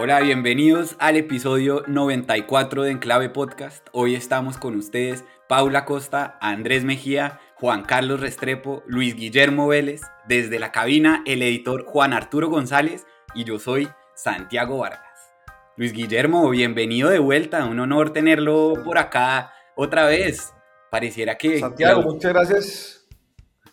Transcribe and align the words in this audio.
Hola, 0.00 0.20
bienvenidos 0.20 0.94
al 1.00 1.16
episodio 1.16 1.82
94 1.88 2.84
de 2.84 2.92
Enclave 2.92 3.30
Podcast. 3.30 3.84
Hoy 3.90 4.14
estamos 4.14 4.56
con 4.56 4.76
ustedes 4.76 5.24
Paula 5.48 5.84
Costa, 5.84 6.38
Andrés 6.40 6.84
Mejía, 6.84 7.40
Juan 7.56 7.82
Carlos 7.82 8.20
Restrepo, 8.20 8.84
Luis 8.86 9.16
Guillermo 9.16 9.66
Vélez, 9.66 10.02
desde 10.28 10.60
la 10.60 10.70
cabina 10.70 11.24
el 11.26 11.42
editor 11.42 11.84
Juan 11.84 12.12
Arturo 12.12 12.48
González 12.48 13.08
y 13.34 13.42
yo 13.42 13.58
soy 13.58 13.88
Santiago 14.14 14.78
Vargas. 14.78 15.34
Luis 15.76 15.92
Guillermo, 15.92 16.48
bienvenido 16.48 17.10
de 17.10 17.18
vuelta, 17.18 17.64
un 17.64 17.80
honor 17.80 18.12
tenerlo 18.12 18.74
por 18.84 18.98
acá 18.98 19.52
otra 19.74 20.06
vez. 20.06 20.54
Pareciera 20.92 21.36
que... 21.36 21.58
Santiago, 21.58 22.02
muchas 22.02 22.32
gracias 22.32 23.08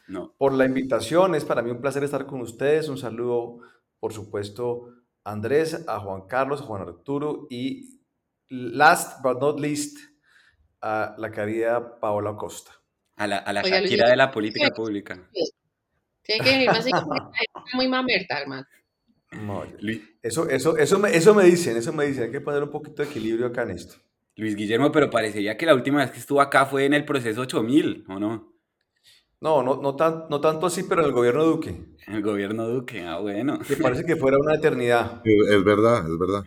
no. 0.08 0.34
por 0.40 0.54
la 0.54 0.66
invitación, 0.66 1.36
es 1.36 1.46
para 1.46 1.62
mí 1.62 1.70
un 1.70 1.82
placer 1.82 2.04
estar 2.04 2.26
con 2.26 2.42
ustedes, 2.42 2.90
un 2.90 2.98
saludo 2.98 3.60
por 4.00 4.12
supuesto 4.12 4.90
Andrés, 5.26 5.84
a 5.88 6.00
Juan 6.00 6.28
Carlos, 6.28 6.62
a 6.62 6.64
Juan 6.64 6.84
Arturo 6.84 7.48
y 7.50 8.00
last 8.50 9.22
but 9.24 9.42
not 9.42 9.60
least 9.60 9.98
a 10.82 11.16
la 11.18 11.32
querida 11.32 12.00
Paola 12.00 12.36
Costa. 12.38 12.72
A 13.18 13.28
la, 13.28 13.38
a 13.38 13.54
la 13.54 13.64
Shakira 13.64 14.10
de 14.10 14.16
la 14.16 14.30
política 14.32 14.70
pública. 14.72 15.30
Tiene 16.22 16.44
que 16.44 16.52
venir 16.52 16.68
más 16.68 16.86
muy 17.74 17.88
mamerta, 17.88 18.40
hermano. 18.40 18.66
eso, 20.22 20.48
eso, 20.50 20.78
eso, 20.78 21.00
me, 21.00 21.16
eso 21.16 21.34
me 21.34 21.44
dicen, 21.44 21.78
eso 21.78 21.92
me 21.92 22.06
dicen, 22.06 22.26
hay 22.26 22.32
que 22.32 22.42
poner 22.42 22.64
un 22.64 22.72
poquito 22.72 23.02
de 23.02 23.10
equilibrio 23.10 23.48
acá 23.48 23.64
en 23.64 23.72
esto. 23.72 23.96
Luis 24.36 24.56
Guillermo, 24.56 24.92
pero 24.92 25.10
parecería 25.10 25.58
que 25.58 25.66
la 25.66 25.74
última 25.74 26.00
vez 26.00 26.12
que 26.12 26.20
estuvo 26.20 26.42
acá 26.42 26.66
fue 26.66 26.86
en 26.86 26.94
el 26.94 27.06
proceso 27.06 27.42
8000, 27.42 28.06
¿o 28.10 28.20
no? 28.20 28.55
No, 29.42 29.62
no, 29.62 29.82
no, 29.82 29.96
tan, 29.96 30.26
no 30.30 30.42
tanto 30.42 30.66
así, 30.66 30.84
pero 30.84 31.02
en 31.02 31.08
el 31.08 31.14
gobierno 31.14 31.44
Duque. 31.44 31.70
En 32.08 32.16
el 32.16 32.22
gobierno 32.22 32.68
Duque, 32.68 33.04
ah, 33.04 33.20
bueno. 33.20 33.60
Me 33.70 33.76
parece 33.78 34.06
que 34.06 34.16
fuera 34.16 34.38
una 34.38 34.56
eternidad. 34.56 35.22
Es 35.24 35.64
verdad, 35.64 36.00
es 36.10 36.18
verdad. 36.18 36.46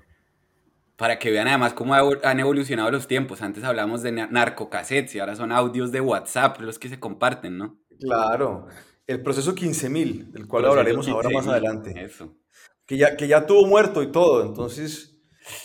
Para 0.97 1.19
que 1.19 1.31
vean 1.31 1.47
además 1.47 1.75
cómo 1.75 1.95
han 1.95 2.41
evolucionado 2.41 2.91
los 2.91 3.07
tiempos. 3.07 3.41
Antes 3.41 3.63
hablábamos 3.63 4.03
de 4.03 4.11
narcocassettes 4.11 5.15
y 5.15 5.21
ahora 5.21 5.37
son 5.37 5.53
audios 5.53 5.93
de 5.93 6.01
WhatsApp 6.01 6.61
los 6.61 6.79
que 6.79 6.89
se 6.89 6.99
comparten, 6.99 7.57
¿no? 7.57 7.79
Claro. 8.01 8.67
El 9.07 9.23
proceso 9.23 9.55
15.000, 9.55 10.33
del 10.33 10.49
cual 10.49 10.67
hablaremos 10.67 11.07
ahora 11.09 11.31
más 11.31 11.47
adelante. 11.47 11.95
Eso. 11.97 12.37
Que 12.85 12.97
ya, 12.97 13.17
que 13.17 13.29
ya 13.29 13.47
tuvo 13.47 13.67
muerto 13.67 14.03
y 14.03 14.11
todo. 14.11 14.45
Entonces, 14.45 15.21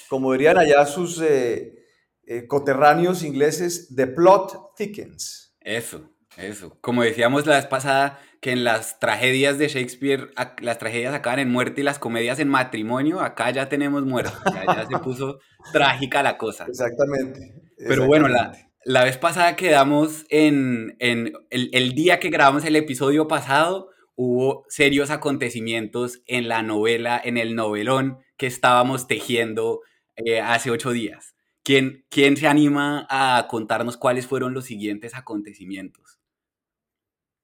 como 0.07 0.31
dirían 0.33 0.57
allá 0.57 0.85
sus 0.85 1.19
eh, 1.21 1.83
eh, 2.25 2.47
coterráneos 2.47 3.23
ingleses, 3.23 3.93
the 3.95 4.07
plot 4.07 4.75
thickens. 4.77 5.55
Eso. 5.59 6.12
Eso. 6.37 6.77
Como 6.81 7.03
decíamos 7.03 7.45
la 7.45 7.55
vez 7.55 7.65
pasada, 7.65 8.19
que 8.41 8.51
en 8.51 8.63
las 8.63 8.99
tragedias 8.99 9.57
de 9.57 9.69
Shakespeare, 9.69 10.31
las 10.59 10.77
tragedias 10.77 11.13
acaban 11.13 11.39
en 11.39 11.49
muerte 11.49 11.81
y 11.81 11.83
las 11.83 11.97
comedias 11.97 12.39
en 12.39 12.49
matrimonio, 12.49 13.21
acá 13.21 13.49
ya 13.51 13.69
tenemos 13.69 14.03
muerte. 14.03 14.33
Ya, 14.53 14.85
se 14.85 14.99
puso 15.03 15.39
trágica 15.71 16.21
la 16.21 16.37
cosa. 16.37 16.65
Exactamente. 16.67 17.53
Pero 17.77 18.05
bueno, 18.05 18.27
la, 18.27 18.51
la, 18.83 19.05
vez 19.05 19.17
pasada 19.17 19.55
quedamos 19.55 20.25
en, 20.29 20.97
en 20.99 21.33
el, 21.49 21.69
el, 21.71 21.93
día 21.93 22.19
que 22.19 22.29
grabamos 22.29 22.65
el 22.65 22.75
episodio 22.75 23.27
pasado, 23.29 23.91
hubo 24.15 24.65
serios 24.67 25.09
acontecimientos 25.09 26.21
en 26.27 26.49
la 26.49 26.63
novela, 26.63 27.21
en 27.23 27.37
el 27.37 27.55
novelón 27.55 28.17
que 28.37 28.47
estábamos 28.47 29.07
tejiendo 29.07 29.81
eh, 30.15 30.41
hace 30.41 30.69
ocho 30.69 30.91
días. 30.91 31.33
¿Quién, 31.63 32.05
¿Quién 32.09 32.35
se 32.35 32.47
anima 32.47 33.07
a 33.09 33.47
contarnos 33.49 33.95
cuáles 33.95 34.27
fueron 34.27 34.53
los 34.53 34.65
siguientes 34.65 35.15
acontecimientos? 35.15 36.19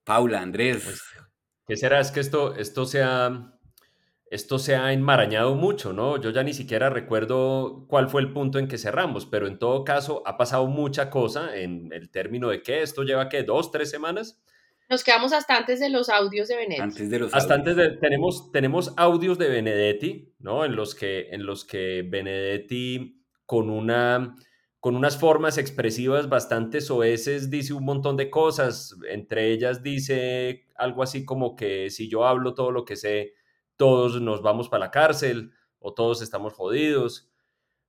Paula, 0.09 0.41
Andrés. 0.41 0.81
Pues, 0.83 1.03
¿Qué 1.67 1.77
será? 1.77 1.99
Es 1.99 2.09
que 2.09 2.19
esto, 2.19 2.55
esto, 2.55 2.88
se 2.88 3.03
ha, 3.03 3.53
esto 4.31 4.57
se 4.57 4.75
ha 4.75 4.91
enmarañado 4.91 5.53
mucho, 5.53 5.93
¿no? 5.93 6.19
Yo 6.19 6.31
ya 6.31 6.41
ni 6.41 6.55
siquiera 6.55 6.89
recuerdo 6.89 7.85
cuál 7.88 8.09
fue 8.09 8.21
el 8.21 8.33
punto 8.33 8.57
en 8.57 8.67
que 8.67 8.80
cerramos, 8.80 9.27
pero 9.27 9.45
en 9.45 9.59
todo 9.59 9.83
caso 9.83 10.23
ha 10.25 10.35
pasado 10.35 10.65
mucha 10.65 11.11
cosa 11.11 11.55
en 11.55 11.93
el 11.93 12.09
término 12.09 12.49
de 12.49 12.64
que 12.64 12.81
esto 12.81 13.03
lleva, 13.03 13.30
¿qué? 13.30 13.43
¿Dos, 13.43 13.71
tres 13.71 13.92
semanas? 13.92 14.42
Nos 14.89 15.03
quedamos 15.03 15.31
hasta 15.31 15.55
antes 15.55 15.80
de 15.80 15.89
los 15.89 16.09
audios 16.09 16.48
de 16.48 16.55
Benedetti. 16.55 16.81
Antes 16.81 17.09
de 17.11 17.19
los 17.19 17.36
hasta 17.36 17.53
antes 17.53 17.75
de, 17.75 17.92
tenemos, 17.98 18.52
tenemos 18.52 18.95
audios 18.98 19.37
de 19.37 19.49
Benedetti, 19.49 20.33
¿no? 20.39 20.65
En 20.65 20.75
los 20.75 20.95
que, 20.95 21.30
en 21.30 21.45
los 21.45 21.65
que 21.65 22.03
Benedetti 22.09 23.23
con 23.45 23.69
una 23.69 24.36
con 24.80 24.95
unas 24.95 25.17
formas 25.17 25.58
expresivas 25.58 26.30
bastante 26.30 26.80
soeces, 26.80 27.50
dice 27.50 27.73
un 27.73 27.84
montón 27.84 28.16
de 28.16 28.30
cosas. 28.30 28.95
Entre 29.10 29.52
ellas 29.52 29.84
dice 29.84 30.67
algo 30.76 31.04
así 31.04 31.26
como 31.26 31.56
que 31.56 31.90
si 31.90 32.10
yo 32.10 32.26
hablo 32.26 32.54
todo 32.54 32.72
lo 32.72 32.86
que 32.86 32.95
sé, 32.95 33.34
todos 33.76 34.22
nos 34.22 34.42
vamos 34.42 34.70
para 34.70 34.86
la 34.86 34.92
cárcel 34.92 35.52
o 35.80 35.94
todos 35.94 36.22
estamos 36.22 36.54
jodidos. 36.54 37.30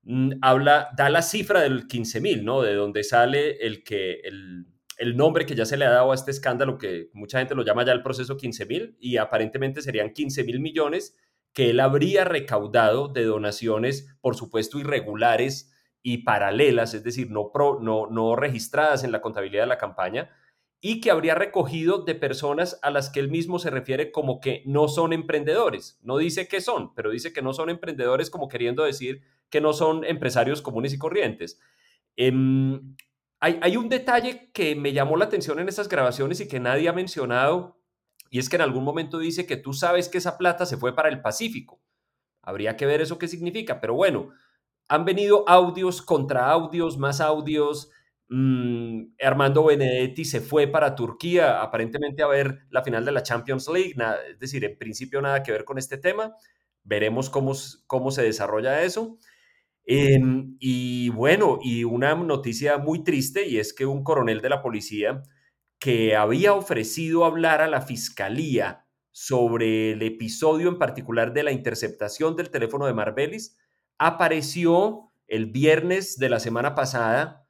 Mm, 0.02 0.32
habla, 0.42 0.90
da 0.96 1.10
la 1.10 1.22
cifra 1.22 1.60
del 1.60 1.86
15 1.86 2.20
mil, 2.20 2.44
¿no? 2.44 2.62
De 2.62 2.74
donde 2.74 3.04
sale 3.04 3.58
el 3.64 3.84
que, 3.84 4.20
el, 4.24 4.66
el, 4.98 5.16
nombre 5.16 5.46
que 5.46 5.54
ya 5.54 5.66
se 5.66 5.76
le 5.76 5.84
ha 5.84 5.90
dado 5.90 6.10
a 6.10 6.14
este 6.14 6.30
escándalo, 6.30 6.78
que 6.78 7.10
mucha 7.12 7.38
gente 7.38 7.54
lo 7.54 7.64
llama 7.64 7.84
ya 7.84 7.92
el 7.92 8.02
proceso 8.02 8.36
15 8.36 8.66
mil, 8.66 8.96
y 8.98 9.18
aparentemente 9.18 9.82
serían 9.82 10.12
15 10.12 10.44
mil 10.44 10.60
millones 10.60 11.16
que 11.52 11.70
él 11.70 11.80
habría 11.80 12.24
recaudado 12.24 13.08
de 13.08 13.24
donaciones, 13.24 14.08
por 14.20 14.36
supuesto, 14.36 14.78
irregulares 14.78 15.69
y 16.02 16.18
paralelas, 16.18 16.94
es 16.94 17.04
decir, 17.04 17.30
no, 17.30 17.50
no, 17.80 18.06
no 18.06 18.36
registradas 18.36 19.04
en 19.04 19.12
la 19.12 19.20
contabilidad 19.20 19.64
de 19.64 19.68
la 19.68 19.78
campaña, 19.78 20.30
y 20.80 21.00
que 21.00 21.10
habría 21.10 21.34
recogido 21.34 22.04
de 22.04 22.14
personas 22.14 22.78
a 22.82 22.90
las 22.90 23.10
que 23.10 23.20
él 23.20 23.28
mismo 23.28 23.58
se 23.58 23.68
refiere 23.68 24.10
como 24.10 24.40
que 24.40 24.62
no 24.64 24.88
son 24.88 25.12
emprendedores. 25.12 25.98
No 26.02 26.16
dice 26.16 26.48
que 26.48 26.62
son, 26.62 26.94
pero 26.94 27.10
dice 27.10 27.34
que 27.34 27.42
no 27.42 27.52
son 27.52 27.68
emprendedores 27.68 28.30
como 28.30 28.48
queriendo 28.48 28.84
decir 28.84 29.22
que 29.50 29.60
no 29.60 29.74
son 29.74 30.04
empresarios 30.04 30.62
comunes 30.62 30.94
y 30.94 30.98
corrientes. 30.98 31.60
Em, 32.16 32.96
hay, 33.40 33.58
hay, 33.62 33.76
un 33.76 33.90
detalle 33.90 34.50
que 34.52 34.74
me 34.74 34.92
llamó 34.92 35.16
la 35.16 35.26
atención 35.26 35.58
en 35.60 35.68
estas 35.68 35.88
grabaciones 35.88 36.40
y 36.40 36.48
que 36.48 36.60
nadie 36.60 36.88
ha 36.88 36.92
mencionado, 36.94 37.78
y 38.30 38.38
es 38.38 38.48
que 38.48 38.56
en 38.56 38.62
algún 38.62 38.84
momento 38.84 39.18
dice 39.18 39.46
que 39.46 39.56
tú 39.56 39.74
sabes 39.74 40.08
que 40.08 40.18
esa 40.18 40.38
plata 40.38 40.64
se 40.64 40.78
fue 40.78 40.94
para 40.94 41.08
el 41.10 41.20
Pacífico. 41.20 41.82
Habría 42.42 42.76
que 42.76 42.86
ver 42.86 43.02
eso 43.02 43.18
qué 43.18 43.28
significa, 43.28 43.80
pero 43.80 43.94
bueno, 43.94 44.30
han 44.90 45.04
venido 45.04 45.48
audios 45.48 46.02
contra 46.02 46.50
audios, 46.50 46.98
más 46.98 47.20
audios. 47.20 47.92
Mm, 48.28 49.12
Armando 49.22 49.64
Benedetti 49.64 50.24
se 50.24 50.40
fue 50.40 50.66
para 50.66 50.96
Turquía, 50.96 51.62
aparentemente 51.62 52.24
a 52.24 52.26
ver 52.26 52.66
la 52.70 52.82
final 52.82 53.04
de 53.04 53.12
la 53.12 53.22
Champions 53.22 53.68
League, 53.68 53.94
es 54.28 54.40
decir, 54.40 54.64
en 54.64 54.76
principio 54.76 55.22
nada 55.22 55.44
que 55.44 55.52
ver 55.52 55.64
con 55.64 55.78
este 55.78 55.96
tema. 55.96 56.34
Veremos 56.82 57.30
cómo, 57.30 57.52
cómo 57.86 58.10
se 58.10 58.24
desarrolla 58.24 58.82
eso. 58.82 59.16
Em, 59.84 60.56
y 60.58 61.08
bueno, 61.10 61.60
y 61.62 61.84
una 61.84 62.16
noticia 62.16 62.76
muy 62.78 63.04
triste, 63.04 63.46
y 63.46 63.58
es 63.58 63.72
que 63.72 63.86
un 63.86 64.02
coronel 64.02 64.40
de 64.40 64.48
la 64.48 64.60
policía 64.60 65.22
que 65.78 66.16
había 66.16 66.52
ofrecido 66.54 67.24
hablar 67.24 67.60
a 67.60 67.68
la 67.68 67.80
fiscalía 67.80 68.86
sobre 69.12 69.92
el 69.92 70.02
episodio 70.02 70.68
en 70.68 70.78
particular 70.78 71.32
de 71.32 71.44
la 71.44 71.52
interceptación 71.52 72.34
del 72.34 72.50
teléfono 72.50 72.86
de 72.86 72.94
Marbelis, 72.94 73.56
apareció 74.00 75.12
el 75.28 75.46
viernes 75.46 76.16
de 76.16 76.30
la 76.30 76.40
semana 76.40 76.74
pasada 76.74 77.46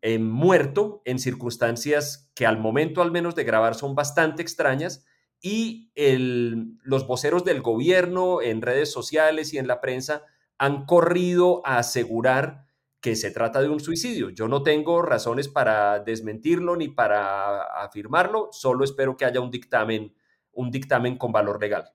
eh, 0.00 0.18
muerto 0.18 1.02
en 1.04 1.18
circunstancias 1.18 2.32
que 2.34 2.46
al 2.46 2.58
momento 2.58 3.02
al 3.02 3.12
menos 3.12 3.34
de 3.34 3.44
grabar 3.44 3.74
son 3.74 3.94
bastante 3.94 4.40
extrañas 4.40 5.04
y 5.42 5.92
los 5.94 7.06
voceros 7.06 7.44
del 7.44 7.60
gobierno 7.60 8.40
en 8.40 8.62
redes 8.62 8.90
sociales 8.90 9.52
y 9.52 9.58
en 9.58 9.66
la 9.66 9.82
prensa 9.82 10.24
han 10.58 10.86
corrido 10.86 11.60
a 11.66 11.78
asegurar 11.78 12.64
que 13.00 13.14
se 13.14 13.30
trata 13.30 13.60
de 13.60 13.68
un 13.68 13.80
suicidio. 13.80 14.30
Yo 14.30 14.48
no 14.48 14.62
tengo 14.62 15.02
razones 15.02 15.48
para 15.48 16.00
desmentirlo 16.00 16.76
ni 16.76 16.88
para 16.88 17.62
afirmarlo, 17.82 18.48
solo 18.52 18.84
espero 18.84 19.18
que 19.18 19.26
haya 19.26 19.40
un 19.40 19.50
dictamen, 19.50 20.14
un 20.52 20.70
dictamen 20.70 21.18
con 21.18 21.30
valor 21.30 21.60
legal. 21.60 21.92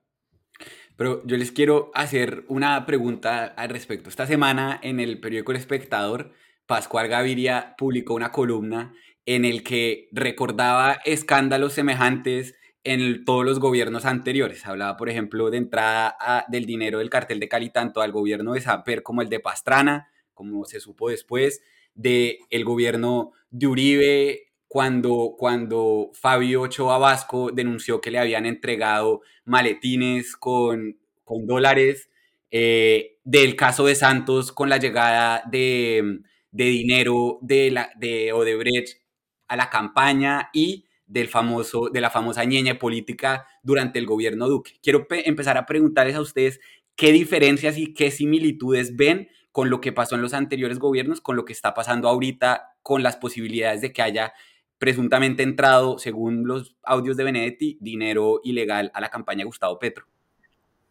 Pero 0.97 1.25
yo 1.25 1.37
les 1.37 1.51
quiero 1.51 1.91
hacer 1.93 2.45
una 2.47 2.85
pregunta 2.85 3.45
al 3.45 3.69
respecto. 3.69 4.09
Esta 4.09 4.27
semana 4.27 4.79
en 4.81 4.99
el 4.99 5.19
periódico 5.19 5.51
El 5.51 5.57
Espectador, 5.57 6.31
Pascual 6.65 7.07
Gaviria 7.07 7.75
publicó 7.77 8.13
una 8.13 8.31
columna 8.31 8.93
en 9.25 9.45
el 9.45 9.63
que 9.63 10.07
recordaba 10.11 10.99
escándalos 11.05 11.73
semejantes 11.73 12.55
en 12.83 13.25
todos 13.25 13.43
los 13.43 13.59
gobiernos 13.59 14.05
anteriores. 14.05 14.65
Hablaba, 14.65 14.95
por 14.95 15.09
ejemplo, 15.09 15.49
de 15.49 15.57
entrada 15.57 16.45
del 16.47 16.65
dinero 16.65 16.99
del 16.99 17.09
cartel 17.09 17.39
de 17.39 17.49
Cali 17.49 17.71
tanto 17.71 18.01
al 18.01 18.11
gobierno 18.11 18.53
de 18.53 18.61
Samper 18.61 19.03
como 19.03 19.21
el 19.21 19.29
de 19.29 19.39
Pastrana, 19.39 20.09
como 20.33 20.65
se 20.65 20.79
supo 20.79 21.09
después, 21.09 21.61
de 21.95 22.39
el 22.51 22.63
gobierno 22.63 23.31
de 23.49 23.67
Uribe 23.67 24.44
cuando, 24.75 25.35
cuando 25.37 26.11
Fabio 26.15 26.63
Ochoa 26.63 26.97
Vasco 26.97 27.49
denunció 27.49 28.01
que 28.01 28.11
le 28.11 28.19
habían 28.19 28.45
entregado 28.45 29.21
maletines 29.45 30.35
con, 30.35 30.97
con 31.23 31.47
dólares, 31.47 32.09
eh, 32.51 33.15
del 33.23 33.55
caso 33.55 33.85
de 33.85 33.95
Santos 33.95 34.51
con 34.51 34.67
la 34.67 34.75
llegada 34.75 35.43
de, 35.49 36.19
de 36.51 36.65
dinero 36.65 37.39
de, 37.41 37.71
la, 37.71 37.89
de 37.95 38.33
Odebrecht 38.33 38.99
a 39.47 39.55
la 39.55 39.69
campaña 39.69 40.49
y 40.51 40.83
del 41.07 41.29
famoso, 41.29 41.87
de 41.87 42.01
la 42.01 42.09
famosa 42.09 42.43
ñeña 42.43 42.77
política 42.77 43.47
durante 43.63 43.97
el 43.97 44.05
gobierno 44.05 44.49
Duque. 44.49 44.73
Quiero 44.83 45.07
empezar 45.09 45.57
a 45.57 45.65
preguntarles 45.65 46.17
a 46.17 46.21
ustedes 46.21 46.59
¿qué 46.97 47.13
diferencias 47.13 47.77
y 47.77 47.93
qué 47.93 48.11
similitudes 48.11 48.97
ven 48.97 49.29
con 49.53 49.69
lo 49.69 49.79
que 49.79 49.93
pasó 49.93 50.15
en 50.15 50.21
los 50.21 50.33
anteriores 50.33 50.79
gobiernos, 50.79 51.21
con 51.21 51.37
lo 51.37 51.45
que 51.45 51.53
está 51.53 51.73
pasando 51.73 52.09
ahorita, 52.09 52.75
con 52.81 53.03
las 53.03 53.15
posibilidades 53.15 53.79
de 53.79 53.93
que 53.93 54.01
haya 54.01 54.33
presuntamente 54.77 55.43
entrado, 55.43 55.97
según 55.97 56.47
los 56.47 56.75
audios 56.83 57.17
de 57.17 57.23
Benedetti, 57.23 57.77
dinero 57.81 58.41
ilegal 58.43 58.91
a 58.93 59.01
la 59.01 59.09
campaña 59.09 59.39
de 59.39 59.45
Gustavo 59.45 59.79
Petro? 59.79 60.05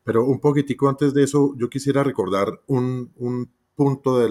Pero 0.04 0.24
un 0.24 0.40
poquitico 0.40 0.88
antes 0.88 1.14
de 1.14 1.24
eso, 1.24 1.54
yo 1.56 1.68
quisiera 1.68 2.02
recordar 2.02 2.60
un, 2.66 3.50
punto 3.74 4.18
de 4.18 4.28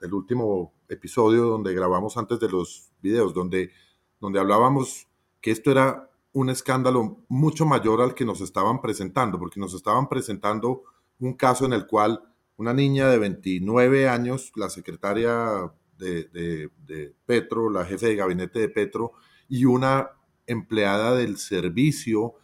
del 0.00 0.14
último 0.14 0.72
episodio 0.88 1.44
donde 1.44 1.72
grabamos 1.72 2.16
antes 2.16 2.40
de 2.40 2.48
los 2.48 2.90
videos, 3.00 3.32
donde, 3.32 3.70
donde 4.18 4.40
hablábamos 4.40 5.06
que 5.40 5.52
esto 5.52 5.70
era 5.70 6.10
un 6.32 6.50
escándalo 6.50 7.18
mucho 7.28 7.66
mayor 7.66 8.00
al 8.00 8.14
que 8.14 8.24
nos 8.24 8.40
estaban 8.40 8.80
presentando, 8.80 9.38
porque 9.38 9.60
nos 9.60 9.74
estaban 9.74 10.08
presentando 10.08 10.82
un 11.18 11.34
caso 11.34 11.66
en 11.66 11.72
el 11.72 11.86
cual 11.86 12.22
una 12.56 12.74
niña 12.74 13.08
de 13.08 13.18
29 13.18 14.08
años, 14.08 14.52
la 14.54 14.70
secretaria 14.70 15.72
de, 16.00 16.70
de 16.86 17.14
Petro, 17.26 17.70
la 17.70 17.84
jefe 17.84 18.06
de 18.06 18.16
gabinete 18.16 18.58
de 18.58 18.68
Petro, 18.68 19.12
y 19.48 19.64
una 19.66 20.10
empleada 20.46 21.14
del 21.14 21.36
servicio 21.36 22.34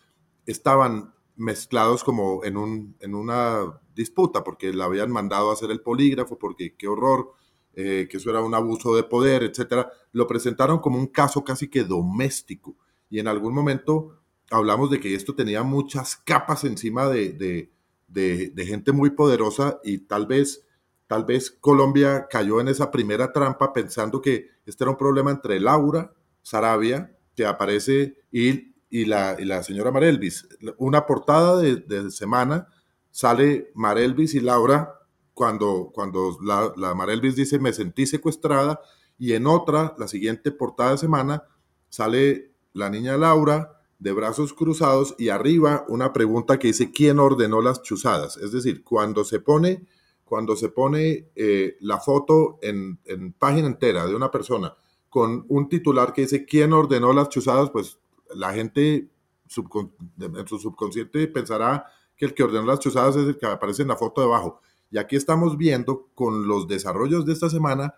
estaban 0.46 1.14
mezclados 1.36 2.02
como 2.02 2.44
en, 2.44 2.56
un, 2.56 2.96
en 3.00 3.14
una 3.14 3.80
disputa, 3.94 4.42
porque 4.42 4.72
la 4.72 4.86
habían 4.86 5.10
mandado 5.10 5.50
a 5.50 5.52
hacer 5.52 5.70
el 5.70 5.80
polígrafo, 5.80 6.38
porque 6.38 6.74
qué 6.76 6.88
horror, 6.88 7.32
eh, 7.74 8.08
que 8.10 8.16
eso 8.16 8.30
era 8.30 8.40
un 8.40 8.54
abuso 8.54 8.94
de 8.94 9.02
poder, 9.02 9.42
etcétera. 9.42 9.90
Lo 10.12 10.26
presentaron 10.26 10.78
como 10.78 10.98
un 10.98 11.08
caso 11.08 11.44
casi 11.44 11.68
que 11.68 11.84
doméstico. 11.84 12.76
Y 13.10 13.18
en 13.18 13.28
algún 13.28 13.54
momento 13.54 14.20
hablamos 14.50 14.90
de 14.90 15.00
que 15.00 15.14
esto 15.14 15.34
tenía 15.34 15.62
muchas 15.62 16.16
capas 16.16 16.64
encima 16.64 17.08
de, 17.08 17.32
de, 17.32 17.70
de, 18.08 18.66
gente 18.66 18.92
muy 18.92 19.10
poderosa 19.10 19.80
y 19.84 19.98
tal 19.98 20.26
vez, 20.26 20.65
tal 21.06 21.24
vez 21.24 21.50
Colombia 21.50 22.26
cayó 22.28 22.60
en 22.60 22.68
esa 22.68 22.90
primera 22.90 23.32
trampa 23.32 23.72
pensando 23.72 24.20
que 24.20 24.48
este 24.66 24.84
era 24.84 24.90
un 24.90 24.96
problema 24.96 25.30
entre 25.30 25.60
Laura 25.60 26.12
Sarabia, 26.42 27.16
que 27.34 27.44
aparece, 27.44 28.18
y 28.30 28.72
la, 29.04 29.62
señora 29.62 29.90
Marelvis. 29.90 30.48
Una 30.78 31.06
portada 31.06 31.60
de, 31.60 31.76
de, 31.76 32.10
semana 32.10 32.68
sale 33.10 33.72
Marelvis 33.74 34.34
y 34.34 34.40
Laura 34.40 34.94
cuando, 35.34 35.90
cuando 35.92 36.38
la, 36.42 36.72
la 36.76 36.94
Marelvis 36.94 37.34
dice 37.34 37.58
me 37.58 37.72
sentí 37.72 38.06
secuestrada 38.06 38.80
y 39.18 39.32
en 39.32 39.46
otra, 39.46 39.94
la 39.98 40.06
siguiente 40.06 40.52
portada 40.52 40.92
de 40.92 40.98
semana, 40.98 41.42
sale 41.88 42.52
la 42.72 42.90
niña 42.90 43.16
Laura 43.16 43.80
de 43.98 44.12
brazos 44.12 44.52
cruzados 44.52 45.14
y 45.18 45.30
arriba 45.30 45.84
una 45.88 46.12
pregunta 46.12 46.58
que 46.58 46.68
dice 46.68 46.92
¿quién 46.92 47.18
ordenó 47.18 47.60
las 47.62 47.82
chuzadas? 47.82 48.36
Es 48.36 48.52
decir, 48.52 48.84
cuando 48.84 49.24
se 49.24 49.40
pone, 49.40 49.86
cuando 50.26 50.56
se 50.56 50.70
pone 50.70 51.30
eh, 51.36 51.76
la 51.80 51.98
foto 51.98 52.58
en, 52.60 52.98
página 53.38 53.68
entera 53.68 54.06
de 54.06 54.14
una 54.14 54.30
persona 54.30 54.74
con 55.08 55.46
un 55.48 55.68
titular 55.68 56.12
que 56.12 56.22
dice 56.22 56.44
¿quién 56.44 56.72
ordenó 56.72 57.12
las 57.12 57.28
chuzadas? 57.28 57.70
Pues 57.70 57.98
la 58.34 58.52
gente 58.52 59.08
en 59.48 60.46
su 60.48 60.58
subconsciente 60.58 61.28
pensará 61.28 61.86
que 62.16 62.24
el 62.24 62.34
que 62.34 62.42
ordenó 62.42 62.66
las 62.66 62.80
chuzadas 62.80 63.14
es 63.14 63.28
el 63.28 63.38
que 63.38 63.46
aparece 63.46 63.82
en 63.82 63.88
la 63.88 63.96
foto 63.96 64.20
debajo. 64.20 64.60
Y 64.90 64.98
aquí 64.98 65.14
estamos 65.14 65.56
viendo 65.56 66.08
con 66.14 66.48
los 66.48 66.66
desarrollos 66.66 67.24
de 67.24 67.32
esta 67.32 67.48
semana 67.48 67.94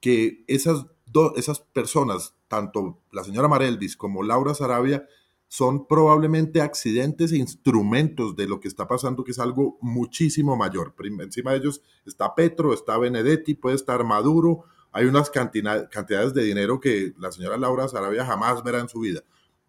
que 0.00 0.44
esas, 0.48 0.84
dos 1.06 1.32
esas 1.36 1.60
personas, 1.60 2.34
tanto 2.48 2.98
la 3.12 3.22
señora 3.22 3.46
Marelvis 3.46 3.96
como 3.96 4.24
Laura 4.24 4.52
Sarabia, 4.52 5.06
son 5.48 5.86
probablemente 5.86 6.60
accidentes 6.60 7.32
e 7.32 7.38
instrumentos 7.38 8.36
de 8.36 8.46
lo 8.46 8.60
que 8.60 8.68
está 8.68 8.86
pasando, 8.86 9.24
que 9.24 9.32
es 9.32 9.38
algo 9.38 9.78
muchísimo 9.80 10.56
mayor. 10.56 10.94
Encima 11.20 11.52
de 11.52 11.58
ellos 11.58 11.82
está 12.04 12.34
Petro, 12.34 12.74
está 12.74 12.98
Benedetti, 12.98 13.54
puede 13.54 13.76
estar 13.76 14.04
Maduro, 14.04 14.64
hay 14.92 15.06
unas 15.06 15.30
cantidades 15.30 16.34
de 16.34 16.44
dinero 16.44 16.80
que 16.80 17.14
la 17.18 17.32
señora 17.32 17.56
Laura 17.56 17.88
Sarabia 17.88 18.24
jamás 18.24 18.62
verá 18.62 18.80
en 18.80 18.88
su 18.88 19.00
vida. 19.00 19.22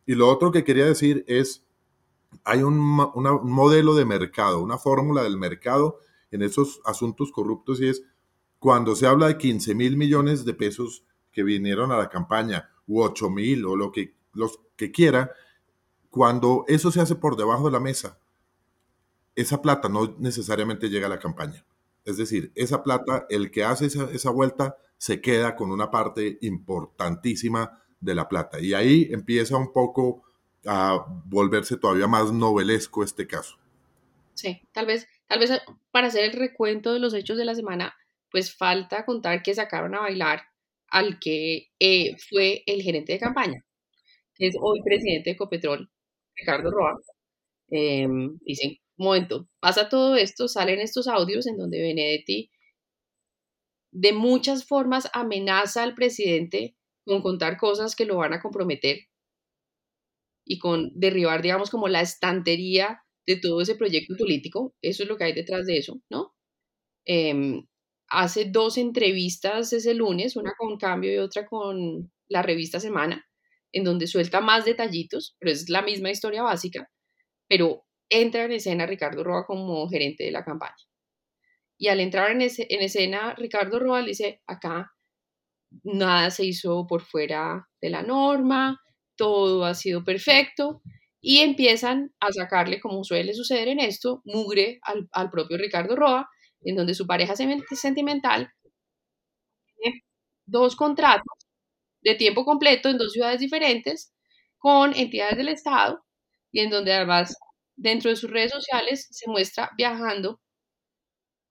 Y 0.06 0.16
lo 0.16 0.28
otro 0.28 0.52
que 0.52 0.64
quería 0.64 0.86
decir 0.86 1.24
es, 1.28 1.64
hay 2.44 2.64
un, 2.64 2.78
modelo 2.78 3.96
de 3.96 4.06
mercado, 4.06 4.62
una 4.62 4.78
fórmula 4.78 5.24
del 5.24 5.38
mercado 5.38 6.00
en 6.32 6.42
esos 6.42 6.82
asuntos 6.86 7.32
corruptos 7.32 7.82
y 7.82 7.88
es 7.88 8.04
cuando 8.60 8.96
se 8.96 9.08
habla 9.08 9.28
de 9.28 9.38
15 9.38 9.76
mil 9.76 9.98
millones 9.98 10.46
de 10.46 10.54
pesos 10.54 11.04
que 11.32 11.44
vinieron 11.44 11.92
a 11.92 11.98
la 11.98 12.10
campaña, 12.10 12.70
u 12.88 13.02
8 13.02 13.30
mil 13.30 13.66
o 13.66 13.76
lo 13.76 13.92
que, 13.92 14.16
los 14.34 14.60
que 14.76 14.92
quiera, 14.92 15.32
cuando 16.10 16.66
eso 16.68 16.92
se 16.92 17.02
hace 17.02 17.16
por 17.16 17.36
debajo 17.36 17.66
de 17.66 17.72
la 17.72 17.80
mesa, 17.80 18.20
esa 19.36 19.62
plata 19.62 19.90
no 19.90 20.16
necesariamente 20.20 20.90
llega 20.90 21.08
a 21.08 21.10
la 21.10 21.20
campaña. 21.20 21.66
Es 22.06 22.18
decir, 22.18 22.52
esa 22.56 22.84
plata, 22.84 23.26
el 23.30 23.52
que 23.52 23.64
hace 23.64 23.86
esa, 23.86 24.10
esa 24.12 24.32
vuelta, 24.32 24.78
se 24.98 25.22
queda 25.22 25.56
con 25.56 25.72
una 25.72 25.92
parte 25.92 26.38
importantísima 26.42 27.82
de 28.00 28.16
la 28.16 28.28
plata. 28.28 28.60
Y 28.60 28.74
ahí 28.74 29.08
empieza 29.12 29.58
un 29.58 29.72
poco 29.72 30.24
a 30.66 31.06
volverse 31.26 31.78
todavía 31.78 32.08
más 32.08 32.32
novelesco 32.32 33.04
este 33.04 33.28
caso. 33.28 33.58
Sí, 34.34 34.62
tal 34.72 34.86
vez, 34.86 35.08
tal 35.28 35.40
vez 35.40 35.52
para 35.92 36.08
hacer 36.08 36.24
el 36.24 36.34
recuento 36.34 36.94
de 36.94 37.00
los 37.00 37.14
hechos 37.14 37.38
de 37.38 37.46
la 37.46 37.56
semana, 37.56 37.94
pues 38.32 38.56
falta 38.56 39.06
contar 39.06 39.44
que 39.44 39.56
sacaron 39.56 39.96
a 39.96 40.02
bailar 40.02 40.44
al 40.88 41.20
que 41.20 41.70
eh, 41.80 42.16
fue 42.30 42.64
el 42.66 42.82
gerente 42.82 43.14
de 43.14 43.20
campaña, 43.20 43.66
que 44.36 44.48
es 44.48 44.56
hoy 44.60 44.82
presidente 44.84 45.30
de 45.30 45.34
Ecopetrol, 45.36 45.90
Ricardo 46.40 46.72
Roa. 46.72 46.98
Em, 47.70 48.38
dicen, 48.42 48.78
momento, 48.98 49.48
pasa 49.60 49.90
todo 49.90 50.16
esto, 50.16 50.48
salen 50.48 50.80
estos 50.80 51.08
audios 51.08 51.48
en 51.48 51.58
donde 51.58 51.82
Benedetti 51.82 52.50
de 53.92 54.14
muchas 54.14 54.66
formas 54.66 55.10
amenaza 55.14 55.84
al 55.84 55.96
presidente 55.96 56.76
con 57.06 57.22
contar 57.22 57.58
cosas 57.58 57.96
que 57.96 58.06
lo 58.06 58.18
van 58.18 58.34
a 58.34 58.42
comprometer 58.42 59.00
y 60.46 60.60
con 60.60 60.92
derribar, 60.96 61.42
digamos, 61.42 61.70
como 61.70 61.88
la 61.88 62.02
estantería 62.02 63.02
de 63.28 63.38
todo 63.38 63.62
ese 63.62 63.76
proyecto 63.76 64.16
político. 64.18 64.74
Eso 64.82 65.04
es 65.04 65.10
lo 65.10 65.18
que 65.18 65.26
hay 65.26 65.34
detrás 65.34 65.66
de 65.66 65.78
eso, 65.78 66.02
¿no? 66.10 66.34
Em, 67.06 67.66
hace 68.10 68.46
dos 68.46 68.78
entrevistas 68.78 69.74
ese 69.74 69.94
lunes, 69.94 70.36
una 70.36 70.54
con 70.58 70.78
Cambio 70.78 71.14
y 71.14 71.18
otra 71.18 71.46
con 71.48 72.12
la 72.30 72.42
revista 72.44 72.80
Semana, 72.80 73.29
en 73.72 73.84
donde 73.84 74.08
suelta 74.08 74.42
más 74.42 74.66
detallitos, 74.66 75.36
pero 75.40 75.52
es 75.52 75.70
la 75.70 75.82
misma 75.82 76.10
historia 76.10 76.44
básica, 76.44 76.90
pero 77.48 77.86
entra 78.10 78.46
en 78.46 78.54
escena 78.54 78.86
Ricardo 78.86 79.24
Roa 79.24 79.46
como 79.46 79.88
gerente 79.90 80.24
de 80.24 80.32
la 80.32 80.44
campaña. 80.44 80.76
Y 81.78 81.88
al 81.88 82.00
entrar 82.00 82.32
en, 82.32 82.42
en 82.42 82.82
escena, 82.82 83.36
Ricardo 83.36 83.80
Roa 83.80 84.04
dice, 84.04 84.42
acá 84.48 84.92
nada 85.84 86.30
se 86.32 86.46
hizo 86.46 86.86
por 86.88 87.02
fuera 87.02 87.68
de 87.82 87.90
la 87.90 88.02
norma, 88.02 88.80
todo 89.16 89.66
ha 89.66 89.76
sido 89.76 90.04
perfecto 90.04 90.82
y 91.22 91.40
empiezan 91.40 92.14
a 92.20 92.32
sacarle, 92.32 92.80
como 92.80 93.04
suele 93.04 93.34
suceder 93.34 93.68
en 93.68 93.80
esto, 93.80 94.22
mugre 94.26 94.80
al, 95.12 95.30
propio 95.30 95.58
Ricardo 95.58 95.96
Roa, 95.96 96.30
en 96.62 96.76
donde 96.76 96.94
su 96.94 97.06
pareja 97.06 97.36
sentimental 97.36 98.52
tiene 99.78 100.04
dos 100.46 100.76
contratos 100.76 101.39
de 102.02 102.16
tiempo 102.16 102.46
completo 102.46 102.90
en 102.90 102.98
dos 102.98 103.14
ciudades 103.14 103.40
diferentes 103.40 104.14
con 104.58 104.96
entidades 104.96 105.38
del 105.38 105.50
Estado 105.50 106.04
y 106.52 106.62
en 106.62 106.70
donde 106.70 106.94
además 106.94 107.36
dentro 107.76 108.10
de 108.10 108.16
sus 108.16 108.30
redes 108.30 108.52
sociales 108.52 109.08
se 109.10 109.30
muestra 109.30 109.72
viajando 109.78 110.42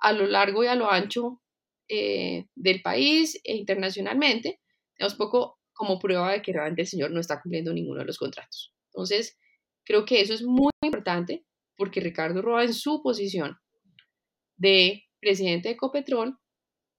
a 0.00 0.12
lo 0.12 0.26
largo 0.26 0.62
y 0.64 0.66
a 0.66 0.74
lo 0.74 0.90
ancho 0.90 1.40
eh, 1.88 2.46
del 2.54 2.82
país 2.82 3.40
e 3.44 3.56
internacionalmente, 3.56 4.60
tenemos 4.96 5.16
poco 5.16 5.58
como 5.72 5.98
prueba 5.98 6.32
de 6.32 6.42
que 6.42 6.52
realmente 6.52 6.82
el 6.82 6.88
señor 6.88 7.10
no 7.10 7.20
está 7.20 7.40
cumpliendo 7.40 7.72
ninguno 7.72 8.00
de 8.00 8.06
los 8.06 8.18
contratos. 8.18 8.74
Entonces, 8.92 9.38
creo 9.84 10.04
que 10.04 10.20
eso 10.20 10.34
es 10.34 10.42
muy 10.42 10.72
importante 10.82 11.44
porque 11.76 12.00
Ricardo 12.00 12.42
Roa 12.42 12.64
en 12.64 12.74
su 12.74 13.00
posición 13.02 13.56
de 14.56 15.04
presidente 15.20 15.68
de 15.68 15.74
Ecopetrol, 15.74 16.36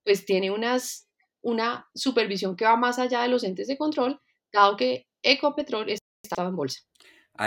pues 0.02 0.24
tiene 0.24 0.50
unas, 0.50 1.09
una 1.42 1.88
supervisión 1.94 2.56
que 2.56 2.64
va 2.64 2.76
más 2.76 2.98
allá 2.98 3.22
de 3.22 3.28
los 3.28 3.44
entes 3.44 3.68
de 3.68 3.78
control, 3.78 4.20
dado 4.52 4.76
que 4.76 5.06
Ecopetrol 5.22 5.86
estaba 6.22 6.48
en 6.48 6.56
bolsa. 6.56 6.80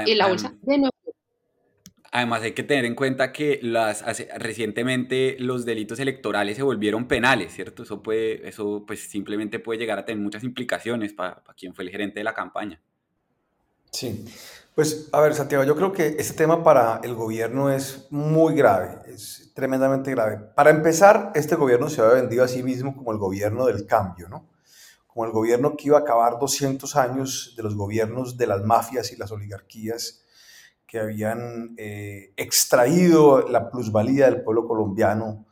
y 0.06 0.16
la 0.16 0.28
bolsa 0.28 0.54
de 0.62 0.78
nuevo 0.78 0.94
Además 2.16 2.44
hay 2.44 2.52
que 2.52 2.62
tener 2.62 2.86
en 2.86 2.94
cuenta 2.94 3.34
que 3.34 3.60
las, 3.64 4.06
recientemente 4.38 5.36
los 5.40 5.66
delitos 5.66 6.00
electorales 6.00 6.58
se 6.58 6.62
volvieron 6.62 7.08
penales, 7.08 7.54
¿cierto? 7.54 7.82
Eso, 7.82 8.04
puede, 8.04 8.48
eso 8.48 8.84
pues 8.86 9.10
simplemente 9.10 9.58
puede 9.58 9.80
llegar 9.80 9.98
a 9.98 10.06
tener 10.06 10.22
muchas 10.22 10.44
implicaciones 10.44 11.12
para 11.12 11.42
quien 11.58 11.74
fue 11.74 11.86
el 11.86 11.90
gerente 11.90 12.20
de 12.20 12.24
la 12.24 12.36
campaña. 12.36 12.80
Sí, 13.94 14.26
pues 14.74 15.08
a 15.12 15.22
ver 15.22 15.36
Santiago, 15.36 15.64
yo 15.64 15.76
creo 15.76 15.94
que 15.94 16.16
este 16.18 16.34
tema 16.34 16.64
para 16.64 17.00
el 17.04 17.14
gobierno 17.14 17.70
es 17.70 18.08
muy 18.10 18.56
grave, 18.56 19.02
es 19.06 19.52
tremendamente 19.54 20.10
grave. 20.10 20.40
Para 20.56 20.72
empezar, 20.72 21.32
este 21.36 21.56
gobierno 21.56 21.90
se 21.90 22.02
había 22.02 22.16
vendido 22.16 22.44
a 22.44 22.48
sí 22.48 22.64
mismo 22.64 22.96
como 22.96 23.12
el 23.12 23.20
gobierno 23.20 23.68
del 23.68 23.86
cambio, 23.86 24.30
¿no? 24.30 24.50
Como 25.06 25.26
el 25.28 25.32
gobierno 25.32 25.78
que 25.78 25.90
iba 25.90 26.00
a 26.00 26.02
acabar 26.02 26.40
200 26.40 26.96
años 26.96 27.54
de 27.56 27.62
los 27.62 27.76
gobiernos 27.76 28.36
de 28.36 28.48
las 28.48 28.64
mafias 28.64 29.12
y 29.12 29.16
las 29.16 29.32
oligarquías 29.32 30.24
que 30.88 31.00
habían 31.00 31.76
eh, 31.78 32.34
extraído 32.36 33.48
la 33.48 33.70
plusvalía 33.70 34.26
del 34.26 34.42
pueblo 34.42 34.68
colombiano 34.68 35.46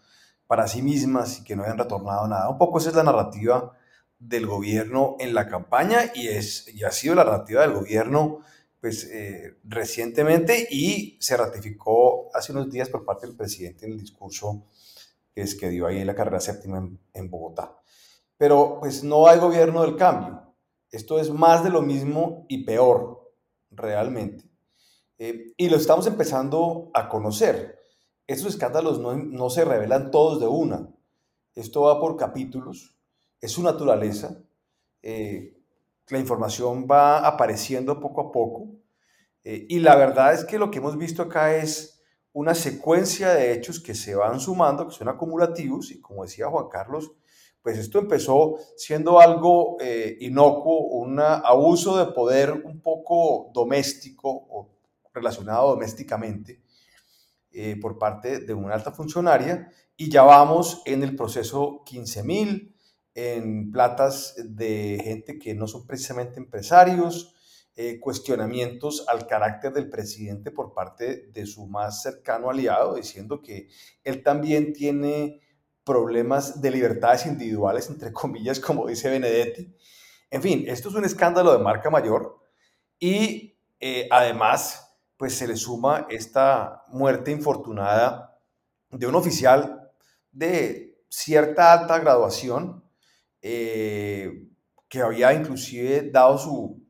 para 0.47 0.67
sí 0.67 0.81
mismas 0.81 1.39
y 1.39 1.43
que 1.43 1.55
no 1.55 1.63
hayan 1.63 1.77
retornado 1.77 2.27
nada. 2.27 2.49
Un 2.49 2.57
poco 2.57 2.79
esa 2.79 2.89
es 2.89 2.95
la 2.95 3.03
narrativa 3.03 3.71
del 4.21 4.45
gobierno 4.45 5.15
en 5.19 5.33
la 5.33 5.47
campaña 5.47 6.11
y, 6.13 6.27
es, 6.27 6.67
y 6.73 6.83
ha 6.83 6.91
sido 6.91 7.15
la 7.15 7.23
narrativa 7.23 7.61
del 7.61 7.73
gobierno 7.73 8.41
pues, 8.79 9.05
eh, 9.05 9.57
recientemente 9.63 10.67
y 10.69 11.17
se 11.19 11.35
ratificó 11.35 12.29
hace 12.33 12.51
unos 12.51 12.69
días 12.69 12.89
por 12.89 13.03
parte 13.03 13.25
del 13.25 13.35
presidente 13.35 13.85
en 13.85 13.93
el 13.93 13.99
discurso 13.99 14.67
que, 15.33 15.41
es, 15.41 15.55
que 15.55 15.69
dio 15.69 15.87
ahí 15.87 15.99
en 15.99 16.07
la 16.07 16.13
carrera 16.13 16.39
séptima 16.39 16.87
en, 17.13 17.29
Bogotá. 17.31 17.75
Pero 18.37 18.77
pues 18.79 19.03
no 19.03 19.27
hay 19.27 19.39
gobierno 19.39 19.81
del 19.81 19.95
cambio. 19.95 20.53
Esto 20.91 21.19
es 21.19 21.31
más 21.31 21.63
de 21.63 21.71
lo 21.71 21.81
mismo 21.81 22.45
y 22.47 22.63
peor, 22.63 23.33
realmente. 23.71 24.45
Eh, 25.17 25.53
y 25.57 25.69
lo 25.69 25.77
estamos 25.77 26.05
empezando 26.05 26.91
a 26.93 27.09
conocer. 27.09 27.79
Estos 28.27 28.53
escándalos 28.53 28.99
no, 28.99 29.15
no 29.15 29.49
se 29.49 29.65
revelan 29.65 30.11
todos 30.11 30.39
de 30.39 30.47
una. 30.47 30.89
Esto 31.55 31.81
va 31.81 31.99
por 31.99 32.17
capítulos, 32.17 32.95
es 33.41 33.51
su 33.51 33.63
naturaleza. 33.63 34.37
Eh, 35.01 35.57
la 36.07 36.19
información 36.19 36.87
va 36.89 37.25
apareciendo 37.27 37.99
poco 37.99 38.21
a 38.21 38.31
poco. 38.31 38.69
Eh, 39.43 39.65
y 39.67 39.79
la 39.79 39.95
verdad 39.95 40.33
es 40.33 40.45
que 40.45 40.59
lo 40.59 40.69
que 40.69 40.77
hemos 40.77 40.97
visto 40.97 41.23
acá 41.23 41.55
es 41.55 42.01
una 42.31 42.53
secuencia 42.53 43.33
de 43.33 43.51
hechos 43.51 43.79
que 43.79 43.95
se 43.95 44.15
van 44.15 44.39
sumando, 44.39 44.87
que 44.87 44.95
son 44.95 45.09
acumulativos, 45.09 45.91
y 45.91 45.99
como 45.99 46.23
decía 46.23 46.47
Juan 46.47 46.69
Carlos, 46.69 47.11
pues 47.61 47.77
esto 47.77 47.99
empezó 47.99 48.55
siendo 48.77 49.19
algo 49.19 49.77
inocuo, 50.19 50.87
un 50.87 51.19
abuso 51.19 51.97
de 51.97 52.11
poder 52.13 52.51
un 52.51 52.81
poco 52.81 53.51
doméstico 53.53 54.29
o 54.29 54.69
relacionado 55.13 55.69
domésticamente 55.69 56.61
eh, 57.53 57.77
por 57.81 57.97
parte 57.97 58.39
de 58.39 58.53
una 58.53 58.73
alta 58.73 58.91
funcionaria 58.91 59.69
y 59.97 60.09
ya 60.09 60.23
vamos 60.23 60.81
en 60.85 61.03
el 61.03 61.15
proceso 61.15 61.83
15.000 61.85 62.73
en 63.13 63.71
platas 63.71 64.35
de 64.37 64.99
gente 65.03 65.37
que 65.37 65.53
no 65.53 65.67
son 65.67 65.85
precisamente 65.85 66.39
empresarios, 66.39 67.35
eh, 67.75 67.99
cuestionamientos 67.99 69.05
al 69.07 69.27
carácter 69.27 69.71
del 69.71 69.89
presidente 69.89 70.51
por 70.51 70.73
parte 70.73 71.27
de 71.27 71.45
su 71.45 71.67
más 71.67 72.01
cercano 72.01 72.49
aliado, 72.49 72.95
diciendo 72.95 73.41
que 73.41 73.69
él 74.03 74.23
también 74.23 74.73
tiene 74.73 75.39
problemas 75.83 76.61
de 76.61 76.71
libertades 76.71 77.25
individuales, 77.25 77.89
entre 77.89 78.11
comillas, 78.13 78.59
como 78.59 78.87
dice 78.87 79.09
Benedetti. 79.09 79.73
En 80.29 80.41
fin, 80.41 80.65
esto 80.67 80.89
es 80.89 80.95
un 80.95 81.05
escándalo 81.05 81.53
de 81.53 81.63
marca 81.63 81.89
mayor 81.89 82.41
y 82.99 83.57
eh, 83.79 84.07
además 84.11 84.87
pues 85.17 85.35
se 85.37 85.47
le 85.47 85.55
suma 85.55 86.07
esta 86.09 86.83
muerte 86.87 87.31
infortunada 87.31 88.39
de 88.89 89.07
un 89.07 89.15
oficial 89.15 89.91
de 90.31 91.03
cierta 91.09 91.73
alta 91.73 91.99
graduación 91.99 92.83
eh, 93.41 94.47
que 94.87 95.01
había 95.01 95.33
inclusive 95.33 96.09
dado 96.11 96.37
su 96.37 96.81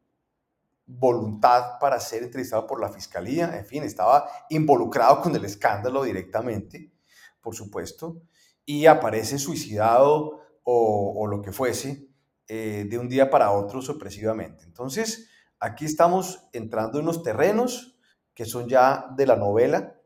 voluntad 0.85 1.79
para 1.79 1.99
ser 1.99 2.23
entrevistado 2.23 2.67
por 2.67 2.81
la 2.81 2.89
fiscalía, 2.89 3.57
en 3.57 3.65
fin, 3.65 3.83
estaba 3.83 4.29
involucrado 4.49 5.21
con 5.21 5.35
el 5.35 5.45
escándalo 5.45 6.03
directamente, 6.03 6.91
por 7.39 7.55
supuesto, 7.55 8.21
y 8.65 8.85
aparece 8.85 9.37
suicidado 9.37 10.41
o, 10.63 11.27
lo 11.27 11.41
que 11.41 11.51
fuese 11.51 12.07
eh, 12.47 12.85
de 12.89 12.97
un 12.97 13.09
día 13.09 13.29
para 13.29 13.51
otro 13.51 13.81
sorpresivamente. 13.81 14.65
Entonces, 14.65 15.29
aquí 15.59 15.85
estamos 15.85 16.47
entrando 16.53 16.99
en 16.99 17.05
unos 17.05 17.23
terrenos 17.23 17.97
que 18.33 18.45
son 18.45 18.67
ya 18.67 19.07
de 19.15 19.25
la 19.25 19.35
novela, 19.35 19.99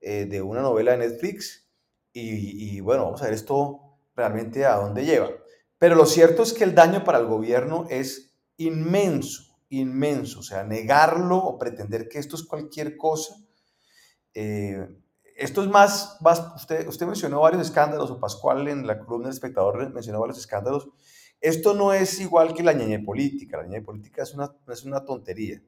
eh, 0.00 0.26
de 0.26 0.42
una 0.42 0.60
novela 0.60 0.92
de 0.92 0.98
Netflix. 0.98 1.68
Y, 2.12 2.80
bueno, 2.80 3.04
vamos 3.04 3.22
a 3.22 3.26
ver 3.26 3.34
esto 3.34 3.98
realmente 4.16 4.64
a 4.66 4.76
dónde 4.76 5.04
lleva. 5.04 5.30
Pero 5.80 5.94
lo 5.94 6.04
cierto 6.04 6.42
es 6.42 6.52
que 6.52 6.64
el 6.64 6.74
daño 6.74 7.04
para 7.04 7.18
el 7.18 7.24
gobierno 7.24 7.86
es 7.88 8.34
inmenso, 8.58 9.56
inmenso. 9.70 10.40
O 10.40 10.42
sea, 10.42 10.62
negarlo 10.62 11.38
o 11.38 11.58
pretender 11.58 12.06
que 12.06 12.18
esto 12.18 12.36
es 12.36 12.42
cualquier 12.42 12.98
cosa. 12.98 13.34
Eh, 14.34 14.86
esto 15.36 15.62
es 15.62 15.68
más, 15.70 16.18
usted, 16.54 17.06
mencionó 17.06 17.40
varios 17.40 17.62
escándalos, 17.62 18.10
o 18.10 18.20
Pascual 18.20 18.68
en 18.68 18.86
la 18.86 18.98
columna 18.98 19.28
del 19.28 19.34
espectador 19.34 19.90
mencionó 19.90 20.20
varios 20.20 20.36
escándalos. 20.36 20.90
Esto 21.40 21.72
no 21.72 21.94
es 21.94 22.20
igual 22.20 22.52
que 22.52 22.62
la 22.62 22.74
ñeñe 22.74 22.98
política. 22.98 23.56
La 23.56 23.62
ñeñe 23.66 23.80
política 23.80 24.22
es 24.22 24.34
una, 24.34 24.54
es 24.68 24.84
una 24.84 25.02
tontería. 25.06 25.62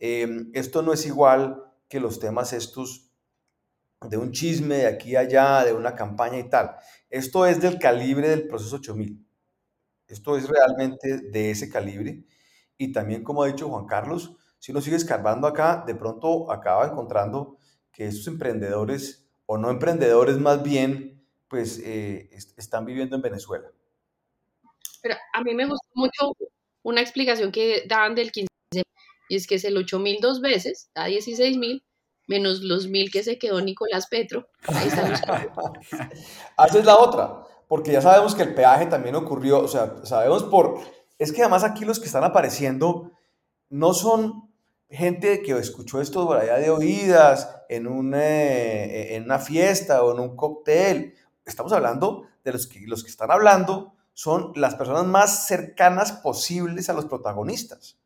Em, 0.00 0.50
esto 0.52 0.82
no 0.82 0.92
es 0.92 1.06
igual 1.06 1.62
que 1.88 2.00
los 2.00 2.18
temas 2.18 2.52
estos 2.52 3.12
de 4.00 4.16
un 4.16 4.32
chisme 4.32 4.78
de 4.78 4.86
aquí 4.86 5.14
a 5.14 5.20
allá, 5.20 5.64
de 5.64 5.74
una 5.74 5.94
campaña 5.94 6.40
y 6.40 6.48
tal. 6.48 6.74
Esto 7.08 7.46
es 7.46 7.60
del 7.60 7.78
calibre 7.78 8.28
del 8.28 8.48
proceso 8.48 8.74
8000. 8.74 9.24
Esto 10.14 10.36
es 10.36 10.48
realmente 10.48 11.18
de 11.18 11.50
ese 11.50 11.68
calibre. 11.68 12.22
Y 12.78 12.92
también, 12.92 13.24
como 13.24 13.42
ha 13.42 13.48
dicho 13.48 13.68
Juan 13.68 13.86
Carlos, 13.86 14.36
si 14.60 14.70
uno 14.70 14.80
sigue 14.80 14.94
escarbando 14.94 15.48
acá, 15.48 15.82
de 15.84 15.96
pronto 15.96 16.52
acaba 16.52 16.86
encontrando 16.86 17.58
que 17.92 18.06
estos 18.06 18.28
emprendedores, 18.28 19.26
o 19.46 19.58
no 19.58 19.70
emprendedores 19.70 20.38
más 20.38 20.62
bien, 20.62 21.26
pues 21.48 21.80
eh, 21.84 22.30
están 22.56 22.84
viviendo 22.84 23.16
en 23.16 23.22
Venezuela. 23.22 23.68
Pero 25.02 25.16
a 25.32 25.42
mí 25.42 25.52
me 25.52 25.66
gustó 25.66 25.88
mucho 25.94 26.32
una 26.84 27.00
explicación 27.00 27.50
que 27.50 27.82
daban 27.88 28.14
del 28.14 28.30
15 28.30 28.48
y 29.28 29.36
es 29.36 29.48
que 29.48 29.56
es 29.56 29.64
el 29.64 29.76
8 29.76 29.98
mil 29.98 30.20
dos 30.20 30.40
veces, 30.40 30.90
da 30.94 31.06
16 31.06 31.58
mil, 31.58 31.84
menos 32.28 32.60
los 32.60 32.86
mil 32.86 33.10
que 33.10 33.24
se 33.24 33.36
quedó 33.36 33.60
Nicolás 33.60 34.06
Petro. 34.06 34.48
Ahí 34.68 34.86
están 34.86 35.10
los 35.10 35.20
Esa 36.68 36.78
es 36.78 36.84
la 36.84 36.98
otra, 36.98 37.42
porque 37.68 37.92
ya 37.92 38.00
sabemos 38.00 38.34
que 38.34 38.42
el 38.42 38.54
peaje 38.54 38.86
también 38.86 39.14
ocurrió, 39.14 39.60
o 39.60 39.68
sea, 39.68 39.94
sabemos 40.04 40.44
por... 40.44 40.80
Es 41.18 41.32
que 41.32 41.42
además 41.42 41.64
aquí 41.64 41.84
los 41.84 42.00
que 42.00 42.06
están 42.06 42.24
apareciendo 42.24 43.12
no 43.70 43.94
son 43.94 44.50
gente 44.90 45.42
que 45.42 45.52
escuchó 45.52 46.00
esto 46.00 46.26
por 46.26 46.38
allá 46.38 46.56
de 46.56 46.70
oídas, 46.70 47.54
en, 47.68 47.86
un, 47.86 48.14
eh, 48.14 49.16
en 49.16 49.24
una 49.24 49.38
fiesta 49.38 50.02
o 50.02 50.12
en 50.12 50.20
un 50.20 50.36
cóctel. 50.36 51.14
Estamos 51.44 51.72
hablando 51.72 52.26
de 52.44 52.52
los 52.52 52.66
que, 52.66 52.80
los 52.86 53.02
que 53.02 53.10
están 53.10 53.30
hablando 53.30 53.94
son 54.12 54.52
las 54.54 54.76
personas 54.76 55.04
más 55.04 55.46
cercanas 55.46 56.12
posibles 56.12 56.88
a 56.88 56.92
los 56.92 57.06
protagonistas. 57.06 57.98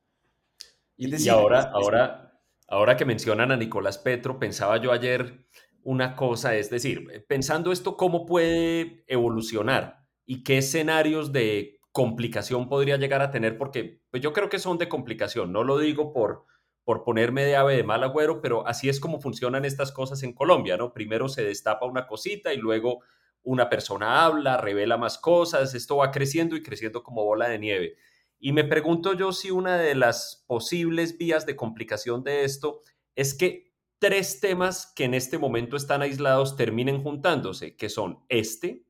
Y, 0.97 1.29
ahora, 1.29 1.71
ahora, 1.73 2.41
ahora 2.67 2.97
que 2.97 3.05
mencionan 3.05 3.53
a 3.53 3.57
Nicolás 3.57 3.99
Petro, 3.99 4.39
pensaba 4.39 4.79
yo 4.79 4.91
ayer 4.91 5.45
una 5.89 6.17
cosa, 6.17 6.55
es 6.55 6.69
decir, 6.69 7.25
pensando 7.29 7.73
esto, 7.73 7.97
¿cómo 7.97 8.27
puede 8.27 9.05
evolucionar 9.07 10.05
y 10.27 10.45
qué 10.45 10.59
escenarios 10.59 11.33
de 11.33 11.81
complicación 11.93 12.69
podría 12.69 12.99
llegar 12.99 13.23
a 13.23 13.31
tener? 13.31 13.57
Porque 13.57 14.03
pues 14.11 14.23
yo 14.23 14.35
creo 14.35 14.51
que 14.51 14.59
son 14.59 14.77
de 14.77 14.91
complicación, 14.91 15.51
no 15.51 15.65
lo 15.65 15.79
digo 15.79 16.13
por, 16.13 16.45
por 16.85 17.05
ponerme 17.05 17.47
de 17.47 17.57
ave 17.57 17.75
de 17.75 17.85
mal 17.85 18.05
agüero, 18.05 18.43
pero 18.43 18.67
así 18.67 18.91
es 18.91 19.01
como 19.01 19.19
funcionan 19.19 19.65
estas 19.65 19.91
cosas 19.91 20.23
en 20.25 20.35
Colombia, 20.35 20.77
¿no? 20.77 20.93
Primero 20.93 21.27
se 21.27 21.43
destapa 21.43 21.87
una 21.87 22.07
cosita 22.07 22.53
y 22.53 22.59
luego 22.59 23.03
una 23.43 23.71
persona 23.71 24.27
habla, 24.27 24.59
revela 24.59 24.99
más 24.99 25.17
cosas, 25.17 25.75
esto 25.75 25.97
va 25.97 26.11
creciendo 26.11 26.55
y 26.55 26.63
creciendo 26.63 27.03
como 27.03 27.25
bola 27.25 27.49
de 27.49 27.59
nieve. 27.59 27.97
Y 28.39 28.53
me 28.53 28.65
pregunto 28.65 29.15
yo 29.15 29.33
si 29.33 29.51
una 29.51 29.79
de 29.79 29.95
las 29.95 30.45
posibles 30.47 31.17
vías 31.17 31.47
de 31.47 31.57
complicación 31.57 32.25
de 32.25 32.45
esto 32.45 32.83
es 33.15 33.33
que 33.33 33.68
tres 33.99 34.41
temas 34.41 34.93
que 34.95 35.05
en 35.05 35.15
este 35.15 35.39
momento 35.39 35.77
están 35.77 36.03
aislados 36.03 36.57
terminen 36.57 37.03
juntándose, 37.03 37.77
que 37.77 37.89
son 37.89 38.25
este, 38.29 38.85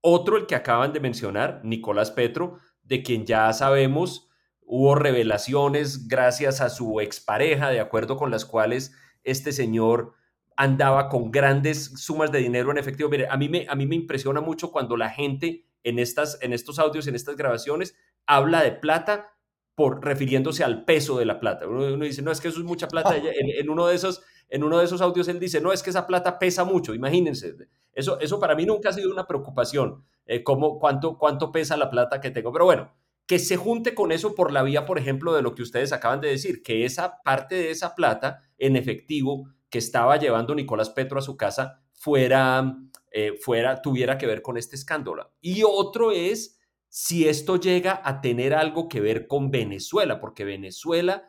otro 0.00 0.36
el 0.36 0.46
que 0.46 0.54
acaban 0.54 0.92
de 0.92 1.00
mencionar, 1.00 1.60
Nicolás 1.64 2.10
Petro, 2.10 2.58
de 2.82 3.02
quien 3.02 3.26
ya 3.26 3.52
sabemos 3.52 4.28
hubo 4.66 4.94
revelaciones 4.96 6.08
gracias 6.08 6.60
a 6.60 6.68
su 6.68 7.00
expareja, 7.00 7.70
de 7.70 7.80
acuerdo 7.80 8.16
con 8.16 8.30
las 8.30 8.44
cuales 8.44 8.94
este 9.22 9.52
señor 9.52 10.14
andaba 10.56 11.08
con 11.08 11.30
grandes 11.30 11.92
sumas 11.96 12.32
de 12.32 12.38
dinero 12.38 12.70
en 12.70 12.78
efectivo. 12.78 13.08
Mire, 13.08 13.28
a 13.28 13.36
mí 13.36 13.48
me, 13.48 13.66
a 13.68 13.74
mí 13.74 13.86
me 13.86 13.94
impresiona 13.94 14.40
mucho 14.40 14.72
cuando 14.72 14.96
la 14.96 15.10
gente 15.10 15.66
en, 15.84 15.98
estas, 15.98 16.38
en 16.42 16.52
estos 16.52 16.78
audios, 16.78 17.06
en 17.06 17.14
estas 17.14 17.36
grabaciones, 17.36 17.96
habla 18.26 18.62
de 18.62 18.72
plata 18.72 19.35
por 19.76 20.02
refiriéndose 20.04 20.64
al 20.64 20.84
peso 20.84 21.18
de 21.18 21.26
la 21.26 21.38
plata. 21.38 21.68
Uno, 21.68 22.04
dice, 22.04 22.22
no, 22.22 22.32
es 22.32 22.40
que 22.40 22.48
eso 22.48 22.58
es 22.58 22.64
mucha 22.64 22.88
plata. 22.88 23.14
En, 23.60 23.70
uno 23.70 23.86
de 23.86 23.94
esos, 23.94 24.22
en 24.48 24.64
uno 24.64 24.78
de 24.78 24.86
esos 24.86 25.00
audios 25.00 25.28
él 25.28 25.38
dice, 25.38 25.60
no, 25.60 25.72
es 25.72 25.82
que 25.82 25.90
esa 25.90 26.06
plata 26.06 26.38
pesa 26.38 26.64
mucho, 26.64 26.94
imagínense. 26.94 27.54
Eso, 27.92 28.18
eso 28.18 28.40
para 28.40 28.56
mí 28.56 28.64
nunca 28.64 28.88
ha 28.88 28.92
sido 28.92 29.12
una 29.12 29.26
preocupación, 29.26 30.02
eh, 30.24 30.42
cuánto, 30.42 31.18
cuánto 31.18 31.52
pesa 31.52 31.76
la 31.76 31.90
plata 31.90 32.20
que 32.20 32.30
tengo. 32.30 32.52
Pero 32.52 32.64
bueno, 32.64 32.90
que 33.26 33.38
se 33.38 33.56
junte 33.56 33.94
con 33.94 34.12
eso 34.12 34.34
por 34.34 34.50
la 34.50 34.62
vía, 34.62 34.86
por 34.86 34.98
ejemplo, 34.98 35.34
de 35.34 35.42
lo 35.42 35.54
que 35.54 35.62
ustedes 35.62 35.92
acaban 35.92 36.22
de 36.22 36.28
decir, 36.28 36.62
que 36.62 36.86
esa 36.86 37.22
parte 37.22 37.54
de 37.56 37.70
esa 37.70 37.94
plata 37.94 38.40
en 38.56 38.76
efectivo 38.76 39.50
que 39.68 39.78
estaba 39.78 40.16
llevando 40.16 40.54
Nicolás 40.54 40.88
Petro 40.88 41.18
a 41.18 41.22
su 41.22 41.36
casa 41.36 41.82
fuera, 41.92 42.78
eh, 43.10 43.34
fuera, 43.40 43.82
tuviera 43.82 44.16
que 44.16 44.26
ver 44.26 44.40
con 44.40 44.56
este 44.56 44.76
escándalo. 44.76 45.32
Y 45.42 45.62
otro 45.64 46.12
es 46.12 46.55
si 46.98 47.28
esto 47.28 47.56
llega 47.60 48.00
a 48.02 48.22
tener 48.22 48.54
algo 48.54 48.88
que 48.88 49.02
ver 49.02 49.26
con 49.26 49.50
Venezuela, 49.50 50.18
porque 50.18 50.46
Venezuela, 50.46 51.28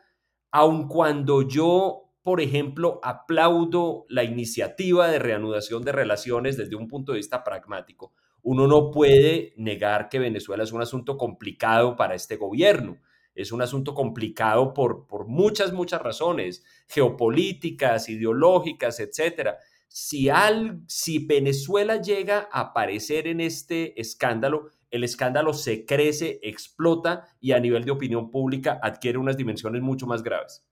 aun 0.50 0.88
cuando 0.88 1.42
yo 1.42 2.06
por 2.22 2.40
ejemplo, 2.40 3.00
aplaudo 3.02 4.06
la 4.08 4.24
iniciativa 4.24 5.08
de 5.08 5.18
reanudación 5.18 5.82
de 5.82 5.92
relaciones 5.92 6.56
desde 6.56 6.74
un 6.74 6.88
punto 6.88 7.12
de 7.12 7.18
vista 7.18 7.44
pragmático. 7.44 8.12
Uno 8.42 8.66
no 8.66 8.90
puede 8.90 9.52
negar 9.58 10.08
que 10.08 10.18
Venezuela 10.18 10.62
es 10.62 10.72
un 10.72 10.80
asunto 10.80 11.18
complicado 11.18 11.96
para 11.96 12.14
este 12.14 12.36
gobierno. 12.36 12.98
Es 13.34 13.52
un 13.52 13.60
asunto 13.60 13.94
complicado 13.94 14.72
por, 14.74 15.06
por 15.06 15.26
muchas, 15.26 15.72
muchas 15.74 16.00
razones, 16.00 16.64
geopolíticas, 16.88 18.08
ideológicas, 18.08 19.00
etcétera. 19.00 19.58
Si, 19.86 20.28
al, 20.28 20.82
si 20.86 21.26
Venezuela 21.26 22.00
llega 22.00 22.48
a 22.52 22.60
aparecer 22.60 23.26
en 23.26 23.40
este 23.40 23.98
escándalo, 23.98 24.70
el 24.90 25.04
escándalo 25.04 25.52
se 25.52 25.84
crece, 25.84 26.40
explota 26.42 27.28
y 27.40 27.52
a 27.52 27.60
nivel 27.60 27.84
de 27.84 27.90
opinión 27.90 28.30
pública 28.30 28.78
adquiere 28.82 29.18
unas 29.18 29.36
dimensiones 29.36 29.82
mucho 29.82 30.06
más 30.06 30.22
graves. 30.22 30.64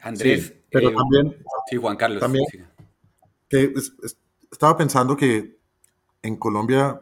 Andrés, 0.00 0.54
pero 0.70 0.90
eh, 0.90 0.94
también, 0.94 1.36
sí, 1.68 1.76
Juan 1.76 1.96
Carlos. 1.96 2.20
También, 2.20 2.44
que 3.48 3.72
estaba 4.50 4.76
pensando 4.76 5.16
que 5.16 5.58
en 6.22 6.36
Colombia, 6.36 7.00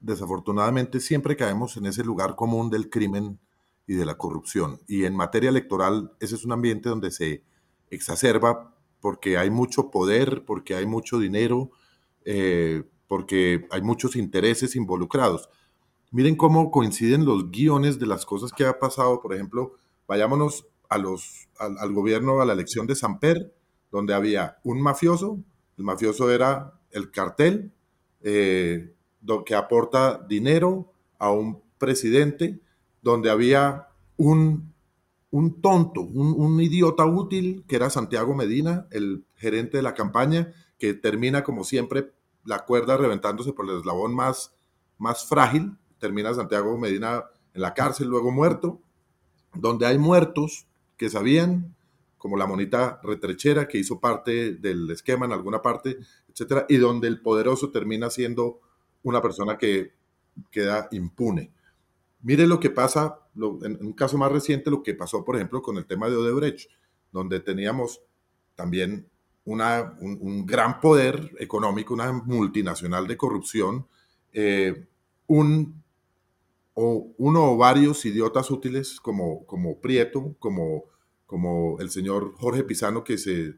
desafortunadamente, 0.00 1.00
siempre 1.00 1.36
caemos 1.36 1.76
en 1.76 1.86
ese 1.86 2.04
lugar 2.04 2.36
común 2.36 2.70
del 2.70 2.90
crimen 2.90 3.38
y 3.86 3.94
de 3.94 4.04
la 4.04 4.16
corrupción. 4.16 4.80
Y 4.86 5.04
en 5.04 5.14
materia 5.14 5.50
electoral, 5.50 6.12
ese 6.20 6.34
es 6.34 6.44
un 6.44 6.52
ambiente 6.52 6.88
donde 6.88 7.10
se 7.10 7.44
exacerba 7.90 8.74
porque 9.00 9.38
hay 9.38 9.50
mucho 9.50 9.90
poder, 9.90 10.44
porque 10.44 10.74
hay 10.74 10.86
mucho 10.86 11.18
dinero, 11.18 11.70
eh, 12.24 12.82
porque 13.06 13.66
hay 13.70 13.82
muchos 13.82 14.16
intereses 14.16 14.74
involucrados. 14.74 15.48
Miren 16.10 16.36
cómo 16.36 16.70
coinciden 16.70 17.24
los 17.24 17.50
guiones 17.50 17.98
de 17.98 18.06
las 18.06 18.24
cosas 18.24 18.52
que 18.52 18.64
ha 18.64 18.78
pasado. 18.78 19.20
Por 19.20 19.34
ejemplo, 19.34 19.74
vayámonos 20.06 20.66
a 20.88 20.98
los, 20.98 21.48
al, 21.58 21.92
gobierno, 21.92 22.40
a 22.40 22.44
la 22.44 22.52
elección 22.52 22.86
de 22.86 22.94
Samper, 22.94 23.52
donde 23.90 24.14
había 24.14 24.58
un 24.62 24.80
mafioso, 24.80 25.38
el 25.76 25.84
mafioso 25.84 26.30
era 26.30 26.78
el 26.90 27.10
cartel, 27.10 27.72
eh, 28.22 28.92
que 29.44 29.54
aporta 29.54 30.24
dinero 30.28 30.92
a 31.18 31.30
un 31.30 31.60
presidente, 31.78 32.60
donde 33.02 33.30
había 33.30 33.88
un, 34.16 34.72
tonto, 35.60 36.00
un, 36.00 36.34
un, 36.36 36.60
idiota 36.60 37.04
útil, 37.04 37.64
que 37.66 37.76
era 37.76 37.90
Santiago 37.90 38.34
Medina, 38.34 38.86
el 38.90 39.24
gerente 39.34 39.78
de 39.78 39.82
la 39.82 39.94
campaña, 39.94 40.52
que 40.78 40.94
termina 40.94 41.42
como 41.42 41.64
siempre 41.64 42.12
la 42.44 42.64
cuerda 42.64 42.96
reventándose 42.96 43.52
por 43.52 43.68
el 43.68 43.78
eslabón 43.78 44.14
más, 44.14 44.54
más 44.98 45.26
frágil, 45.26 45.76
termina 45.98 46.34
Santiago 46.34 46.76
Medina 46.78 47.24
en 47.54 47.62
la 47.62 47.74
cárcel, 47.74 48.08
luego 48.08 48.30
muerto, 48.30 48.80
donde 49.54 49.86
hay 49.86 49.98
muertos 49.98 50.66
que 50.96 51.10
sabían, 51.10 51.74
como 52.18 52.36
la 52.36 52.46
monita 52.46 53.00
retrechera 53.02 53.68
que 53.68 53.78
hizo 53.78 54.00
parte 54.00 54.54
del 54.54 54.90
esquema 54.90 55.26
en 55.26 55.32
alguna 55.32 55.62
parte, 55.62 55.98
etcétera, 56.28 56.66
y 56.68 56.76
donde 56.76 57.08
el 57.08 57.20
poderoso 57.20 57.70
termina 57.70 58.10
siendo 58.10 58.60
una 59.02 59.22
persona 59.22 59.56
que 59.56 59.92
queda 60.50 60.88
impune. 60.90 61.52
Mire 62.22 62.46
lo 62.46 62.58
que 62.58 62.70
pasa, 62.70 63.20
en 63.36 63.78
un 63.80 63.92
caso 63.92 64.18
más 64.18 64.32
reciente, 64.32 64.70
lo 64.70 64.82
que 64.82 64.94
pasó, 64.94 65.24
por 65.24 65.36
ejemplo, 65.36 65.62
con 65.62 65.76
el 65.76 65.86
tema 65.86 66.08
de 66.08 66.16
Odebrecht, 66.16 66.70
donde 67.12 67.40
teníamos 67.40 68.00
también 68.54 69.08
una, 69.44 69.94
un, 70.00 70.44
gran 70.44 70.80
poder 70.80 71.30
económico, 71.38 71.94
una 71.94 72.12
multinacional 72.12 73.06
de 73.06 73.16
corrupción, 73.16 73.86
eh, 74.32 74.86
un 75.28 75.84
o 76.78 77.14
uno 77.16 77.52
o 77.52 77.56
varios 77.56 78.04
idiotas 78.04 78.50
útiles 78.50 79.00
como, 79.00 79.46
como 79.46 79.80
Prieto, 79.80 80.36
como, 80.38 80.84
como 81.24 81.80
el 81.80 81.88
señor 81.88 82.34
Jorge 82.36 82.64
Pisano, 82.64 83.02
que, 83.02 83.16
se, 83.16 83.54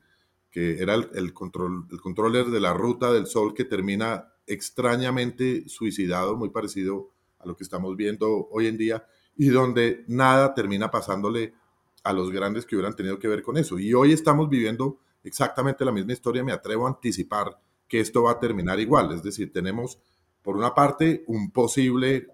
que 0.53 0.81
era 0.81 0.95
el, 0.95 1.35
control, 1.35 1.89
el 1.91 2.01
controller 2.01 2.47
de 2.47 2.61
la 2.61 2.75
ruta 2.75 3.13
del 3.13 3.27
sol, 3.27 3.55
que 3.55 3.65
termina 3.65 4.33
extrañamente 4.47 5.69
suicidado, 5.69 6.37
muy 6.37 6.51
parecido 6.51 7.11
a 7.41 7.47
lo 7.49 7.57
que 7.57 7.65
estamos 7.65 7.97
viendo 7.97 8.47
hoy 8.53 8.69
en 8.69 8.79
día, 8.79 9.05
y 9.37 9.49
donde 9.49 10.05
nada 10.07 10.55
termina 10.55 10.93
pasándole 10.93 11.55
a 12.05 12.13
los 12.13 12.31
grandes 12.31 12.67
que 12.67 12.77
hubieran 12.77 12.95
tenido 12.95 13.19
que 13.19 13.27
ver 13.27 13.43
con 13.43 13.57
eso. 13.57 13.81
Y 13.81 13.95
hoy 13.95 14.13
estamos 14.13 14.49
viviendo 14.49 15.01
exactamente 15.25 15.85
la 15.85 15.91
misma 15.91 16.13
historia, 16.13 16.45
me 16.45 16.53
atrevo 16.53 16.87
a 16.87 16.91
anticipar 16.91 17.59
que 17.89 17.99
esto 17.99 18.23
va 18.23 18.31
a 18.31 18.39
terminar 18.39 18.79
igual, 18.79 19.13
es 19.13 19.25
decir, 19.25 19.53
tenemos 19.53 19.99
por 20.41 20.57
una 20.57 20.73
parte 20.73 21.25
un 21.27 21.51
posible 21.51 22.29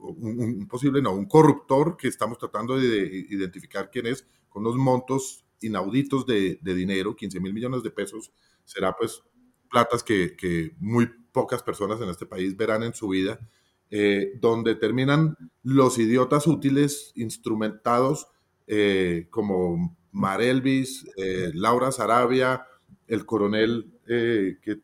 un, 0.00 0.66
posible, 0.66 1.02
no, 1.02 1.12
un 1.12 1.26
corruptor 1.26 1.96
que 1.96 2.08
estamos 2.08 2.38
tratando 2.38 2.76
de 2.76 3.26
identificar 3.30 3.90
quién 3.90 4.06
es, 4.06 4.26
con 4.48 4.66
unos 4.66 4.76
montos 4.76 5.44
inauditos 5.60 6.26
de, 6.26 6.58
dinero, 6.62 7.14
15 7.14 7.40
mil 7.40 7.52
millones 7.52 7.82
de 7.82 7.90
pesos, 7.90 8.32
será 8.64 8.96
pues 8.96 9.22
platas 9.70 10.02
que, 10.02 10.74
muy 10.78 11.08
pocas 11.32 11.62
personas 11.62 12.00
en 12.00 12.08
este 12.08 12.26
país 12.26 12.56
verán 12.56 12.82
en 12.82 12.94
su 12.94 13.08
vida, 13.08 13.38
eh, 13.90 14.32
donde 14.40 14.74
terminan 14.74 15.36
los 15.62 15.98
idiotas 15.98 16.46
útiles 16.46 17.12
instrumentados 17.14 18.28
eh, 18.66 19.26
como 19.30 19.96
Marelvis, 20.12 21.06
eh, 21.16 21.50
Laura 21.54 21.92
Sarabia, 21.92 22.66
el 23.06 23.26
coronel 23.26 23.92
que 24.06 24.80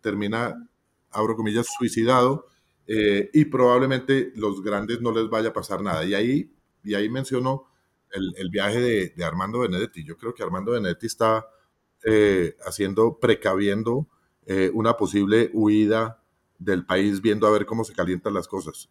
termina, 0.00 0.68
abro 1.10 1.36
comillas, 1.36 1.66
suicidado, 1.78 2.46
eh, 2.90 3.28
y 3.34 3.44
probablemente 3.44 4.32
los 4.34 4.62
grandes 4.62 5.02
no 5.02 5.12
les 5.12 5.28
vaya 5.28 5.50
a 5.50 5.52
pasar 5.52 5.82
nada. 5.82 6.04
Y 6.06 6.14
ahí, 6.14 6.50
y 6.82 6.94
ahí 6.94 7.10
menciono 7.10 7.66
el, 8.10 8.48
viaje 8.50 8.80
de, 9.14 9.24
Armando 9.24 9.60
Benedetti. 9.60 10.02
Yo 10.02 10.16
creo 10.16 10.34
que 10.34 10.42
Armando 10.42 10.72
Benedetti 10.72 11.06
está 11.06 11.46
eh, 12.02 12.56
haciendo, 12.64 13.18
precaviendo 13.20 14.08
eh, 14.46 14.70
una 14.72 14.96
posible 14.96 15.50
huida 15.52 16.22
del 16.58 16.86
país, 16.86 17.20
viendo 17.20 17.46
a 17.46 17.50
ver 17.50 17.66
cómo 17.66 17.84
se 17.84 17.92
calientan 17.92 18.32
las 18.32 18.48
cosas. 18.48 18.88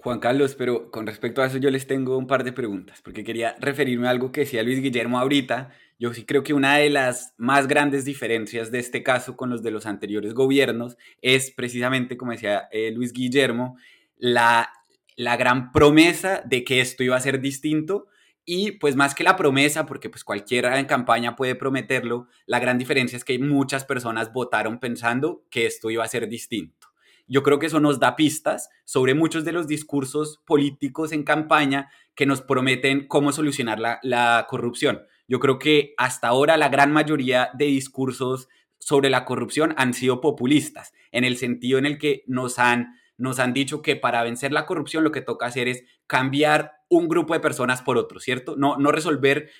Juan 0.00 0.20
Carlos, 0.20 0.54
pero 0.54 0.92
con 0.92 1.06
respecto 1.06 1.42
a 1.42 1.46
eso 1.46 1.58
yo 1.58 1.70
les 1.70 1.88
tengo 1.88 2.16
un 2.16 2.28
par 2.28 2.44
de 2.44 2.52
preguntas, 2.52 3.02
porque 3.02 3.24
quería 3.24 3.56
referirme 3.58 4.06
a 4.06 4.10
algo 4.10 4.30
que 4.30 4.42
decía 4.42 4.62
Luis 4.62 4.80
Guillermo 4.80 5.18
ahorita, 5.18 5.72
yo 5.98 6.14
sí 6.14 6.24
creo 6.24 6.42
que 6.42 6.54
una 6.54 6.76
de 6.76 6.90
las 6.90 7.34
más 7.36 7.66
grandes 7.66 8.04
diferencias 8.04 8.70
de 8.70 8.78
este 8.78 9.02
caso 9.02 9.36
con 9.36 9.50
los 9.50 9.62
de 9.62 9.72
los 9.72 9.86
anteriores 9.86 10.32
gobiernos 10.32 10.96
es 11.22 11.50
precisamente, 11.50 12.16
como 12.16 12.32
decía 12.32 12.68
eh, 12.70 12.92
Luis 12.92 13.12
Guillermo, 13.12 13.76
la, 14.16 14.70
la 15.16 15.36
gran 15.36 15.72
promesa 15.72 16.42
de 16.44 16.62
que 16.62 16.80
esto 16.80 17.02
iba 17.02 17.16
a 17.16 17.20
ser 17.20 17.40
distinto 17.40 18.06
y 18.44 18.72
pues 18.72 18.96
más 18.96 19.14
que 19.14 19.24
la 19.24 19.36
promesa, 19.36 19.84
porque 19.84 20.08
pues 20.08 20.24
cualquiera 20.24 20.78
en 20.78 20.86
campaña 20.86 21.36
puede 21.36 21.54
prometerlo, 21.54 22.28
la 22.46 22.60
gran 22.60 22.78
diferencia 22.78 23.16
es 23.16 23.24
que 23.24 23.38
muchas 23.38 23.84
personas 23.84 24.32
votaron 24.32 24.78
pensando 24.78 25.44
que 25.50 25.66
esto 25.66 25.90
iba 25.90 26.02
a 26.02 26.08
ser 26.08 26.28
distinto. 26.28 26.88
Yo 27.26 27.42
creo 27.42 27.58
que 27.58 27.66
eso 27.66 27.78
nos 27.78 28.00
da 28.00 28.16
pistas 28.16 28.70
sobre 28.86 29.12
muchos 29.12 29.44
de 29.44 29.52
los 29.52 29.66
discursos 29.66 30.40
políticos 30.46 31.12
en 31.12 31.24
campaña 31.24 31.90
que 32.14 32.24
nos 32.24 32.40
prometen 32.40 33.06
cómo 33.06 33.32
solucionar 33.32 33.80
la, 33.80 33.98
la 34.02 34.46
corrupción. 34.48 35.02
Yo 35.28 35.38
creo 35.38 35.58
que 35.58 35.94
hasta 35.98 36.28
ahora 36.28 36.56
la 36.56 36.70
gran 36.70 36.90
mayoría 36.90 37.50
de 37.54 37.66
discursos 37.66 38.48
sobre 38.78 39.10
la 39.10 39.24
corrupción 39.24 39.74
han 39.76 39.94
sido 39.94 40.20
populistas, 40.20 40.92
en 41.12 41.24
el 41.24 41.36
sentido 41.36 41.78
en 41.78 41.86
el 41.86 41.98
que 41.98 42.24
nos 42.26 42.58
han, 42.58 42.94
nos 43.18 43.38
han 43.38 43.52
dicho 43.52 43.82
que 43.82 43.94
para 43.94 44.22
vencer 44.22 44.52
la 44.52 44.66
corrupción 44.66 45.04
lo 45.04 45.12
que 45.12 45.20
toca 45.20 45.46
hacer 45.46 45.68
es 45.68 45.84
cambiar 46.06 46.72
un 46.88 47.08
grupo 47.08 47.34
de 47.34 47.40
personas 47.40 47.82
por 47.82 47.98
otro, 47.98 48.18
¿cierto? 48.20 48.56
No, 48.56 48.76
no 48.78 48.90
resolver 48.90 49.50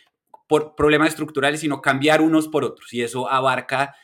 por 0.48 0.74
problemas 0.74 1.11
estructurales, 1.11 1.61
sino 1.61 1.83
cambiar 1.83 2.22
unos 2.22 2.48
por 2.48 2.64
otros. 2.64 2.92
Y 2.94 3.02
eso 3.02 3.31
abarca 3.31 3.94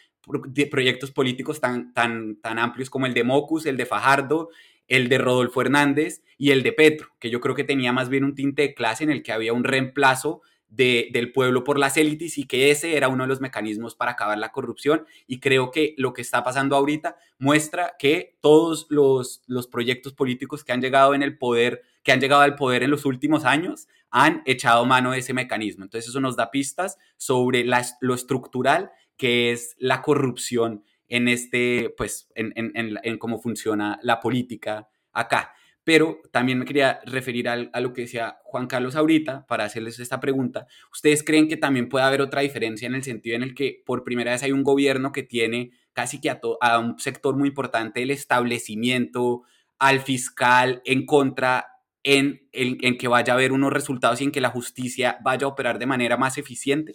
proyectos 0.70 1.10
políticos 1.10 1.60
tan, 1.60 1.92
tan, 1.92 2.36
tan 2.36 2.58
amplios 2.58 2.90
como 2.90 3.06
el 3.06 3.14
de 3.14 3.24
Mocus, 3.24 3.66
el 3.66 3.76
de 3.76 3.86
Fajardo, 3.86 4.50
el 4.86 5.08
de 5.08 5.18
Rodolfo 5.18 5.62
Hernández 5.62 6.22
y 6.36 6.50
el 6.50 6.62
de 6.62 6.72
Petro, 6.72 7.08
que 7.18 7.30
yo 7.30 7.40
creo 7.40 7.54
que 7.54 7.64
tenía 7.64 7.92
más 7.92 8.08
bien 8.08 8.24
un 8.24 8.34
tinte 8.34 8.62
de 8.62 8.74
clase 8.74 9.04
en 9.04 9.10
el 9.10 9.22
que 9.22 9.32
había 9.32 9.52
un 9.52 9.64
reemplazo 9.64 10.42
del 10.76 11.32
pueblo 11.32 11.64
por 11.64 11.78
las 11.78 11.96
élites 11.96 12.38
y 12.38 12.44
que 12.44 12.70
ese 12.70 12.96
era 12.96 13.08
uno 13.08 13.24
de 13.24 13.28
los 13.28 13.40
mecanismos 13.40 13.94
para 13.94 14.12
acabar 14.12 14.38
la 14.38 14.52
corrupción. 14.52 15.06
Y 15.26 15.40
creo 15.40 15.70
que 15.70 15.94
lo 15.98 16.12
que 16.12 16.22
está 16.22 16.42
pasando 16.42 16.76
ahorita 16.76 17.16
muestra 17.38 17.94
que 17.98 18.36
todos 18.40 18.86
los, 18.90 19.42
los 19.46 19.66
proyectos 19.66 20.12
políticos 20.12 20.64
que 20.64 20.72
han 20.72 20.80
llegado 20.80 21.14
en 21.14 21.22
el 21.22 21.38
poder, 21.38 21.82
que 22.02 22.12
han 22.12 22.20
llegado 22.20 22.42
al 22.42 22.56
poder 22.56 22.82
en 22.82 22.90
los 22.90 23.04
últimos 23.04 23.44
años, 23.44 23.86
han 24.10 24.42
echado 24.46 24.84
mano 24.86 25.12
de 25.12 25.18
ese 25.18 25.34
mecanismo. 25.34 25.84
Entonces 25.84 26.10
eso 26.10 26.20
nos 26.20 26.36
da 26.36 26.50
pistas 26.50 26.98
sobre 27.16 27.64
lo 28.00 28.14
estructural 28.14 28.90
que 29.16 29.52
es 29.52 29.76
la 29.78 30.02
corrupción 30.02 30.84
en 31.08 31.28
este, 31.28 31.94
pues, 31.96 32.28
en, 32.34 33.18
cómo 33.18 33.40
funciona 33.40 33.98
la 34.02 34.20
política 34.20 34.88
acá. 35.12 35.54
Pero 35.84 36.20
también 36.32 36.58
me 36.58 36.64
quería 36.64 37.00
referir 37.04 37.48
a, 37.48 37.56
lo 37.56 37.92
que 37.92 38.02
decía 38.02 38.38
Juan 38.42 38.66
Carlos 38.66 38.96
ahorita 38.96 39.46
para 39.46 39.64
hacerles 39.64 39.98
esta 40.00 40.18
pregunta. 40.18 40.66
¿Ustedes 40.90 41.22
creen 41.22 41.46
que 41.46 41.56
también 41.56 41.88
puede 41.88 42.04
haber 42.04 42.22
otra 42.22 42.40
diferencia 42.40 42.86
en 42.86 42.94
el 42.94 43.04
sentido 43.04 43.36
en 43.36 43.42
el 43.42 43.54
que 43.54 43.82
por 43.84 44.02
primera 44.02 44.32
vez 44.32 44.42
hay 44.42 44.52
un 44.52 44.62
gobierno 44.62 45.12
que 45.12 45.22
tiene 45.22 45.72
casi 45.92 46.20
que 46.20 46.30
a, 46.30 46.40
a 46.60 46.78
un 46.78 46.98
sector 46.98 47.36
muy 47.36 47.48
importante 47.48 48.00
del 48.00 48.10
establecimiento, 48.10 49.42
al 49.78 50.00
fiscal 50.00 50.80
en 50.84 51.04
contra 51.04 51.66
en, 52.02 52.48
en 52.52 52.98
que 52.98 53.08
vaya 53.08 53.32
a 53.32 53.36
haber 53.36 53.52
unos 53.52 53.72
resultados 53.72 54.20
y 54.20 54.24
en 54.24 54.32
que 54.32 54.40
la 54.40 54.50
justicia 54.50 55.18
vaya 55.22 55.46
a 55.46 55.48
operar 55.48 55.78
de 55.78 55.86
manera 55.86 56.16
más 56.16 56.36
eficiente? 56.36 56.94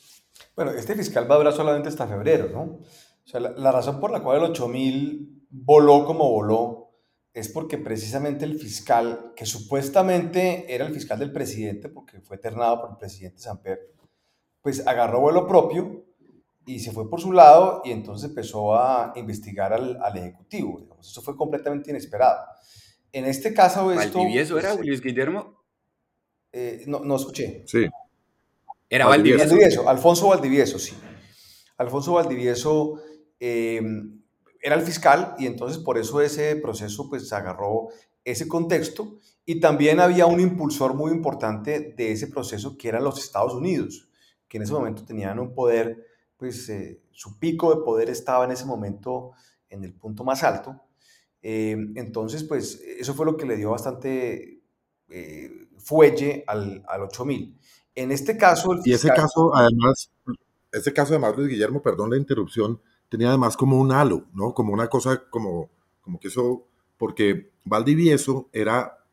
Bueno, 0.56 0.72
este 0.72 0.96
fiscal 0.96 1.30
va 1.30 1.36
a 1.36 1.38
durar 1.40 1.54
solamente 1.54 1.90
hasta 1.90 2.08
febrero, 2.08 2.50
¿no? 2.52 2.62
O 2.62 3.32
sea, 3.32 3.40
la, 3.40 3.72
razón 3.72 4.00
por 4.00 4.12
la 4.12 4.22
cual 4.22 4.38
el 4.38 4.52
8000 4.52 5.46
voló 5.50 6.06
como 6.06 6.30
voló 6.32 6.79
es 7.34 7.50
porque 7.50 7.78
precisamente 7.78 8.46
el 8.46 8.58
fiscal, 8.58 9.34
que 9.36 9.46
supuestamente 9.46 10.74
era 10.74 10.86
el 10.86 10.94
fiscal 10.94 11.20
del 11.20 11.32
presidente, 11.32 11.90
porque 11.90 12.20
fue 12.22 12.38
ternado 12.38 12.82
por 12.82 12.92
el 12.92 12.98
presidente 12.98 13.40
Samper, 13.40 13.80
pues 14.62 14.86
agarró 14.86 15.22
vuelo 15.22 15.48
propio 15.48 16.06
y 16.66 16.80
se 16.80 16.92
fue 16.92 17.10
por 17.10 17.22
su 17.22 17.32
lado 17.32 17.82
y 17.86 17.92
entonces 17.92 18.30
empezó 18.30 18.76
a 18.76 19.14
investigar 19.16 19.74
al, 19.74 19.98
al 20.02 20.18
Ejecutivo. 20.18 20.88
Eso 21.00 21.22
fue 21.22 21.36
completamente 21.36 21.92
inesperado. 21.92 22.46
En 23.12 23.26
este 23.26 23.54
caso... 23.54 23.92
Esto, 23.92 24.20
¿Valdivieso 24.20 24.60
era 24.60 24.74
pues, 24.74 24.86
Luis 24.86 25.02
Guillermo? 25.02 25.64
Eh, 26.52 26.84
no, 26.88 27.00
no 27.00 27.16
escuché. 27.16 27.64
Sí. 27.66 27.88
Era 28.90 29.06
Valdivieso. 29.06 29.88
Alfonso 29.88 30.28
Valdivieso, 30.30 30.80
sí. 30.80 30.96
Alfonso 31.78 32.14
Valdivieso 32.14 33.02
eh, 33.40 33.82
era 34.62 34.76
el 34.76 34.82
fiscal 34.82 35.36
y 35.38 35.48
entonces 35.48 35.78
por 35.78 35.98
eso 35.98 36.22
ese 36.22 36.56
proceso 36.56 37.10
pues 37.10 37.32
agarró 37.34 37.90
ese 38.24 38.48
contexto 38.48 39.18
y 39.46 39.60
también 39.60 40.00
había 40.00 40.26
un 40.26 40.40
impulsor 40.40 40.94
muy 40.94 41.12
importante 41.12 41.94
de 41.98 42.12
ese 42.12 42.28
proceso 42.28 42.78
que 42.78 42.90
eran 42.90 43.04
los 43.04 43.20
Estados 43.20 43.54
Unidos, 43.54 44.10
que 44.48 44.58
en 44.58 44.64
ese 44.64 44.74
momento 44.74 45.06
tenían 45.06 45.40
un 45.40 45.54
poder, 45.54 46.06
pues 46.38 46.70
eh, 46.70 47.02
su 47.12 47.40
pico 47.40 47.74
de 47.74 47.82
poder 47.82 48.10
estaba 48.10 48.46
en 48.46 48.52
ese 48.52 48.66
momento 48.66 49.32
en 49.70 49.84
el 49.84 49.94
punto 49.94 50.24
más 50.24 50.44
alto. 50.44 50.82
Eh, 51.42 51.78
entonces, 51.96 52.44
pues 52.44 52.82
eso 52.82 53.14
fue 53.14 53.26
lo 53.26 53.38
que 53.38 53.46
le 53.46 53.56
dio 53.56 53.72
bastante 53.72 54.58
fuelle 55.80 56.44
al, 56.46 56.84
al 56.88 57.02
8000. 57.04 57.58
En 57.96 58.12
este 58.12 58.38
caso, 58.38 58.76
Y 58.86 58.94
ese 58.94 59.10
caso, 59.10 59.54
además, 59.56 60.12
ese 60.72 60.94
caso 60.94 61.14
además, 61.14 61.36
Luis 61.36 61.50
Guillermo, 61.50 61.82
perdón 61.82 62.12
la 62.12 62.18
interrupción, 62.18 62.80
tenía 63.10 63.30
además 63.30 63.58
como 63.58 63.78
un 63.80 63.92
halo, 63.92 64.26
¿no? 64.34 64.54
Como 64.54 64.74
una 64.74 64.88
cosa, 64.88 65.24
como, 65.30 65.70
como 66.02 66.20
que 66.20 66.30
eso, 66.30 66.66
porque 66.98 67.52
Valdivieso 67.66 68.50
era, 68.54 69.04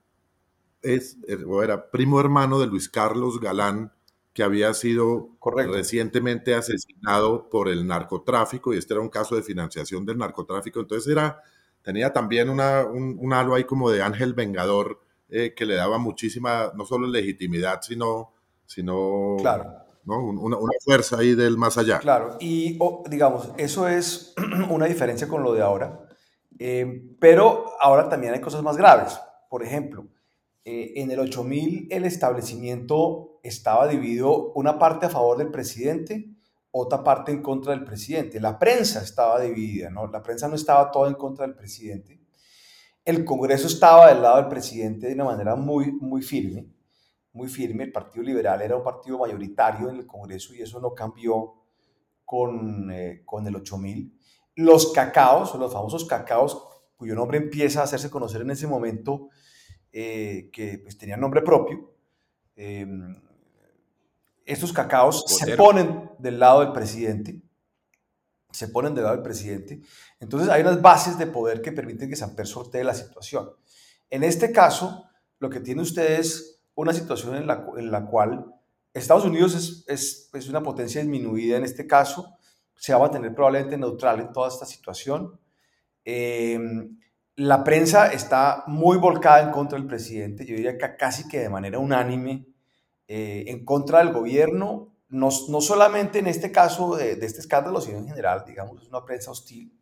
es, 0.83 1.17
era 1.27 1.91
primo 1.91 2.21
hermano 2.21 2.59
de 2.61 2.67
Luis 2.67 2.89
Carlos 2.89 3.41
Galán, 3.41 3.93
que 4.33 4.43
había 4.43 4.75
sido 4.75 5.31
recientemente 5.69 6.55
asesinado 6.55 7.49
por 7.49 7.69
el 7.69 7.87
narcotráfico, 7.87 8.75
y 8.75 8.79
este 8.79 8.93
era 8.95 9.01
un 9.01 9.09
caso 9.09 9.35
de 9.35 9.43
financiación 9.43 10.05
del 10.05 10.19
narcotráfico, 10.19 10.81
entonces 10.81 11.11
era, 11.11 11.41
tenía 11.83 12.13
también 12.13 12.51
una, 12.51 12.85
un, 12.85 13.33
halo 13.33 13.55
ahí 13.55 13.65
como 13.65 13.91
de 13.91 14.03
ángel 14.03 14.35
vengador 14.35 15.01
eh, 15.31 15.55
que 15.57 15.65
le 15.65 15.75
daba 15.75 15.97
muchísima, 15.97 16.71
no 16.75 16.85
solo 16.85 17.07
legitimidad, 17.07 17.81
sino 17.81 18.37
sino 18.67 19.37
claro. 19.39 19.86
¿No? 20.07 20.25
Una, 20.25 20.57
fuerza 20.83 21.19
ahí 21.19 21.35
del 21.35 21.59
más 21.59 21.77
allá. 21.77 21.99
Claro, 21.99 22.37
y 22.41 22.79
digamos, 23.11 23.51
eso 23.59 23.89
es 23.89 24.35
una 24.71 24.87
diferencia 24.87 25.29
con 25.29 25.43
lo 25.43 25.53
de 25.53 25.63
ahora, 25.63 26.07
eh, 26.59 27.03
pero 27.21 27.67
ahora 27.81 28.09
también 28.09 28.33
hay 28.33 28.41
cosas 28.41 28.63
más 28.63 28.77
graves. 28.77 29.19
Por 29.51 29.63
ejemplo, 29.63 30.07
eh, 30.65 30.93
en 30.97 31.11
el 31.11 31.19
8000 31.19 31.89
el 31.91 32.05
establecimiento 32.05 33.41
estaba 33.43 33.89
dividido 33.89 34.53
una 34.55 34.79
parte 34.79 35.07
a 35.07 35.11
favor 35.11 35.37
del 35.37 35.51
presidente, 35.51 36.31
otra 36.71 37.03
parte 37.03 37.33
en 37.33 37.43
contra 37.43 37.73
del 37.73 37.85
presidente. 37.85 38.41
La 38.41 38.59
prensa 38.59 39.03
estaba 39.03 39.41
dividida, 39.41 39.91
¿no? 39.91 40.07
La 40.07 40.23
prensa 40.23 40.49
no 40.49 40.55
estaba 40.55 40.91
toda 40.91 41.09
en 41.09 41.15
contra 41.15 41.47
del 41.47 41.57
presidente. 41.57 42.21
El 43.05 43.25
Congreso 43.25 43.67
estaba 43.67 44.09
del 44.09 44.23
lado 44.23 44.37
del 44.37 44.49
presidente 44.49 45.09
de 45.09 45.15
una 45.15 45.25
manera 45.25 45.57
muy, 45.57 45.93
muy 45.93 46.23
firme 46.23 46.76
muy 47.37 47.49
firme. 47.49 47.85
El 47.85 47.93
Partido 47.93 48.25
Liberal 48.25 48.61
era 48.63 48.77
un 48.77 48.83
partido 48.83 49.19
mayoritario 49.19 49.91
en 49.91 49.97
el 49.97 50.07
Congreso 50.07 50.55
y 50.55 50.63
eso 50.63 50.81
no 50.81 50.95
cambió 50.95 51.55
con, 52.25 52.91
eh, 52.91 53.23
con 53.25 53.47
el 53.47 53.55
8000. 53.57 54.13
Los 54.57 54.93
cacaos, 54.93 55.55
los 55.55 55.73
famosos 55.73 56.07
cacaos, 56.07 56.67
cuyo 56.97 57.15
nombre 57.15 57.39
empieza 57.39 57.81
a 57.81 57.85
hacerse 57.85 58.11
conocer 58.11 58.41
en 58.41 58.51
ese 58.51 58.67
momento, 58.67 59.29
eh, 59.93 60.51
que 60.53 60.79
pues, 60.79 60.97
tenían 60.97 61.21
nombre 61.21 61.43
propio. 61.43 61.95
Em, 62.57 63.15
estos 64.47 64.73
cacaos 64.73 65.25
se 65.27 65.57
ponen 65.57 66.11
del 66.19 66.39
lado 66.39 66.61
del 66.61 66.73
presidente, 66.73 67.43
se 68.51 68.69
ponen 68.69 68.95
del 68.95 69.05
lado 69.05 69.17
del 69.17 69.25
presidente. 69.25 69.83
Entonces 70.21 70.49
hay 70.49 70.63
unas 70.63 70.81
bases 70.81 71.19
de 71.19 71.27
poder 71.27 71.61
que 71.61 71.73
permiten 71.73 72.09
que 72.09 72.17
Samper 72.17 72.47
sortee 72.47 72.85
la 72.85 72.95
situación. 72.95 73.51
En 74.09 74.23
este 74.23 74.53
caso, 74.53 75.05
lo 75.39 75.51
que 75.51 75.61
tiene 75.61 75.83
usted 75.83 76.21
es 76.21 76.56
una 76.77 76.93
situación 76.93 77.35
en 77.35 77.47
la, 77.47 77.67
en 77.77 77.91
la 77.91 78.07
cual 78.07 78.55
Estados 78.93 79.25
Unidos 79.25 79.55
es, 79.55 79.85
es, 79.89 80.31
es, 80.33 80.49
una 80.49 80.63
potencia 80.63 81.01
disminuida 81.01 81.57
en 81.57 81.65
este 81.65 81.87
caso, 81.87 82.39
se 82.75 82.93
va 82.93 82.99
a 82.99 83.03
mantener 83.03 83.35
probablemente 83.35 83.77
neutral 83.77 84.21
en 84.21 84.33
toda 84.33 84.49
esta 84.49 84.65
situación. 84.65 85.39
Em, 86.05 86.99
la 87.37 87.65
prensa 87.65 88.13
está 88.13 88.65
muy 88.67 88.97
volcada 88.97 89.43
en 89.43 89.51
contra 89.51 89.79
del 89.79 89.87
presidente, 89.87 90.47
yo 90.47 90.55
diría 90.55 90.79
que 90.79 90.97
casi 90.97 91.29
que 91.29 91.41
de 91.41 91.49
manera 91.51 91.79
unánime, 91.79 92.47
eh, 93.09 93.45
en 93.49 93.65
contra 93.65 93.99
del 93.99 94.13
gobierno, 94.13 94.95
no, 95.09 95.29
no, 95.49 95.61
solamente 95.61 96.19
en 96.19 96.27
este 96.27 96.51
caso 96.51 96.97
de, 96.97 97.17
de, 97.17 97.27
este 97.27 97.41
escándalo, 97.41 97.81
sino 97.81 97.99
en 97.99 98.09
general, 98.09 98.45
digamos, 98.47 98.83
es 98.83 98.89
una 98.89 99.05
prensa 99.05 99.31
hostil. 99.31 99.73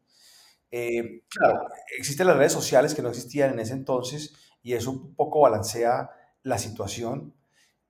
Eh, 0.71 1.23
claro, 1.29 1.69
existen 1.97 2.27
las 2.27 2.37
redes 2.37 2.53
sociales 2.53 2.95
que 2.95 3.03
no 3.03 3.09
existían 3.09 3.53
en 3.53 3.61
ese 3.61 3.75
entonces 3.75 4.35
y 4.61 4.73
eso 4.73 4.91
un 4.91 5.15
poco 5.15 5.41
balancea 5.41 6.11
la 6.45 6.59
situación. 6.59 7.35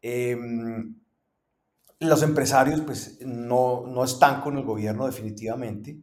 Em, 0.01 0.97
los 2.01 2.23
empresarios 2.23 2.81
pues 2.81 3.19
no, 3.21 3.85
no, 3.87 4.05
están 4.05 4.41
con 4.41 4.57
el 4.57 4.65
gobierno 4.65 5.07
definitivamente 5.07 5.99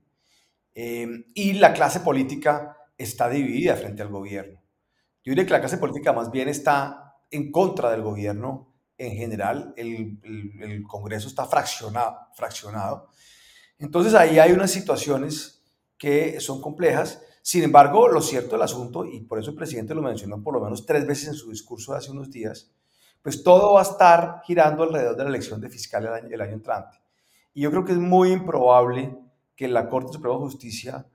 em, 0.74 1.26
y 1.34 1.54
la 1.54 1.74
clase 1.74 2.00
política 2.00 2.78
está 2.98 3.30
dividida 3.30 3.76
frente 3.76 4.02
al 4.02 4.10
gobierno. 4.10 4.62
Yo 5.24 5.32
diría 5.32 5.46
que 5.46 5.52
la 5.52 5.60
clase 5.60 5.78
política 5.78 6.14
más 6.14 6.32
bien 6.32 6.48
está 6.48 7.18
en 7.30 7.52
contra 7.52 7.92
del 7.92 8.02
gobierno 8.02 8.74
en 8.98 9.16
general, 9.16 9.74
el, 9.78 10.20
el, 10.62 10.84
Congreso 10.84 11.28
está 11.28 11.48
fraccionado. 11.48 13.08
Entonces 13.80 14.14
ahí 14.14 14.38
hay 14.38 14.52
unas 14.52 14.70
situaciones 14.70 15.64
que 15.98 16.40
son 16.40 16.62
complejas 16.62 17.22
sin 17.42 17.64
embargo, 17.64 18.08
lo 18.08 18.22
cierto 18.22 18.52
del 18.52 18.64
asunto, 18.64 19.06
y 19.06 19.22
por 19.22 19.40
eso 19.40 19.52
el 19.52 19.56
presidente 19.56 19.96
lo 19.96 20.02
mencionó 20.02 20.42
por 20.42 20.54
lo 20.54 20.62
menos 20.62 20.86
tres 20.86 21.06
veces 21.08 21.30
en 21.30 21.34
su 21.34 21.50
discurso 21.50 21.92
de 21.92 22.00
hace 22.00 22.12
unos 22.12 22.30
días, 22.30 22.72
pues 23.22 23.44
todo 23.44 23.74
va 23.74 23.82
a 23.82 23.84
estar 23.84 24.42
girando 24.46 24.84
alrededor 24.84 25.16
de 25.16 25.24
la 25.24 25.30
elección 25.30 25.62
de 25.62 25.70
fiscal 25.70 26.06
el 26.06 26.14
año, 26.14 26.28
el 26.32 26.42
año 26.42 26.54
entrante. 26.54 26.98
Y 27.54 27.62
yo 27.62 27.72
creo 27.72 27.86
que 27.86 27.92
es 27.94 27.98
muy 27.98 28.32
improbable 28.32 29.18
que 29.56 29.68
la 29.68 29.90
Corte 29.90 30.14
Suprema 30.14 30.36
de 30.36 30.42
Justicia 30.42 31.06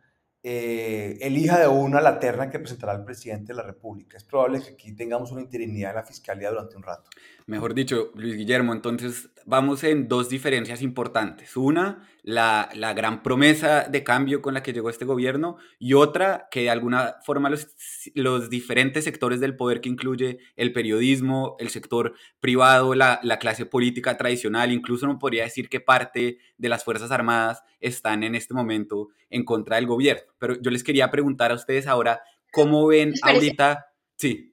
eh, 0.42 1.18
elija 1.22 1.58
de 1.58 1.66
una 1.66 2.00
la 2.00 2.20
terna 2.20 2.48
que 2.48 2.60
presentará 2.60 2.92
el 2.92 3.04
presidente 3.04 3.48
de 3.48 3.54
la 3.54 3.64
República. 3.64 4.16
Es 4.16 4.22
probable 4.22 4.62
que 4.62 4.74
aquí 4.74 4.94
tengamos 4.94 5.32
una 5.32 5.40
interinidad 5.40 5.90
en 5.90 5.96
la 5.96 6.04
fiscalía 6.04 6.50
durante 6.50 6.76
un 6.76 6.84
rato. 6.84 7.10
Mejor 7.46 7.74
dicho, 7.74 8.10
Luis 8.16 8.36
Guillermo, 8.36 8.72
entonces 8.72 9.30
vamos 9.44 9.84
en 9.84 10.08
dos 10.08 10.28
diferencias 10.28 10.82
importantes. 10.82 11.56
Una, 11.56 12.04
la, 12.24 12.68
la, 12.74 12.92
gran 12.92 13.22
promesa 13.22 13.84
de 13.84 14.02
cambio 14.02 14.42
con 14.42 14.52
la 14.52 14.64
que 14.64 14.72
llegó 14.72 14.90
este 14.90 15.04
gobierno 15.04 15.56
y 15.78 15.94
otra, 15.94 16.48
que 16.50 16.62
de 16.62 16.70
alguna 16.70 17.18
forma 17.24 17.48
los, 17.48 17.68
los 18.14 18.50
diferentes 18.50 19.04
sectores 19.04 19.38
del 19.38 19.54
poder 19.54 19.80
que 19.80 19.88
incluye 19.88 20.38
el 20.56 20.72
periodismo, 20.72 21.54
el 21.60 21.68
sector 21.68 22.14
privado, 22.40 22.96
la, 22.96 23.20
la 23.22 23.38
clase 23.38 23.64
política 23.64 24.16
tradicional, 24.16 24.72
incluso 24.72 25.06
no 25.06 25.20
podría 25.20 25.44
decir 25.44 25.68
que 25.68 25.78
parte 25.78 26.38
de 26.58 26.68
las 26.68 26.82
Fuerzas 26.82 27.12
Armadas 27.12 27.62
están 27.78 28.24
en 28.24 28.34
este 28.34 28.54
momento 28.54 29.10
en 29.30 29.44
contra 29.44 29.76
del 29.76 29.86
gobierno. 29.86 30.32
Pero 30.38 30.60
yo 30.60 30.72
les 30.72 30.82
quería 30.82 31.12
preguntar 31.12 31.52
a 31.52 31.54
ustedes 31.54 31.86
ahora, 31.86 32.22
¿cómo 32.50 32.88
ven 32.88 33.14
ahorita? 33.22 33.86
Sí, 34.16 34.52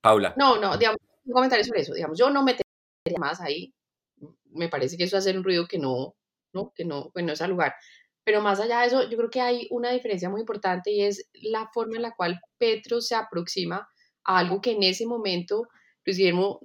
Paula. 0.00 0.34
No, 0.36 0.60
no, 0.60 0.78
digamos, 0.78 1.00
un 1.28 1.34
comentario 1.34 1.64
sobre 1.64 1.82
eso. 1.82 1.94
Digamos, 1.94 2.18
yo 2.18 2.30
no 2.30 2.42
metería 2.42 3.18
más 3.18 3.40
ahí. 3.40 3.72
Me 4.50 4.68
parece 4.68 4.96
que 4.96 5.04
eso 5.04 5.16
hace 5.16 5.36
un 5.36 5.44
ruido 5.44 5.66
que 5.66 5.78
no, 5.78 6.16
¿no? 6.52 6.72
Que 6.74 6.84
no, 6.84 7.10
pues 7.12 7.24
no 7.24 7.32
es 7.32 7.42
al 7.42 7.50
lugar. 7.50 7.74
Pero 8.24 8.42
más 8.42 8.60
allá 8.60 8.80
de 8.80 8.88
eso, 8.88 9.08
yo 9.08 9.16
creo 9.16 9.30
que 9.30 9.40
hay 9.40 9.68
una 9.70 9.90
diferencia 9.90 10.28
muy 10.28 10.40
importante 10.40 10.90
y 10.90 11.02
es 11.02 11.28
la 11.34 11.68
forma 11.72 11.96
en 11.96 12.02
la 12.02 12.14
cual 12.14 12.40
Petro 12.58 13.00
se 13.00 13.14
aproxima 13.14 13.88
a 14.24 14.38
algo 14.38 14.60
que 14.60 14.72
en 14.72 14.82
ese 14.82 15.06
momento 15.06 15.68
Luis 16.04 16.18
Guillermo 16.18 16.60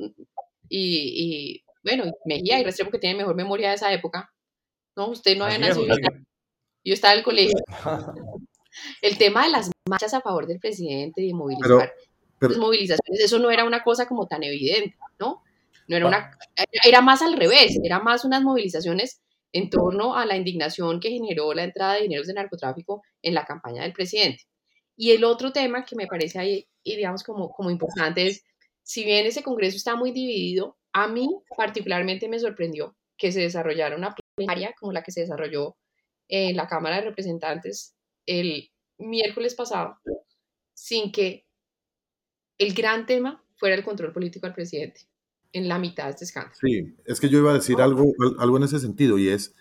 y, 0.67 1.55
y 1.59 1.63
bueno, 1.83 2.11
Mejía 2.25 2.59
y 2.59 2.63
Restrepo 2.63 2.91
que 2.91 2.99
tiene 2.99 3.17
mejor 3.17 3.35
memoria 3.35 3.69
de 3.69 3.75
esa 3.75 3.93
época, 3.93 4.29
¿no? 4.95 5.09
Usted 5.09 5.37
no 5.37 5.45
había 5.45 5.59
nacido. 5.59 5.95
Yo 6.85 6.93
estaba 6.93 7.13
en 7.13 7.19
el 7.19 7.25
colegio. 7.25 7.57
El 9.01 9.17
tema 9.17 9.43
de 9.43 9.51
las 9.51 9.69
marchas 9.87 10.13
a 10.15 10.21
favor 10.21 10.47
del 10.47 10.59
presidente 10.59 11.21
y 11.21 11.27
de 11.27 11.33
movilizar, 11.33 11.93
movilizaciones, 12.57 13.21
eso 13.21 13.39
no 13.39 13.51
era 13.51 13.65
una 13.65 13.83
cosa 13.83 14.07
como 14.07 14.27
tan 14.27 14.43
evidente, 14.43 14.95
¿no? 15.19 15.43
No 15.87 15.97
era 15.97 16.07
una, 16.07 16.37
era 16.85 17.01
más 17.01 17.21
al 17.21 17.35
revés, 17.35 17.77
era 17.83 17.99
más 17.99 18.23
unas 18.25 18.41
movilizaciones 18.41 19.21
en 19.51 19.69
torno 19.69 20.15
a 20.15 20.25
la 20.25 20.35
indignación 20.35 20.99
que 20.99 21.11
generó 21.11 21.53
la 21.53 21.63
entrada 21.63 21.95
de 21.95 22.03
dineros 22.03 22.27
de 22.27 22.33
narcotráfico 22.33 23.03
en 23.21 23.33
la 23.33 23.45
campaña 23.45 23.83
del 23.83 23.93
presidente. 23.93 24.43
Y 24.95 25.11
el 25.11 25.23
otro 25.23 25.51
tema 25.51 25.85
que 25.85 25.95
me 25.95 26.07
parece 26.07 26.39
ahí, 26.39 26.67
y 26.83 26.95
digamos, 26.95 27.23
como, 27.23 27.51
como 27.51 27.69
importante 27.69 28.27
es, 28.27 28.43
si 28.81 29.03
bien 29.03 29.25
ese 29.25 29.43
Congreso 29.43 29.77
está 29.77 29.95
muy 29.95 30.11
dividido, 30.11 30.77
a 30.91 31.07
mí 31.07 31.29
particularmente 31.55 32.27
me 32.27 32.39
sorprendió 32.39 32.95
que 33.17 33.31
se 33.31 33.41
desarrollara 33.41 33.95
una 33.95 34.15
plenaria 34.35 34.73
como 34.79 34.91
la 34.91 35.03
que 35.03 35.11
se 35.11 35.21
desarrolló 35.21 35.77
en 36.27 36.55
la 36.55 36.67
Cámara 36.67 36.97
de 36.97 37.03
Representantes 37.03 37.95
el 38.25 38.71
miércoles 38.97 39.55
pasado, 39.55 39.97
sin 40.73 41.11
que 41.11 41.45
el 42.57 42.73
gran 42.73 43.05
tema 43.05 43.43
fuera 43.55 43.75
el 43.75 43.83
control 43.83 44.11
político 44.11 44.45
al 44.45 44.53
presidente 44.53 45.01
en 45.51 45.67
la 45.67 45.79
mitad 45.79 46.05
de 46.05 46.11
este 46.11 46.25
escándalo. 46.25 46.55
Sí, 46.59 46.95
es 47.05 47.19
que 47.19 47.29
yo 47.29 47.39
iba 47.39 47.51
a 47.51 47.55
decir 47.55 47.79
algo, 47.81 48.05
algo 48.39 48.57
en 48.57 48.63
ese 48.63 48.79
sentido 48.79 49.17
y 49.17 49.29
es, 49.29 49.53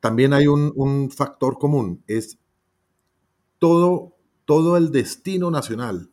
también 0.00 0.32
hay 0.32 0.46
un, 0.46 0.72
un 0.76 1.10
factor 1.10 1.58
común, 1.58 2.04
es 2.06 2.38
todo, 3.58 4.16
todo 4.44 4.76
el 4.76 4.90
destino 4.90 5.50
nacional 5.50 6.10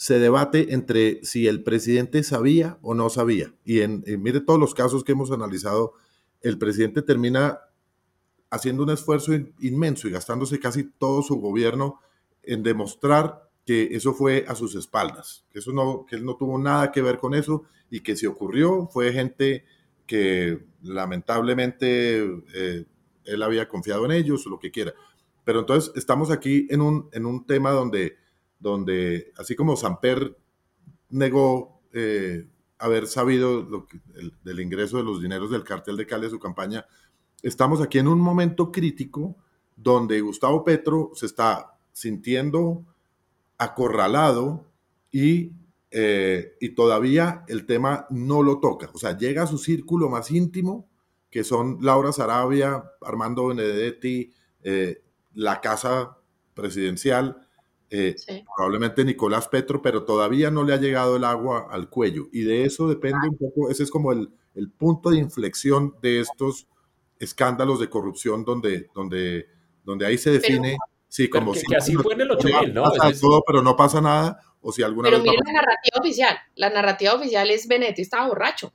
se 0.00 0.18
debate 0.18 0.72
entre 0.72 1.22
si 1.24 1.46
el 1.46 1.62
presidente 1.62 2.22
sabía 2.22 2.78
o 2.80 2.94
no 2.94 3.10
sabía. 3.10 3.52
Y 3.66 3.80
en, 3.80 4.02
mire 4.22 4.40
todos 4.40 4.58
los 4.58 4.72
casos 4.72 5.04
que 5.04 5.12
hemos 5.12 5.30
analizado, 5.30 5.92
el 6.40 6.56
presidente 6.56 7.02
termina 7.02 7.60
haciendo 8.48 8.82
un 8.82 8.88
esfuerzo 8.88 9.32
inmenso 9.60 10.08
y 10.08 10.10
gastándose 10.10 10.58
casi 10.58 10.84
todo 10.84 11.20
su 11.20 11.36
gobierno 11.36 12.00
en 12.42 12.62
demostrar 12.62 13.49
que 13.66 13.88
eso 13.92 14.14
fue 14.14 14.44
a 14.48 14.54
sus 14.54 14.74
espaldas, 14.74 15.44
que, 15.52 15.58
eso 15.58 15.72
no, 15.72 16.04
que 16.06 16.16
él 16.16 16.24
no 16.24 16.36
tuvo 16.36 16.58
nada 16.58 16.90
que 16.90 17.02
ver 17.02 17.18
con 17.18 17.34
eso 17.34 17.64
y 17.90 18.00
que 18.00 18.16
si 18.16 18.26
ocurrió 18.26 18.88
fue 18.88 19.12
gente 19.12 19.64
que 20.06 20.64
lamentablemente 20.82 22.20
eh, 22.54 22.84
él 23.24 23.42
había 23.42 23.68
confiado 23.68 24.04
en 24.06 24.12
ellos 24.12 24.46
o 24.46 24.50
lo 24.50 24.58
que 24.58 24.70
quiera. 24.70 24.92
Pero 25.44 25.60
entonces 25.60 25.92
estamos 25.94 26.30
aquí 26.30 26.66
en 26.70 26.80
un, 26.80 27.08
en 27.12 27.26
un 27.26 27.46
tema 27.46 27.70
donde 27.70 28.16
donde 28.60 29.32
así 29.38 29.56
como 29.56 29.74
Samper 29.74 30.36
negó 31.08 31.80
eh, 31.92 32.46
haber 32.78 33.08
sabido 33.08 33.86
del 34.44 34.60
ingreso 34.60 34.98
de 34.98 35.04
los 35.04 35.20
dineros 35.20 35.50
del 35.50 35.64
cartel 35.64 35.96
de 35.96 36.06
Cali 36.06 36.26
a 36.26 36.30
su 36.30 36.38
campaña, 36.38 36.86
estamos 37.42 37.80
aquí 37.80 37.98
en 37.98 38.06
un 38.06 38.20
momento 38.20 38.70
crítico 38.70 39.36
donde 39.74 40.20
Gustavo 40.20 40.62
Petro 40.62 41.10
se 41.14 41.26
está 41.26 41.78
sintiendo 41.92 42.84
acorralado 43.60 44.72
y, 45.12 45.52
eh, 45.90 46.56
y 46.60 46.70
todavía 46.70 47.44
el 47.46 47.66
tema 47.66 48.06
no 48.10 48.42
lo 48.42 48.58
toca. 48.58 48.90
O 48.94 48.98
sea, 48.98 49.16
llega 49.16 49.42
a 49.42 49.46
su 49.46 49.58
círculo 49.58 50.08
más 50.08 50.30
íntimo, 50.30 50.88
que 51.30 51.44
son 51.44 51.78
Laura 51.82 52.10
Sarabia, 52.12 52.90
Armando 53.02 53.48
Benedetti, 53.48 54.32
eh, 54.62 55.02
la 55.34 55.60
Casa 55.60 56.16
Presidencial, 56.54 57.46
eh, 57.90 58.16
probablemente 58.56 59.04
Nicolás 59.04 59.46
Petro, 59.48 59.82
pero 59.82 60.04
todavía 60.04 60.50
no 60.50 60.64
le 60.64 60.72
ha 60.72 60.78
llegado 60.78 61.16
el 61.16 61.24
agua 61.24 61.68
al 61.70 61.90
cuello. 61.90 62.28
Y 62.32 62.42
de 62.42 62.64
eso 62.64 62.88
depende 62.88 63.28
un 63.28 63.36
poco, 63.36 63.70
ese 63.70 63.82
es 63.82 63.90
como 63.90 64.12
el, 64.12 64.30
el 64.54 64.70
punto 64.70 65.10
de 65.10 65.18
inflexión 65.18 65.94
de 66.00 66.20
estos 66.20 66.66
escándalos 67.18 67.78
de 67.78 67.90
corrupción 67.90 68.44
donde, 68.44 68.88
donde, 68.94 69.46
donde 69.84 70.06
ahí 70.06 70.16
se 70.16 70.30
define, 70.30 70.78
sí, 71.10 71.28
como 71.28 71.54
si... 71.54 71.66
Que 71.66 71.76
así 71.76 71.94
fue 71.96 72.14
en 72.14 72.22
el 72.22 72.30
8000, 72.30 72.72
¿no? 72.72 72.84
todo, 73.20 73.42
pero 73.46 73.60
no 73.62 73.76
pasa 73.76 74.00
nada, 74.00 74.40
o 74.62 74.72
si 74.72 74.82
alguna 74.82 75.10
Pero 75.10 75.22
miren 75.22 75.40
la 75.44 75.52
narrativa 75.52 75.98
oficial, 76.00 76.38
la 76.54 76.70
narrativa 76.70 77.14
oficial 77.14 77.50
es 77.50 77.68
Benetti 77.68 78.00
estaba 78.00 78.28
borracho. 78.28 78.72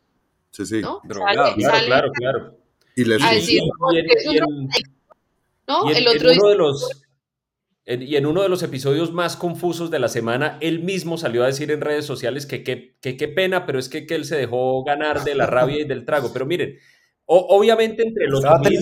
Sí, 0.51 0.65
sí. 0.65 0.81
¿no? 0.81 1.01
claro, 1.01 1.55
claro, 1.87 2.11
claro. 2.11 2.57
Y 2.95 3.05
les 3.05 3.21
decir, 3.29 3.61
¿no? 5.67 5.89
el 5.89 6.07
otro 6.07 6.31
uno 6.31 6.49
de 6.49 6.55
los 6.55 7.05
y 7.87 8.15
en 8.15 8.25
uno 8.25 8.41
de 8.41 8.49
los 8.49 8.63
episodios 8.63 9.13
más 9.13 9.37
confusos 9.37 9.91
de 9.91 9.99
la 9.99 10.07
semana, 10.07 10.57
él 10.59 10.79
mismo 10.79 11.19
salió 11.19 11.43
a 11.43 11.47
decir 11.47 11.69
en 11.69 11.81
redes 11.81 12.05
sociales 12.05 12.47
que 12.47 12.63
qué 12.63 13.27
pena, 13.27 13.67
pero 13.67 13.77
es 13.77 13.89
que, 13.89 14.07
que, 14.07 14.15
él 14.15 14.25
se 14.25 14.35
dejó 14.35 14.83
ganar 14.83 15.23
de 15.23 15.35
la 15.35 15.45
rabia 15.45 15.81
y 15.81 15.83
del 15.83 16.03
trago. 16.03 16.33
Pero 16.33 16.47
miren, 16.47 16.79
obviamente 17.25 18.03
entre 18.03 18.25
el, 18.25 18.35
8000, 18.35 18.79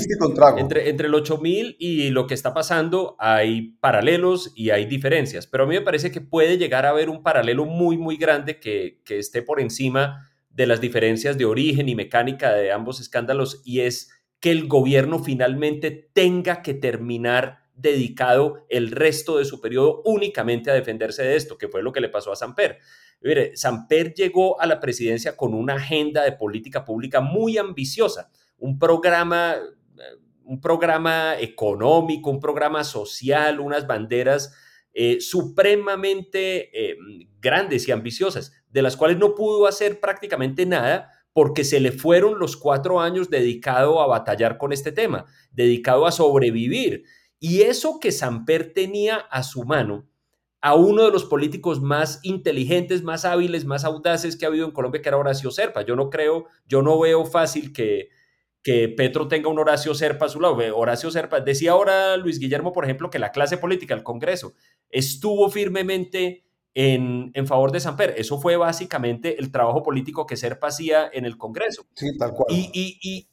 entre, 0.58 0.90
entre 0.90 1.08
el 1.08 1.16
8000 1.16 1.78
y 1.80 2.10
lo 2.10 2.28
que 2.28 2.34
está 2.34 2.54
pasando 2.54 3.16
hay 3.20 3.74
paralelos 3.80 4.52
y 4.56 4.72
hay 4.72 4.86
diferencias, 4.86 5.48
pero 5.48 5.64
a 5.64 5.68
mí 5.68 5.76
me 5.76 5.82
parece 5.82 6.12
que 6.12 6.22
puede 6.22 6.58
llegar 6.58 6.86
a 6.86 6.90
haber 6.90 7.10
un 7.10 7.24
paralelo 7.24 7.66
muy, 7.66 7.98
muy 7.98 8.18
grande 8.18 8.60
que, 8.60 9.02
que 9.06 9.18
esté 9.18 9.42
por 9.42 9.62
encima 9.62 10.30
de 10.50 10.68
las 10.68 10.82
diferencias 10.82 11.38
de 11.38 11.46
origen 11.46 11.90
y 11.90 11.96
mecánica 11.96 12.54
de 12.54 12.72
ambos 12.72 13.00
escándalos 13.00 13.62
y 13.66 13.82
es 13.82 14.12
que 14.40 14.52
el 14.52 14.68
gobierno 14.68 15.20
finalmente 15.20 16.10
tenga 16.14 16.62
que 16.62 16.74
terminar 16.74 17.63
dedicado 17.76 18.66
el 18.70 18.92
resto 18.92 19.38
de 19.38 19.46
su 19.46 19.60
periodo 19.60 20.02
únicamente 20.06 20.70
a 20.70 20.74
defenderse 20.74 21.24
de 21.24 21.36
esto, 21.36 21.58
que 21.58 21.68
fue 21.68 21.82
lo 21.82 21.92
que 21.92 22.02
le 22.02 22.10
pasó 22.10 22.32
a 22.32 22.36
Samper. 22.36 22.80
Mire, 23.22 23.56
Samper 23.56 24.14
llegó 24.14 24.60
a 24.60 24.66
la 24.66 24.80
presidencia 24.80 25.36
con 25.36 25.54
una 25.54 25.76
agenda 25.76 26.24
de 26.24 26.34
política 26.34 26.86
pública 26.86 27.22
muy 27.22 27.58
ambiciosa, 27.58 28.30
un 28.58 28.78
programa, 28.78 29.56
eh, 29.56 30.02
un 30.44 30.62
programa 30.62 31.40
económico, 31.40 32.30
un 32.30 32.40
programa 32.40 32.84
social, 32.84 33.60
unas 33.60 33.88
banderas 33.88 34.54
eh, 34.94 35.20
supremamente 35.22 36.92
eh, 36.92 36.98
grandes 37.42 37.88
y 37.88 37.92
ambiciosas, 37.92 38.54
de 38.70 38.82
las 38.84 38.96
cuales 38.96 39.18
no 39.18 39.34
pudo 39.34 39.66
hacer 39.66 40.00
prácticamente 40.00 40.66
nada 40.66 41.10
porque 41.34 41.64
se 41.64 41.80
le 41.80 41.92
fueron 41.92 42.38
los 42.38 42.56
cuatro 42.56 43.02
años 43.02 43.30
dedicado 43.30 44.02
a 44.02 44.08
batallar 44.08 44.60
con 44.60 44.72
este 44.72 44.92
tema, 44.92 45.26
dedicado 45.52 46.06
a 46.06 46.12
sobrevivir. 46.12 47.06
Y 47.44 47.64
eso 47.64 48.00
que 48.00 48.14
Samper 48.14 48.72
tenía 48.72 49.18
a 49.18 49.44
su 49.44 49.66
mano, 49.66 50.08
a 50.62 50.76
uno 50.76 51.04
de 51.04 51.12
los 51.12 51.26
políticos 51.26 51.82
más 51.82 52.22
inteligentes, 52.24 53.04
más 53.04 53.26
hábiles, 53.26 53.66
más 53.66 53.84
audaces 53.84 54.38
que 54.38 54.46
ha 54.46 54.48
habido 54.48 54.66
en 54.66 54.72
Colombia, 54.72 55.02
que 55.02 55.10
era 55.10 55.18
Horacio 55.18 55.52
Serpa. 55.52 55.82
Yo 55.82 55.98
no 55.98 56.10
creo, 56.10 56.46
yo 56.70 56.82
no 56.82 56.98
veo 56.98 57.26
fácil 57.26 57.74
que, 57.74 58.08
que 58.64 58.88
Petro 58.88 59.28
tenga 59.28 59.50
un 59.50 59.60
Horacio 59.60 59.94
Serpa 59.94 60.28
a 60.28 60.30
su 60.30 60.40
lado. 60.40 60.56
Horacio 60.74 61.12
Serpa, 61.12 61.42
decía 61.42 61.74
ahora 61.74 62.16
Luis 62.16 62.40
Guillermo, 62.40 62.72
por 62.72 62.86
ejemplo, 62.86 63.10
que 63.10 63.20
la 63.20 63.34
clase 63.34 63.58
política, 63.58 63.94
el 63.94 64.04
Congreso, 64.04 64.54
estuvo 64.90 65.50
firmemente 65.50 66.46
en, 66.74 67.30
en, 67.34 67.46
favor 67.46 67.74
de 67.74 67.82
Samper. 67.82 68.14
Eso 68.16 68.40
fue 68.40 68.56
básicamente 68.56 69.38
el 69.38 69.52
trabajo 69.52 69.84
político 69.84 70.26
que 70.26 70.38
Serpa 70.38 70.68
hacía 70.68 71.10
en 71.12 71.26
el 71.26 71.38
Congreso. 71.38 71.86
Sí, 71.94 72.18
tal 72.18 72.32
cual. 72.32 72.48
Y, 72.50 72.70
y, 72.74 73.00
y, 73.02 73.28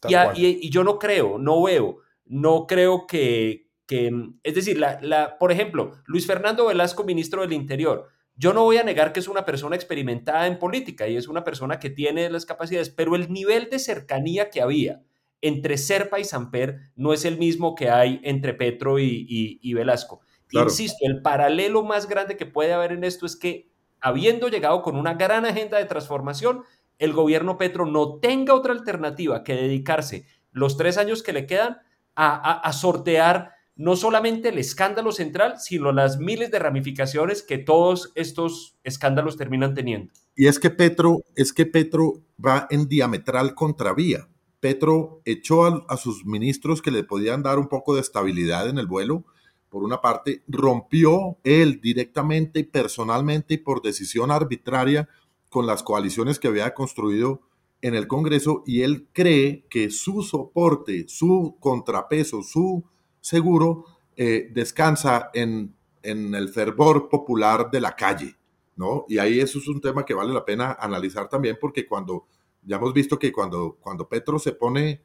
y, 0.66 0.68
yo 0.68 0.82
no 0.82 0.98
creo, 0.98 1.38
no 1.38 1.62
veo, 1.62 1.98
no 2.24 2.66
creo 2.66 3.06
que, 3.06 3.69
Mm, 3.90 4.38
es 4.42 4.54
decir, 4.54 4.78
la, 4.78 5.36
por 5.38 5.52
ejemplo, 5.52 5.92
Luis 6.06 6.26
Fernando 6.26 6.66
Velasco, 6.66 7.04
ministro 7.04 7.42
del 7.42 7.52
Interior, 7.52 8.08
yo 8.36 8.54
no 8.54 8.62
voy 8.62 8.78
a 8.78 8.84
negar 8.84 9.12
que 9.12 9.20
es 9.20 9.28
una 9.28 9.44
persona 9.44 9.76
experimentada 9.76 10.46
en 10.46 10.58
política 10.58 11.08
y 11.08 11.16
es 11.16 11.28
una 11.28 11.44
persona 11.44 11.78
que 11.78 11.90
tiene 11.90 12.30
las 12.30 12.46
capacidades, 12.46 12.88
pero 12.88 13.14
el 13.14 13.30
nivel 13.30 13.68
de 13.68 13.78
cercanía 13.78 14.48
que 14.48 14.62
había 14.62 15.02
entre 15.42 15.76
Serpa 15.76 16.20
y 16.20 16.24
Samper 16.24 16.92
no 16.96 17.12
es 17.12 17.24
el 17.24 17.38
mismo 17.38 17.74
que 17.74 17.90
hay 17.90 18.20
entre 18.24 18.54
Petro 18.54 18.98
y, 18.98 19.74
Velasco. 19.74 20.20
Insisto, 20.52 20.98
el 21.02 21.22
paralelo 21.22 21.82
más 21.82 22.08
grande 22.08 22.36
que 22.36 22.46
puede 22.46 22.72
haber 22.72 22.92
en 22.92 23.04
esto 23.04 23.26
es 23.26 23.36
que, 23.36 23.70
habiendo 24.00 24.48
llegado 24.48 24.82
con 24.82 24.96
una 24.96 25.14
gran 25.14 25.44
agenda 25.44 25.78
de 25.78 25.84
transformación, 25.84 26.62
el 26.98 27.12
gobierno 27.12 27.58
Petro 27.58 27.86
no 27.86 28.18
tenga 28.20 28.54
otra 28.54 28.72
alternativa 28.72 29.44
que 29.44 29.54
dedicarse 29.54 30.26
los 30.50 30.76
tres 30.76 30.98
años 30.98 31.22
que 31.22 31.32
le 31.32 31.46
quedan 31.46 31.78
a 32.14 32.72
sortear 32.72 33.59
no 33.80 33.96
solamente 33.96 34.50
el 34.50 34.58
escándalo 34.58 35.10
central, 35.10 35.54
sino 35.58 35.90
las 35.90 36.18
miles 36.18 36.50
de 36.50 36.58
ramificaciones 36.58 37.42
que 37.42 37.56
todos 37.56 38.12
estos 38.14 38.76
escándalos 38.84 39.38
terminan 39.38 39.72
teniendo. 39.72 40.12
Y 40.36 40.48
es 40.48 40.58
que 40.58 40.68
Petro, 40.68 41.20
es 41.34 41.54
que 41.54 41.64
Petro 41.64 42.20
va 42.38 42.66
en 42.68 42.88
diametral 42.88 43.54
contravía. 43.54 44.28
Petro 44.60 45.22
echó 45.24 45.64
a, 45.64 45.96
sus 45.96 46.26
ministros 46.26 46.82
que 46.82 46.90
le 46.90 47.04
podían 47.04 47.42
dar 47.42 47.58
un 47.58 47.68
poco 47.68 47.94
de 47.94 48.02
estabilidad 48.02 48.68
en 48.68 48.76
el 48.76 48.86
vuelo. 48.86 49.24
Por 49.70 49.82
una 49.82 50.02
parte, 50.02 50.42
rompió 50.46 51.38
él 51.42 51.80
directamente 51.80 52.60
y 52.60 52.64
personalmente 52.64 53.54
y 53.54 53.58
por 53.58 53.80
decisión 53.80 54.30
arbitraria 54.30 55.08
con 55.48 55.66
las 55.66 55.82
coaliciones 55.82 56.38
que 56.38 56.48
había 56.48 56.74
construido 56.74 57.40
en 57.80 57.94
el 57.94 58.08
Congreso 58.08 58.62
y 58.66 58.82
él 58.82 59.08
cree 59.14 59.64
que 59.70 59.88
su 59.88 60.22
soporte, 60.22 61.06
su 61.08 61.56
contrapeso, 61.60 62.42
su 62.42 62.84
seguro 63.20 63.84
eh, 64.16 64.50
descansa 64.52 65.30
en, 65.34 65.74
el 66.02 66.48
fervor 66.48 67.08
popular 67.08 67.70
de 67.70 67.80
la 67.80 67.94
calle, 67.94 68.34
¿no? 68.76 69.04
Y 69.08 69.18
ahí 69.18 69.38
eso 69.38 69.58
es 69.58 69.68
un 69.68 69.82
tema 69.82 70.04
que 70.04 70.14
vale 70.14 70.32
la 70.32 70.44
pena 70.44 70.76
analizar 70.80 71.28
también 71.28 71.58
porque 71.60 71.86
cuando, 71.86 72.26
ya 72.62 72.76
hemos 72.76 72.94
visto 72.94 73.18
que 73.18 73.30
cuando, 73.30 73.76
cuando 73.80 74.08
Petro 74.08 74.38
se 74.38 74.52
pone, 74.52 75.02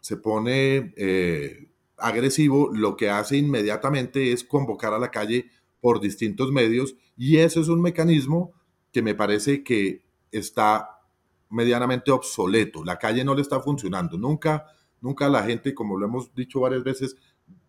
se 0.00 0.16
pone 0.16 0.92
eh, 0.96 1.68
agresivo, 1.98 2.70
lo 2.72 2.96
que 2.96 3.10
hace 3.10 3.36
inmediatamente 3.36 4.32
es 4.32 4.42
convocar 4.42 4.92
a 4.92 4.98
la 4.98 5.12
calle 5.12 5.50
por 5.80 6.00
distintos 6.00 6.50
medios 6.50 6.96
y 7.16 7.36
eso 7.36 7.60
es 7.60 7.68
un 7.68 7.80
mecanismo 7.80 8.52
que 8.92 9.02
me 9.02 9.14
parece 9.14 9.62
que 9.62 10.04
está 10.32 11.00
medianamente 11.50 12.10
obsoleto. 12.10 12.84
La 12.84 12.98
calle 12.98 13.24
no 13.24 13.34
le 13.34 13.42
está 13.42 13.60
funcionando. 13.60 14.18
Nunca, 14.18 14.66
nunca 15.00 15.28
la 15.28 15.44
gente, 15.44 15.74
como 15.74 15.96
lo 15.96 16.06
hemos 16.06 16.34
dicho 16.34 16.60
varias 16.60 16.82
veces, 16.82 17.16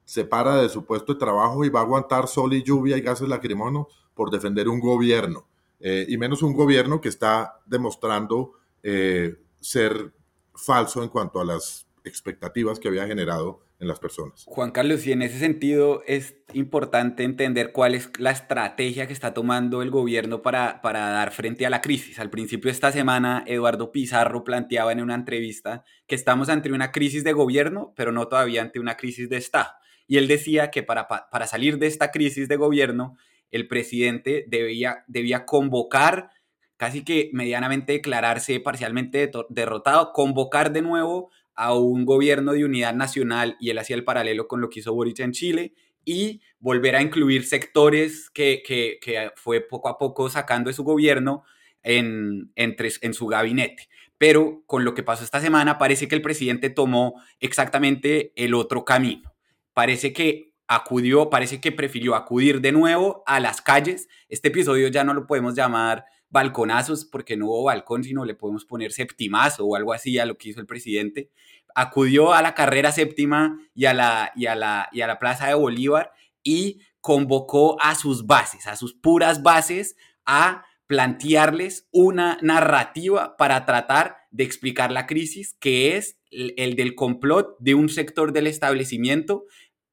se 0.05 0.23
para 0.23 0.55
de 0.55 0.69
su 0.69 0.85
puesto 0.85 1.13
de 1.13 1.19
trabajo 1.19 1.65
y 1.65 1.69
va 1.69 1.81
a 1.81 1.83
aguantar 1.83 2.27
sol 2.27 2.53
y 2.53 2.63
lluvia 2.63 2.97
y 2.97 3.01
gases 3.01 3.27
lacrimógenos 3.27 3.87
por 4.13 4.31
defender 4.31 4.69
un 4.69 4.79
gobierno. 4.79 5.47
eh, 5.81 6.05
y 6.07 6.17
menos 6.17 6.41
un 6.41 6.53
gobierno 6.53 7.01
que 7.01 7.09
está 7.09 7.59
demostrando 7.65 8.53
eh, 8.81 9.35
ser 9.59 10.13
falso 10.55 11.03
en 11.03 11.09
cuanto 11.09 11.41
a 11.41 11.45
las 11.45 11.85
expectativas 12.05 12.79
que 12.79 12.87
había 12.87 13.05
generado 13.05 13.65
en 13.79 13.87
las 13.89 13.99
personas. 13.99 14.45
Juan 14.45 14.71
Carlos, 14.71 15.05
y 15.05 15.11
en 15.11 15.21
ese 15.21 15.37
sentido 15.37 16.01
es 16.07 16.35
importante 16.53 17.23
entender 17.23 17.73
cuál 17.73 17.93
es 17.93 18.09
la 18.19 18.31
estrategia 18.31 19.05
que 19.05 19.13
está 19.13 19.33
tomando 19.33 19.81
el 19.81 19.91
gobierno 19.91 20.41
para, 20.41 20.81
para 20.81 21.09
dar 21.09 21.31
frente 21.31 21.65
a 21.65 21.69
la 21.69 21.81
crisis. 21.81 22.19
Al 22.19 22.29
principio 22.29 22.69
de 22.69 22.73
esta 22.73 22.91
semana, 22.91 23.43
Eduardo 23.45 23.91
Pizarro 23.91 24.43
planteaba 24.43 24.93
en 24.93 25.01
una 25.01 25.15
entrevista 25.15 25.83
que 26.07 26.15
estamos 26.15 26.47
ante 26.47 26.71
una 26.71 26.91
crisis 26.91 27.23
de 27.23 27.33
gobierno, 27.33 27.93
pero 27.97 28.13
no 28.13 28.27
todavía 28.27 28.61
ante 28.61 28.79
una 28.79 28.95
crisis 28.95 29.29
de 29.29 29.37
Estado. 29.37 29.71
Y 30.07 30.17
él 30.17 30.27
decía 30.27 30.71
que 30.71 30.83
para, 30.83 31.07
para 31.07 31.47
salir 31.47 31.77
de 31.77 31.87
esta 31.87 32.11
crisis 32.11 32.47
de 32.47 32.57
gobierno, 32.57 33.17
el 33.51 33.67
presidente 33.67 34.45
debía, 34.47 35.03
debía 35.07 35.45
convocar, 35.45 36.29
casi 36.77 37.03
que 37.03 37.29
medianamente 37.33 37.93
declararse 37.93 38.59
parcialmente 38.59 39.31
derrotado, 39.49 40.11
convocar 40.13 40.73
de 40.73 40.81
nuevo 40.81 41.31
a 41.55 41.73
un 41.73 42.05
gobierno 42.05 42.51
de 42.51 42.65
unidad 42.65 42.93
nacional 42.93 43.55
y 43.59 43.69
él 43.69 43.77
hacía 43.77 43.95
el 43.95 44.03
paralelo 44.03 44.47
con 44.47 44.59
lo 44.59 44.69
que 44.69 44.81
hizo 44.81 44.93
Boric 44.93 45.19
en 45.19 45.31
Chile 45.31 45.73
y 46.03 46.41
volver 46.59 46.95
a 46.95 47.01
incluir 47.01 47.45
sectores 47.45 48.29
que, 48.29 48.61
que, 48.65 49.31
fue 49.35 49.61
poco 49.61 49.89
a 49.89 49.97
poco 49.97 50.29
sacando 50.29 50.69
de 50.69 50.73
su 50.73 50.83
gobierno 50.83 51.43
en, 51.81 52.51
en 52.55 53.13
su 53.13 53.27
gabinete. 53.27 53.87
Pero 54.17 54.63
con 54.65 54.85
lo 54.85 54.93
que 54.93 55.03
pasó 55.03 55.23
esta 55.23 55.41
semana 55.41 55.77
parece 55.77 56.07
que 56.07 56.15
el 56.15 56.21
presidente 56.21 56.69
tomó 56.69 57.21
exactamente 57.39 58.33
el 58.35 58.53
otro 58.53 58.85
camino. 58.85 59.34
Parece 59.75 60.13
que 60.13 60.53
acudió, 60.67 61.29
parece 61.29 61.59
que 61.59 61.73
prefirió 61.73 62.15
acudir 62.15 62.61
de 62.61 62.71
nuevo 62.71 63.23
a 63.25 63.41
las 63.41 63.61
calles. 63.61 64.07
Este 64.29 64.47
episodio 64.47 64.87
ya 64.87 65.03
no 65.03 65.13
lo 65.13 65.27
podemos 65.27 65.53
llamar 65.53 66.05
balconazos 66.29 67.03
porque 67.03 67.35
no 67.35 67.47
hubo 67.47 67.63
balcón, 67.65 68.05
sino 68.05 68.23
le 68.23 68.35
podemos 68.35 68.63
poner 68.63 68.93
septimazo 68.93 69.65
o 69.65 69.75
algo 69.75 69.91
así 69.91 70.17
a 70.17 70.25
lo 70.25 70.37
que 70.37 70.49
hizo 70.49 70.61
el 70.61 70.65
presidente. 70.65 71.29
Acudió 71.75 72.33
a 72.33 72.41
la 72.41 72.55
carrera 72.55 72.93
séptima 72.93 73.59
y 73.73 73.83
a 73.83 73.93
la, 73.93 74.31
y 74.33 74.45
a 74.45 74.55
la, 74.55 74.87
y 74.93 75.01
a 75.01 75.07
la 75.07 75.19
Plaza 75.19 75.47
de 75.47 75.55
Bolívar 75.55 76.13
y 76.41 76.79
convocó 77.01 77.75
a 77.81 77.95
sus 77.95 78.25
bases, 78.25 78.67
a 78.67 78.77
sus 78.77 78.93
puras 78.93 79.43
bases, 79.43 79.97
a 80.25 80.63
plantearles 80.87 81.89
una 81.91 82.37
narrativa 82.41 83.35
para 83.35 83.65
tratar 83.65 84.15
de 84.31 84.45
explicar 84.45 84.91
la 84.91 85.05
crisis, 85.05 85.55
que 85.59 85.97
es 85.97 86.17
el 86.29 86.75
del 86.75 86.95
complot 86.95 87.55
de 87.59 87.75
un 87.75 87.89
sector 87.89 88.33
del 88.33 88.47
establecimiento 88.47 89.45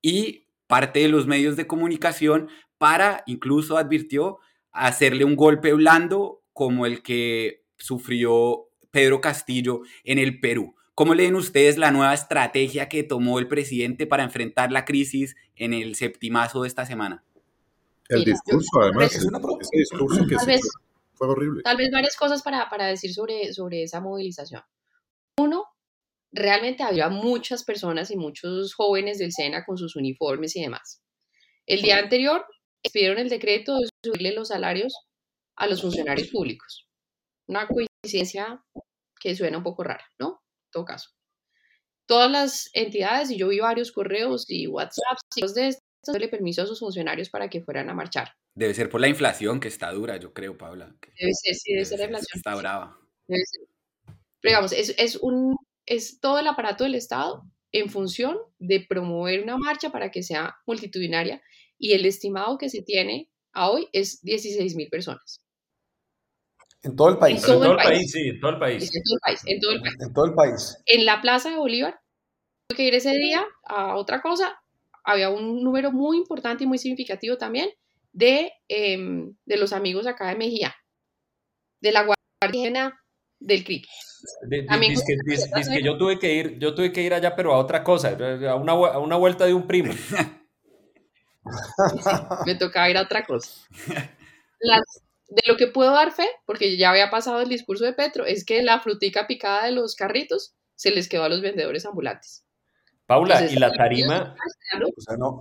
y 0.02 0.46
parte 0.66 1.00
de 1.00 1.08
los 1.08 1.26
medios 1.26 1.56
de 1.56 1.66
comunicación 1.66 2.48
para, 2.76 3.22
incluso 3.26 3.78
advirtió, 3.78 4.38
hacerle 4.72 5.24
un 5.24 5.36
golpe 5.36 5.72
blando 5.72 6.42
como 6.52 6.84
el 6.84 7.02
que 7.02 7.64
sufrió 7.78 8.68
Pedro 8.90 9.20
Castillo 9.20 9.82
en 10.04 10.18
el 10.18 10.40
Perú. 10.40 10.74
¿Cómo 10.94 11.14
leen 11.14 11.36
ustedes 11.36 11.78
la 11.78 11.90
nueva 11.90 12.12
estrategia 12.12 12.88
que 12.88 13.02
tomó 13.02 13.38
el 13.38 13.48
presidente 13.48 14.06
para 14.06 14.24
enfrentar 14.24 14.70
la 14.72 14.84
crisis 14.84 15.36
en 15.56 15.72
el 15.72 15.94
septimazo 15.94 16.62
de 16.62 16.68
esta 16.68 16.84
semana? 16.84 17.24
El 18.08 18.24
discurso, 18.24 18.80
además, 18.80 19.14
ese 19.14 19.28
discurso 19.72 20.26
que 20.26 20.36
fue 21.14 21.28
horrible. 21.28 21.62
Tal 21.62 21.76
vez 21.78 21.90
varias 21.90 22.16
cosas 22.16 22.42
para, 22.42 22.68
para 22.68 22.86
decir 22.86 23.14
sobre, 23.14 23.52
sobre 23.54 23.84
esa 23.84 24.00
movilización. 24.00 24.62
Uno, 25.38 25.64
realmente 26.32 26.82
había 26.82 27.08
muchas 27.08 27.64
personas 27.64 28.10
y 28.10 28.16
muchos 28.16 28.74
jóvenes 28.74 29.18
del 29.18 29.32
SENA 29.32 29.64
con 29.64 29.76
sus 29.76 29.96
uniformes 29.96 30.56
y 30.56 30.62
demás. 30.62 31.02
El 31.66 31.82
día 31.82 31.98
anterior 31.98 32.44
expidieron 32.82 33.18
el 33.18 33.28
decreto 33.28 33.76
de 33.76 33.88
subirle 34.02 34.34
los 34.34 34.48
salarios 34.48 34.94
a 35.56 35.66
los 35.66 35.82
funcionarios 35.82 36.28
públicos. 36.28 36.88
Una 37.46 37.68
coincidencia 37.68 38.64
que 39.20 39.36
suena 39.36 39.58
un 39.58 39.62
poco 39.64 39.84
rara, 39.84 40.04
¿no? 40.18 40.42
En 40.66 40.70
todo 40.72 40.84
caso. 40.84 41.10
Todas 42.06 42.30
las 42.30 42.70
entidades, 42.72 43.30
y 43.30 43.36
yo 43.36 43.48
vi 43.48 43.60
varios 43.60 43.92
correos 43.92 44.44
y 44.48 44.66
WhatsApp, 44.66 45.18
y 45.36 45.42
de 45.52 45.68
estos, 45.68 46.18
le 46.18 46.28
permiso 46.28 46.62
a 46.62 46.66
sus 46.66 46.80
funcionarios 46.80 47.30
para 47.30 47.48
que 47.48 47.62
fueran 47.62 47.88
a 47.90 47.94
marchar. 47.94 48.32
Debe 48.54 48.74
ser 48.74 48.90
por 48.90 49.00
la 49.00 49.08
inflación 49.08 49.60
que 49.60 49.68
está 49.68 49.92
dura, 49.92 50.16
yo 50.16 50.32
creo, 50.32 50.58
Paula. 50.58 50.94
Debe 51.18 51.32
ser, 51.32 51.54
sí, 51.54 51.72
debe, 51.72 51.84
ser 51.84 51.98
la 52.00 52.04
inflación. 52.06 52.38
Está 52.38 52.54
brava. 52.56 52.98
Debe 53.28 53.44
ser. 53.46 53.62
Pero 54.40 54.50
digamos, 54.50 54.72
es, 54.72 54.94
es, 54.98 55.16
un, 55.16 55.56
es 55.86 56.20
todo 56.20 56.38
el 56.38 56.46
aparato 56.46 56.84
del 56.84 56.94
Estado 56.94 57.44
en 57.72 57.88
función 57.88 58.38
de 58.58 58.84
promover 58.86 59.42
una 59.42 59.56
marcha 59.56 59.90
para 59.90 60.10
que 60.10 60.22
sea 60.22 60.56
multitudinaria 60.66 61.42
y 61.78 61.92
el 61.92 62.06
estimado 62.06 62.58
que 62.58 62.68
se 62.68 62.82
tiene 62.82 63.30
a 63.52 63.70
hoy 63.70 63.88
es 63.92 64.22
16 64.22 64.76
mil 64.76 64.88
personas. 64.88 65.42
En 66.82 66.96
todo 66.96 67.10
el 67.10 67.18
país. 67.18 67.40
En 67.40 67.46
todo, 67.46 67.72
el 67.72 67.76
país. 67.76 68.10
sí, 68.10 68.28
en 68.28 68.40
todo 68.40 68.50
el 68.52 68.58
país. 68.58 68.90
En 68.94 69.02
todo 69.02 69.14
el 69.14 69.20
país, 69.20 69.42
en 69.46 69.60
todo 69.60 69.72
el 69.72 69.80
país. 69.80 69.96
En 70.00 70.12
todo 70.12 70.24
el 70.24 70.34
país. 70.34 70.76
En 70.86 71.06
la 71.06 71.20
Plaza 71.20 71.50
de 71.50 71.56
Bolívar, 71.56 72.00
tuve 72.66 72.76
que 72.76 72.82
ir 72.84 72.94
ese 72.94 73.12
día 73.12 73.44
a 73.64 73.96
otra 73.96 74.20
cosa, 74.20 74.60
había 75.04 75.30
un 75.30 75.62
número 75.62 75.92
muy 75.92 76.16
importante 76.16 76.64
y 76.64 76.66
muy 76.66 76.78
significativo 76.78 77.38
también 77.38 77.70
de, 78.12 78.52
em, 78.68 79.34
de 79.44 79.56
los 79.56 79.72
amigos 79.72 80.06
acá 80.06 80.28
de 80.28 80.36
Mejía, 80.36 80.74
de 81.80 81.92
la 81.92 82.04
Guardia 82.40 82.94
del 83.44 83.64
CRIC. 83.64 83.86
Dice 84.48 85.04
que, 85.72 85.82
yo 85.82 85.96
tuve 85.98 86.18
que 86.18 86.32
ir, 86.32 86.58
yo 86.58 86.74
tuve 86.74 86.92
que 86.92 87.02
ir 87.02 87.12
allá, 87.12 87.34
pero 87.34 87.54
a 87.54 87.58
otra 87.58 87.82
cosa, 87.82 88.10
a 88.10 88.54
una, 88.54 88.72
a 88.72 88.98
una 88.98 89.16
vuelta 89.16 89.44
de 89.46 89.54
un 89.54 89.66
primo. 89.66 89.92
me 92.46 92.54
tocaba 92.54 92.88
ir 92.88 92.96
a 92.96 93.02
otra 93.02 93.24
cosa. 93.24 93.50
de 95.28 95.42
lo 95.46 95.56
que 95.56 95.66
puedo 95.66 95.92
dar 95.92 96.12
fe, 96.12 96.28
porque 96.46 96.76
ya 96.76 96.90
había 96.90 97.10
pasado 97.10 97.40
el 97.40 97.48
discurso 97.48 97.84
de 97.84 97.94
Petro, 97.94 98.24
es 98.24 98.44
que 98.44 98.62
la 98.62 98.80
frutica 98.80 99.26
picada 99.26 99.64
de 99.64 99.72
los 99.72 99.96
carritos 99.96 100.54
se 100.76 100.90
les 100.90 101.08
quedó 101.08 101.24
a 101.24 101.28
los 101.28 101.40
vendedores 101.40 101.84
ambulantes. 101.86 102.44
Paula, 103.12 103.44
y 103.44 103.56
la 103.56 103.70
tarima, 103.72 104.34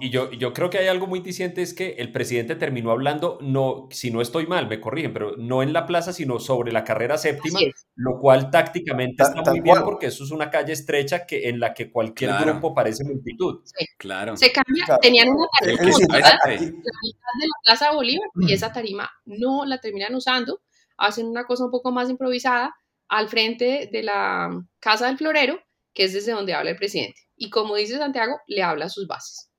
y 0.02 0.10
yo, 0.10 0.30
yo 0.34 0.52
creo 0.52 0.70
que 0.70 0.78
hay 0.78 0.88
algo 0.88 1.08
muy 1.08 1.22
diciente, 1.22 1.62
es 1.62 1.74
que 1.74 1.92
el 2.00 2.12
presidente 2.12 2.56
terminó 2.58 2.92
hablando, 2.92 3.38
no, 3.42 3.88
si 3.92 4.12
no 4.12 4.20
estoy 4.20 4.46
mal, 4.46 4.68
me 4.68 4.82
corrigen, 4.82 5.14
pero 5.14 5.38
no 5.38 5.64
en 5.64 5.72
la 5.72 5.86
plaza, 5.86 6.12
sino 6.12 6.40
sobre 6.40 6.74
la 6.74 6.84
carrera 6.84 7.18
séptima, 7.18 7.62
lo 7.96 8.20
cual 8.20 8.52
tácticamente 8.52 9.24
está 9.24 9.52
muy 9.52 9.62
bien 9.62 9.78
porque 9.86 10.08
eso 10.08 10.26
es 10.26 10.32
una 10.32 10.50
calle 10.50 10.74
estrecha 10.74 11.26
que, 11.26 11.48
en 11.48 11.62
la 11.62 11.74
que 11.74 11.90
cualquier 11.90 12.34
grupo 12.42 12.76
parece 12.76 13.06
multitud. 13.06 13.62
Claro. 13.98 14.36
Se 14.36 14.52
cambia, 14.52 14.98
tenían 15.02 15.30
una 15.30 15.48
tarima 15.58 15.82
la 15.82 15.94
mitad 16.12 16.38
de 16.50 17.48
la 17.48 17.56
Plaza 17.64 17.94
Bolívar 17.94 18.28
y 18.36 18.48
mm. 18.48 18.50
esa 18.50 18.74
tarima 18.74 19.10
no 19.24 19.64
la 19.64 19.80
terminan 19.80 20.14
usando, 20.14 20.60
hacen 20.98 21.26
una 21.26 21.46
cosa 21.46 21.64
un 21.64 21.72
poco 21.72 21.94
más 21.94 22.10
improvisada 22.10 22.76
al 23.08 23.30
frente 23.30 23.88
de 23.90 24.04
la 24.04 24.50
Casa 24.82 25.08
del 25.08 25.18
Florero, 25.18 25.58
que 25.94 26.04
es 26.04 26.14
desde 26.14 26.34
donde 26.34 26.54
habla 26.54 26.72
el 26.72 26.78
presidente. 26.78 27.22
Y 27.42 27.50
como 27.50 27.76
dice 27.76 27.98
Santiago, 27.98 28.40
le 28.46 28.62
habla 28.62 28.86
a 28.86 28.90
sus 28.90 29.08
bases. 29.08 29.50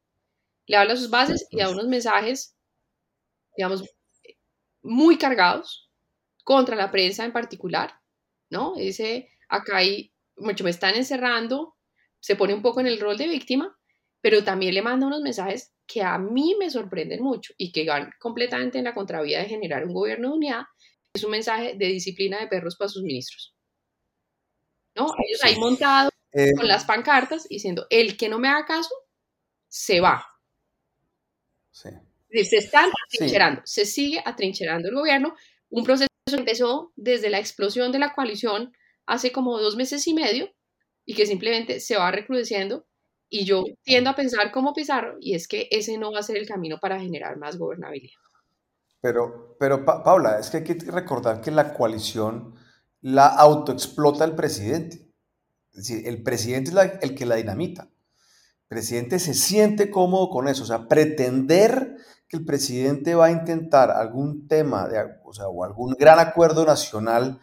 Le 0.66 0.76
habla 0.76 0.92
a 0.92 0.96
sus 0.96 1.10
bases 1.10 1.48
y 1.50 1.56
da 1.56 1.68
unos 1.68 1.88
mensajes, 1.88 2.56
digamos, 3.56 3.82
muy 4.82 5.18
cargados 5.18 5.90
contra 6.44 6.76
la 6.76 6.92
prensa 6.92 7.24
en 7.24 7.32
particular, 7.32 7.92
¿no? 8.50 8.76
Dice, 8.76 9.30
acá 9.48 9.78
hay, 9.78 10.14
mucho 10.36 10.62
me 10.62 10.70
están 10.70 10.94
encerrando, 10.94 11.74
se 12.20 12.36
pone 12.36 12.54
un 12.54 12.62
poco 12.62 12.78
en 12.78 12.86
el 12.86 13.00
rol 13.00 13.18
de 13.18 13.26
víctima, 13.26 13.76
pero 14.20 14.44
también 14.44 14.74
le 14.74 14.82
manda 14.82 15.08
unos 15.08 15.20
mensajes 15.20 15.72
que 15.84 16.02
a 16.02 16.18
mí 16.18 16.54
me 16.60 16.70
sorprenden 16.70 17.20
mucho 17.20 17.52
y 17.58 17.72
que 17.72 17.84
van 17.84 18.12
completamente 18.20 18.78
en 18.78 18.84
la 18.84 18.94
contravía 18.94 19.40
de 19.40 19.46
generar 19.46 19.84
un 19.84 19.92
gobierno 19.92 20.28
de 20.28 20.36
unidad. 20.36 20.62
Es 21.14 21.24
un 21.24 21.32
mensaje 21.32 21.74
de 21.74 21.86
disciplina 21.86 22.38
de 22.38 22.46
perros 22.46 22.76
para 22.76 22.90
sus 22.90 23.02
ministros. 23.02 23.56
¿No? 24.94 25.06
Ellos 25.26 25.42
ahí 25.42 25.58
montados 25.58 26.11
eh, 26.32 26.52
con 26.56 26.66
las 26.66 26.84
pancartas 26.84 27.48
diciendo, 27.48 27.86
el 27.90 28.16
que 28.16 28.28
no 28.28 28.38
me 28.38 28.48
haga 28.48 28.66
caso, 28.66 28.94
se 29.68 30.00
va. 30.00 30.26
Sí. 31.70 31.88
Se 32.30 32.56
están 32.56 32.90
atrincherando, 33.06 33.62
se 33.64 33.84
sigue 33.84 34.22
atrincherando 34.24 34.88
el 34.88 34.94
gobierno, 34.94 35.34
un 35.68 35.84
proceso 35.84 36.08
que 36.26 36.34
empezó 36.36 36.92
desde 36.96 37.30
la 37.30 37.38
explosión 37.38 37.92
de 37.92 37.98
la 37.98 38.14
coalición 38.14 38.72
hace 39.06 39.32
como 39.32 39.58
dos 39.58 39.76
meses 39.76 40.06
y 40.06 40.14
medio 40.14 40.50
y 41.04 41.14
que 41.14 41.26
simplemente 41.26 41.80
se 41.80 41.96
va 41.96 42.10
recrudeciendo 42.10 42.86
y 43.28 43.44
yo 43.44 43.64
tiendo 43.82 44.10
a 44.10 44.14
pensar 44.16 44.52
como 44.52 44.72
Pizarro 44.74 45.16
y 45.20 45.34
es 45.34 45.48
que 45.48 45.68
ese 45.70 45.98
no 45.98 46.12
va 46.12 46.20
a 46.20 46.22
ser 46.22 46.36
el 46.36 46.46
camino 46.46 46.78
para 46.78 47.00
generar 47.00 47.36
más 47.36 47.58
gobernabilidad. 47.58 48.20
Pero, 49.00 49.56
pero 49.58 49.84
Paula, 49.84 50.38
es 50.38 50.48
que 50.48 50.58
hay 50.58 50.64
que 50.64 50.74
recordar 50.74 51.40
que 51.40 51.50
la 51.50 51.74
coalición 51.74 52.54
la 53.02 53.26
autoexplota 53.26 54.24
el 54.24 54.34
presidente. 54.34 55.11
Es 55.72 55.88
decir, 55.88 56.06
el 56.06 56.22
presidente 56.22 56.70
es 56.70 56.92
el 57.00 57.14
que 57.14 57.26
la 57.26 57.36
dinamita. 57.36 57.82
El 57.82 58.68
presidente 58.68 59.18
se 59.18 59.34
siente 59.34 59.90
cómodo 59.90 60.30
con 60.30 60.48
eso. 60.48 60.62
O 60.64 60.66
sea, 60.66 60.86
pretender 60.86 61.96
que 62.28 62.36
el 62.36 62.44
presidente 62.44 63.14
va 63.14 63.26
a 63.26 63.30
intentar 63.30 63.90
algún 63.90 64.48
tema 64.48 64.88
o, 65.24 65.32
sea, 65.32 65.48
o 65.48 65.64
algún 65.64 65.94
gran 65.98 66.18
acuerdo 66.18 66.64
nacional 66.64 67.40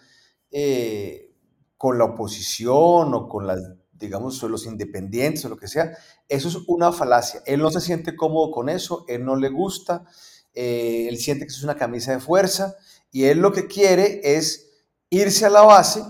eh, 0.52 1.32
con 1.78 1.98
la 1.98 2.06
oposición 2.06 3.14
o 3.14 3.28
con 3.30 3.46
las, 3.48 3.60
digamos, 3.92 4.42
los 4.44 4.66
independientes 4.66 5.46
o 5.46 5.50
lo 5.50 5.58
que 5.58 5.68
sea, 5.68 5.96
eso 6.28 6.48
es 6.48 6.58
una 6.68 6.92
falacia. 6.92 7.42
Él 7.46 7.62
no 7.62 7.70
se 7.72 7.82
siente 7.82 8.16
cómodo 8.16 8.52
con 8.52 8.70
eso, 8.70 9.06
él 9.08 9.24
no 9.26 9.36
le 9.36 9.50
gusta, 9.50 10.06
eh, 10.54 11.08
él 11.08 11.18
siente 11.18 11.46
que 11.46 11.50
eso 11.50 11.60
es 11.60 11.64
una 11.64 11.78
camisa 11.78 12.12
de 12.12 12.20
fuerza 12.20 12.76
Y 13.12 13.26
él 13.26 13.38
lo 13.38 13.52
que 13.52 13.68
quiere 13.68 14.22
es 14.24 14.72
irse 15.10 15.46
a 15.46 15.50
la 15.50 15.62
base 15.62 16.02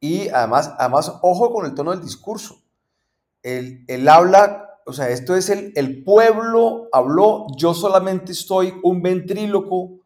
y 0.00 0.28
además, 0.28 0.74
además 0.78 1.12
ojo 1.22 1.52
con 1.52 1.66
el 1.66 1.74
tono 1.74 1.90
del 1.90 2.02
discurso. 2.02 2.62
Él, 3.42 3.84
él 3.88 4.08
habla, 4.08 4.80
o 4.86 4.92
sea, 4.92 5.08
esto 5.10 5.34
es 5.36 5.50
el, 5.50 5.72
el 5.76 6.02
pueblo 6.04 6.88
habló, 6.92 7.46
yo 7.56 7.74
solamente 7.74 8.32
estoy 8.32 8.74
un 8.82 9.02
ventríloco, 9.02 10.00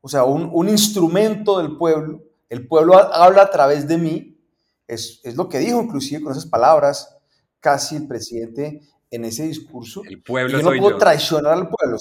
o 0.00 0.08
sea, 0.08 0.24
un, 0.24 0.50
un 0.52 0.68
instrumento 0.68 1.58
del 1.58 1.76
pueblo. 1.76 2.22
El 2.48 2.66
pueblo 2.66 2.96
habla 2.96 3.42
a 3.42 3.50
través 3.50 3.86
de 3.86 3.98
mí. 3.98 4.36
Es, 4.88 5.20
es 5.22 5.36
lo 5.36 5.48
que 5.48 5.58
dijo 5.58 5.80
inclusive 5.80 6.22
con 6.22 6.32
esas 6.32 6.46
palabras 6.46 7.16
casi 7.60 7.96
el 7.96 8.08
presidente 8.08 8.80
en 9.10 9.24
ese 9.24 9.44
discurso. 9.44 10.02
El 10.04 10.22
pueblo 10.22 10.58
yo 10.58 10.70
no 10.70 10.78
puedo 10.78 10.98
traicionar 10.98 11.52
al 11.52 11.68
pueblo. 11.68 11.98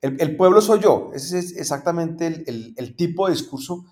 el, 0.00 0.36
pueblo 0.36 0.60
soy 0.60 0.80
yo. 0.80 1.10
Ese 1.14 1.38
es 1.38 1.56
exactamente 1.56 2.26
el, 2.26 2.74
el, 2.76 2.96
tipo 2.96 3.26
de 3.26 3.32
discurso 3.32 3.84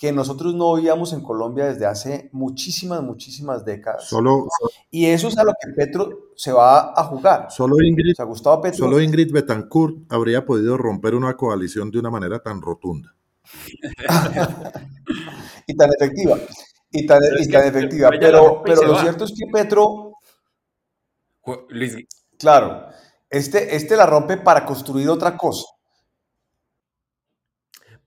que 0.00 0.10
nosotros 0.12 0.54
no 0.54 0.68
oíamos 0.68 1.12
en 1.12 1.20
Colombia 1.20 1.66
desde 1.66 1.84
hace 1.84 2.30
muchísimas, 2.32 3.02
muchísimas 3.02 3.66
décadas. 3.66 4.08
Solo, 4.08 4.46
y 4.90 5.04
eso 5.04 5.28
es 5.28 5.36
a 5.36 5.44
lo 5.44 5.52
que 5.52 5.72
Petro 5.76 6.30
se 6.34 6.52
va 6.52 6.98
a 6.98 7.04
jugar. 7.04 7.48
Solo 7.50 7.76
Ingrid, 7.84 8.14
solo 8.72 8.98
Ingrid 8.98 9.30
Betancourt 9.30 10.10
habría 10.10 10.46
podido 10.46 10.78
romper 10.78 11.14
una 11.14 11.36
coalición 11.36 11.90
de 11.90 11.98
una 11.98 12.08
manera 12.08 12.38
tan 12.38 12.62
rotunda. 12.62 13.14
y 15.66 15.76
tan 15.76 15.90
efectiva. 15.92 16.38
Y 16.90 17.06
tan, 17.06 17.22
efectiva. 17.22 18.08
Pero, 18.18 18.62
pero 18.64 18.82
lo 18.82 18.98
cierto 19.00 19.24
es 19.24 19.32
que 19.32 19.44
Petro. 19.52 20.14
Claro, 22.38 22.86
este, 23.28 23.76
este 23.76 23.96
la 23.96 24.06
rompe 24.06 24.38
para 24.38 24.64
construir 24.64 25.10
otra 25.10 25.36
cosa. 25.36 25.66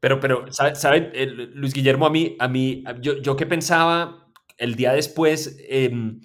Pero, 0.03 0.19
pero, 0.19 0.43
¿sabe, 0.51 1.11
Luis 1.53 1.73
Guillermo? 1.73 2.05
A 2.05 2.09
mí, 2.09 2.35
a 2.37 2.49
mí 2.49 2.83
yo, 2.99 3.21
yo 3.21 3.37
que 3.37 3.45
pensaba 3.45 4.27
el 4.57 4.75
día 4.75 4.91
después, 4.91 5.57
em, 5.69 6.19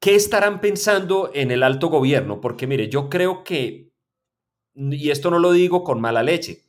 ¿qué 0.00 0.16
estarán 0.16 0.60
pensando 0.60 1.30
en 1.32 1.52
el 1.52 1.62
alto 1.62 1.90
gobierno? 1.90 2.40
Porque 2.40 2.66
mire, 2.66 2.88
yo 2.88 3.08
creo 3.08 3.44
que, 3.44 3.92
y 4.74 5.10
esto 5.10 5.30
no 5.30 5.38
lo 5.38 5.52
digo 5.52 5.84
con 5.84 6.00
mala 6.00 6.24
leche, 6.24 6.64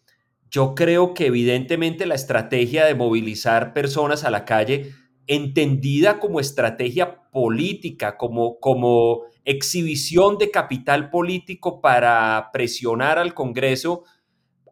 yo 0.51 0.75
creo 0.75 1.15
que 1.15 1.25
evidentemente 1.25 2.05
la 2.05 2.13
estrategia 2.13 2.85
de 2.85 2.93
movilizar 2.93 3.73
personas 3.73 4.23
a 4.23 4.29
la 4.29 4.45
calle, 4.45 4.93
entendida 5.25 6.19
como 6.19 6.39
estrategia 6.39 7.23
política, 7.31 8.17
como, 8.17 8.59
como 8.59 9.23
exhibición 9.45 10.37
de 10.37 10.51
capital 10.51 11.09
político 11.09 11.81
para 11.81 12.51
presionar 12.53 13.17
al 13.17 13.33
Congreso 13.33 14.03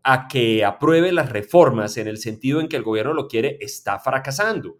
a 0.03 0.27
que 0.27 0.65
apruebe 0.65 1.11
las 1.11 1.29
reformas 1.29 1.97
en 1.97 2.07
el 2.07 2.17
sentido 2.17 2.59
en 2.59 2.67
que 2.67 2.77
el 2.77 2.83
gobierno 2.83 3.13
lo 3.13 3.27
quiere, 3.27 3.57
está 3.61 3.99
fracasando. 3.99 4.79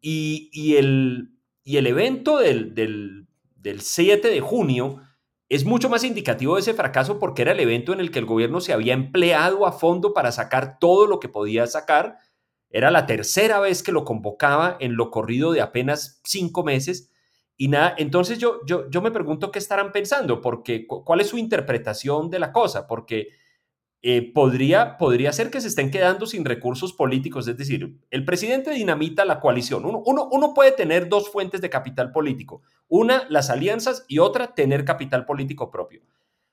Y, 0.00 0.76
el, 0.76 1.32
y 1.62 1.76
el, 1.76 1.86
evento 1.86 2.38
del, 2.38 2.74
del, 2.74 3.26
del 3.56 3.80
7 3.80 4.28
de 4.28 4.40
junio 4.40 5.02
es 5.50 5.64
mucho 5.64 5.88
más 5.88 6.04
indicativo 6.04 6.54
de 6.54 6.60
ese 6.60 6.74
fracaso 6.74 7.18
porque 7.18 7.42
era 7.42 7.52
el 7.52 7.60
evento 7.60 7.92
en 7.92 8.00
el 8.00 8.12
que 8.12 8.20
el 8.20 8.24
gobierno 8.24 8.60
se 8.60 8.72
había 8.72 8.94
empleado 8.94 9.66
a 9.66 9.72
fondo 9.72 10.14
para 10.14 10.30
sacar 10.30 10.78
todo 10.78 11.06
lo 11.06 11.18
que 11.18 11.28
podía 11.28 11.66
sacar. 11.66 12.18
Era 12.70 12.92
la 12.92 13.04
tercera 13.04 13.58
vez 13.58 13.82
que 13.82 13.90
lo 13.90 14.04
convocaba 14.04 14.76
en 14.78 14.94
lo 14.94 15.10
corrido 15.10 15.50
de 15.50 15.60
apenas 15.60 16.20
cinco 16.24 16.62
meses. 16.62 17.10
Y 17.56 17.66
nada, 17.66 17.94
entonces 17.98 18.38
yo, 18.38 18.60
yo, 18.64 18.88
yo 18.88 19.02
me 19.02 19.10
pregunto 19.10 19.50
qué 19.50 19.58
estarán 19.58 19.90
pensando, 19.90 20.40
porque 20.40 20.86
cuál 20.86 21.20
es 21.20 21.26
su 21.26 21.36
interpretación 21.36 22.30
de 22.30 22.38
la 22.38 22.52
cosa, 22.52 22.86
porque 22.86 23.30
eh, 24.02 24.32
podría, 24.32 24.96
podría 24.96 25.30
ser 25.32 25.50
que 25.50 25.60
se 25.60 25.68
estén 25.68 25.90
quedando 25.90 26.26
sin 26.26 26.44
recursos 26.46 26.94
políticos. 26.94 27.46
Es 27.48 27.56
decir, 27.56 27.98
el 28.10 28.24
presidente 28.24 28.70
dinamita 28.70 29.26
la 29.26 29.40
coalición. 29.40 29.84
Uno, 29.84 30.02
uno, 30.04 30.54
puede 30.54 30.72
tener 30.72 31.08
dos 31.08 31.30
fuentes 31.30 31.60
de 31.60 31.68
capital 31.68 32.10
político. 32.10 32.62
Una, 32.88 33.26
las 33.28 33.50
alianzas 33.50 34.06
y 34.08 34.18
otra, 34.18 34.54
tener 34.54 34.84
capital 34.86 35.26
político 35.26 35.70
propio. 35.70 36.00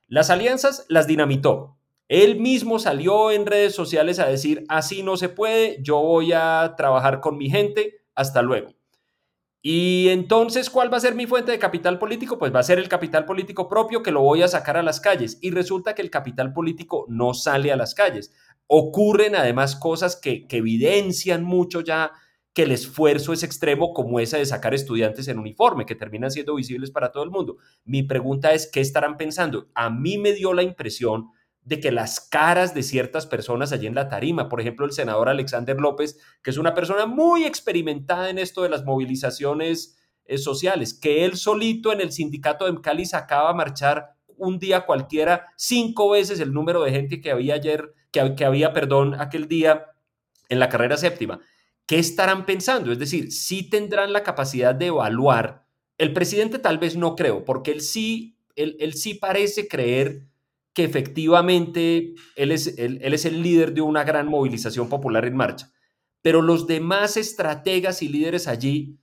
Las 0.08 0.30
alianzas 0.30 0.86
las 0.90 1.08
dinamitó. 1.08 1.78
Él 2.10 2.40
mismo 2.40 2.80
salió 2.80 3.32
en 3.32 3.46
redes 3.46 3.76
sociales 3.76 4.20
a 4.20 4.28
decir, 4.28 4.66
así 4.70 5.04
no 5.04 5.18
se 5.18 5.30
puede, 5.30 5.82
yo 5.82 6.00
voy 6.02 6.32
a 6.34 6.74
trabajar 6.78 7.20
con 7.20 7.38
mi 7.38 7.50
gente, 7.50 8.02
hasta 8.16 8.42
luego. 8.42 8.77
Y 9.62 10.10
entonces, 10.10 10.70
¿cuál 10.70 10.92
va 10.94 10.98
a 10.98 11.02
ser 11.02 11.16
mi 11.16 11.26
fuente 11.26 11.52
de 11.52 11.60
capital 11.60 11.98
político? 12.00 12.38
Pues 12.38 12.54
va 12.54 12.60
a 12.60 12.64
ser 12.64 12.80
el 12.80 12.88
capital 12.88 13.26
político 13.26 13.68
propio 13.68 14.04
que 14.04 14.12
lo 14.12 14.22
voy 14.22 14.42
a 14.44 14.48
sacar 14.48 14.78
a 14.78 14.84
las 14.84 15.02
calles. 15.02 15.40
Y 15.42 15.52
resulta 15.52 15.96
que 15.96 16.02
el 16.02 16.12
capital 16.12 16.54
político 16.54 17.06
no 17.10 17.34
sale 17.34 17.72
a 17.72 17.76
las 17.76 17.96
calles. 17.96 18.32
Ocurren 18.68 19.36
además 19.36 19.76
cosas 19.76 20.16
que, 20.16 20.46
evidencian 20.50 21.44
mucho 21.44 21.82
ya 21.82 22.12
que 22.54 22.64
el 22.64 22.72
esfuerzo 22.72 23.34
es 23.34 23.44
extremo, 23.44 23.94
como 23.94 24.20
esa 24.20 24.38
de 24.38 24.46
sacar 24.46 24.74
estudiantes 24.74 25.28
en 25.28 25.38
uniforme, 25.38 25.86
que 25.86 25.96
terminan 25.96 26.32
siendo 26.32 26.56
visibles 26.56 26.90
para 26.90 27.12
todo 27.12 27.24
el 27.24 27.30
mundo. 27.30 27.58
Mi 27.84 28.04
pregunta 28.04 28.54
es, 28.54 28.70
¿qué 28.72 28.82
estarán 28.82 29.18
pensando? 29.18 29.70
A 29.76 29.90
mí 29.90 30.18
me 30.18 30.34
dio 30.34 30.54
la 30.54 30.64
impresión 30.64 31.30
de 31.68 31.82
que 31.82 31.92
las 31.92 32.22
caras 32.22 32.74
de 32.74 32.82
ciertas 32.82 33.28
personas 33.28 33.74
allí 33.74 33.88
en 33.88 33.96
la 33.96 34.08
tarima, 34.08 34.48
por 34.48 34.62
ejemplo, 34.62 34.86
el 34.86 34.94
senador 34.94 35.28
Alexander 35.28 35.78
López, 35.78 36.18
que 36.42 36.50
es 36.50 36.58
una 36.58 36.74
persona 36.74 37.06
muy 37.06 37.44
experimentada 37.44 38.30
en 38.30 38.40
esto 38.40 38.64
de 38.64 38.70
las 38.70 38.86
movilizaciones 38.86 39.98
eh, 40.24 40.38
sociales, 40.38 40.94
que 40.94 41.26
él 41.26 41.36
solito 41.36 41.92
en 41.92 42.00
el 42.00 42.14
sindicato 42.14 42.72
de 42.72 42.80
Cali 42.80 43.06
sacaba 43.06 43.50
a 43.50 43.54
marchar 43.54 44.16
un 44.38 44.60
día 44.60 44.86
cualquiera 44.86 45.48
cinco 45.58 46.12
veces 46.12 46.40
el 46.40 46.54
número 46.54 46.82
de 46.84 46.92
gente 46.92 47.20
que 47.20 47.32
había 47.32 47.56
ayer, 47.56 47.94
que, 48.12 48.46
había, 48.46 48.72
perdón, 48.72 49.16
aquel 49.20 49.50
día 49.50 49.88
en 50.48 50.60
la 50.60 50.70
carrera 50.70 50.96
séptima. 50.96 51.42
¿Qué 51.86 52.00
estarán 52.00 52.46
pensando? 52.46 52.94
Es 52.94 53.00
decir, 53.00 53.34
si 53.34 53.70
tendrán 53.70 54.14
la 54.14 54.24
capacidad 54.24 54.74
de 54.74 54.86
evaluar. 54.86 55.66
El 55.98 56.14
presidente 56.14 56.60
tal 56.60 56.78
vez 56.78 56.96
no 56.96 57.18
creo, 57.18 57.44
porque 57.44 57.72
él 57.72 57.82
sí, 57.82 58.38
él, 58.56 58.78
él 58.80 58.94
sí 58.94 59.16
parece 59.16 59.68
creer 59.68 60.28
que 60.78 60.84
efectivamente 60.84 62.14
él 62.36 62.52
es, 62.52 62.78
él, 62.78 63.00
es 63.02 63.26
el 63.26 63.42
líder 63.42 63.74
de 63.74 63.82
una 63.82 64.04
gran 64.04 64.28
movilización 64.28 64.90
popular 64.90 65.26
en 65.26 65.36
marcha. 65.36 65.72
Pero 66.22 66.44
los 66.44 66.68
demás 66.68 67.18
estrategas 67.18 68.04
y 68.04 68.10
líderes 68.10 68.48
allí, 68.48 69.00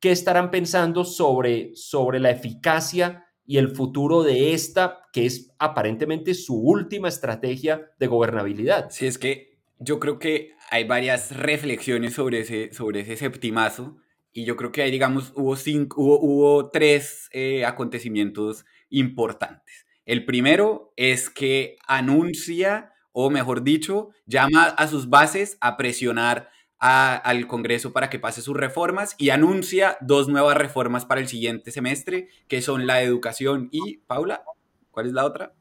¿qué 0.00 0.10
estarán 0.10 0.50
pensando 0.50 1.04
sobre, 1.04 1.76
sobre 1.76 2.18
la 2.18 2.32
eficacia 2.32 3.24
y 3.46 3.58
el 3.58 3.68
futuro 3.68 4.24
de 4.24 4.52
esta, 4.52 4.98
que 5.12 5.24
es 5.24 5.52
aparentemente 5.60 6.34
su 6.34 6.60
última 6.60 7.06
estrategia 7.06 7.92
de 8.00 8.08
gobernabilidad? 8.08 8.90
Sí, 8.90 9.06
es 9.06 9.16
que 9.16 9.60
yo 9.78 10.00
creo 10.00 10.18
que 10.18 10.56
hay 10.72 10.82
varias 10.88 11.36
reflexiones 11.36 12.14
sobre 12.14 12.40
ese, 12.40 12.72
sobre 12.72 13.02
ese 13.02 13.16
septimazo 13.16 13.96
y 14.32 14.44
yo 14.44 14.56
creo 14.56 14.72
que 14.72 14.82
ahí, 14.82 14.90
digamos, 14.90 15.32
hubo, 15.36 15.54
cinco, 15.54 16.02
hubo, 16.02 16.18
hubo 16.18 16.70
tres 16.70 17.28
eh, 17.30 17.64
acontecimientos 17.64 18.64
importantes. 18.90 19.81
El 20.04 20.24
primero 20.24 20.92
es 20.96 21.30
que 21.30 21.76
anuncia, 21.86 22.92
o 23.12 23.30
mejor 23.30 23.62
dicho, 23.62 24.10
llama 24.26 24.64
a 24.64 24.88
sus 24.88 25.08
bases 25.08 25.58
a 25.60 25.76
presionar 25.76 26.50
al 26.78 27.46
Congreso 27.46 27.92
para 27.92 28.10
que 28.10 28.18
pase 28.18 28.42
sus 28.42 28.56
reformas 28.56 29.14
y 29.16 29.30
anuncia 29.30 29.96
dos 30.00 30.28
nuevas 30.28 30.56
reformas 30.56 31.04
para 31.04 31.20
el 31.20 31.28
siguiente 31.28 31.70
semestre, 31.70 32.28
que 32.48 32.60
son 32.60 32.88
la 32.88 33.02
educación 33.02 33.68
y, 33.70 33.98
Paula, 33.98 34.42
¿cuál 34.90 35.06
es 35.06 35.12
la 35.12 35.24
otra? 35.24 35.54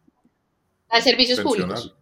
La 0.89 0.97
de 0.97 1.03
servicios 1.03 1.39
públicos. 1.41 1.95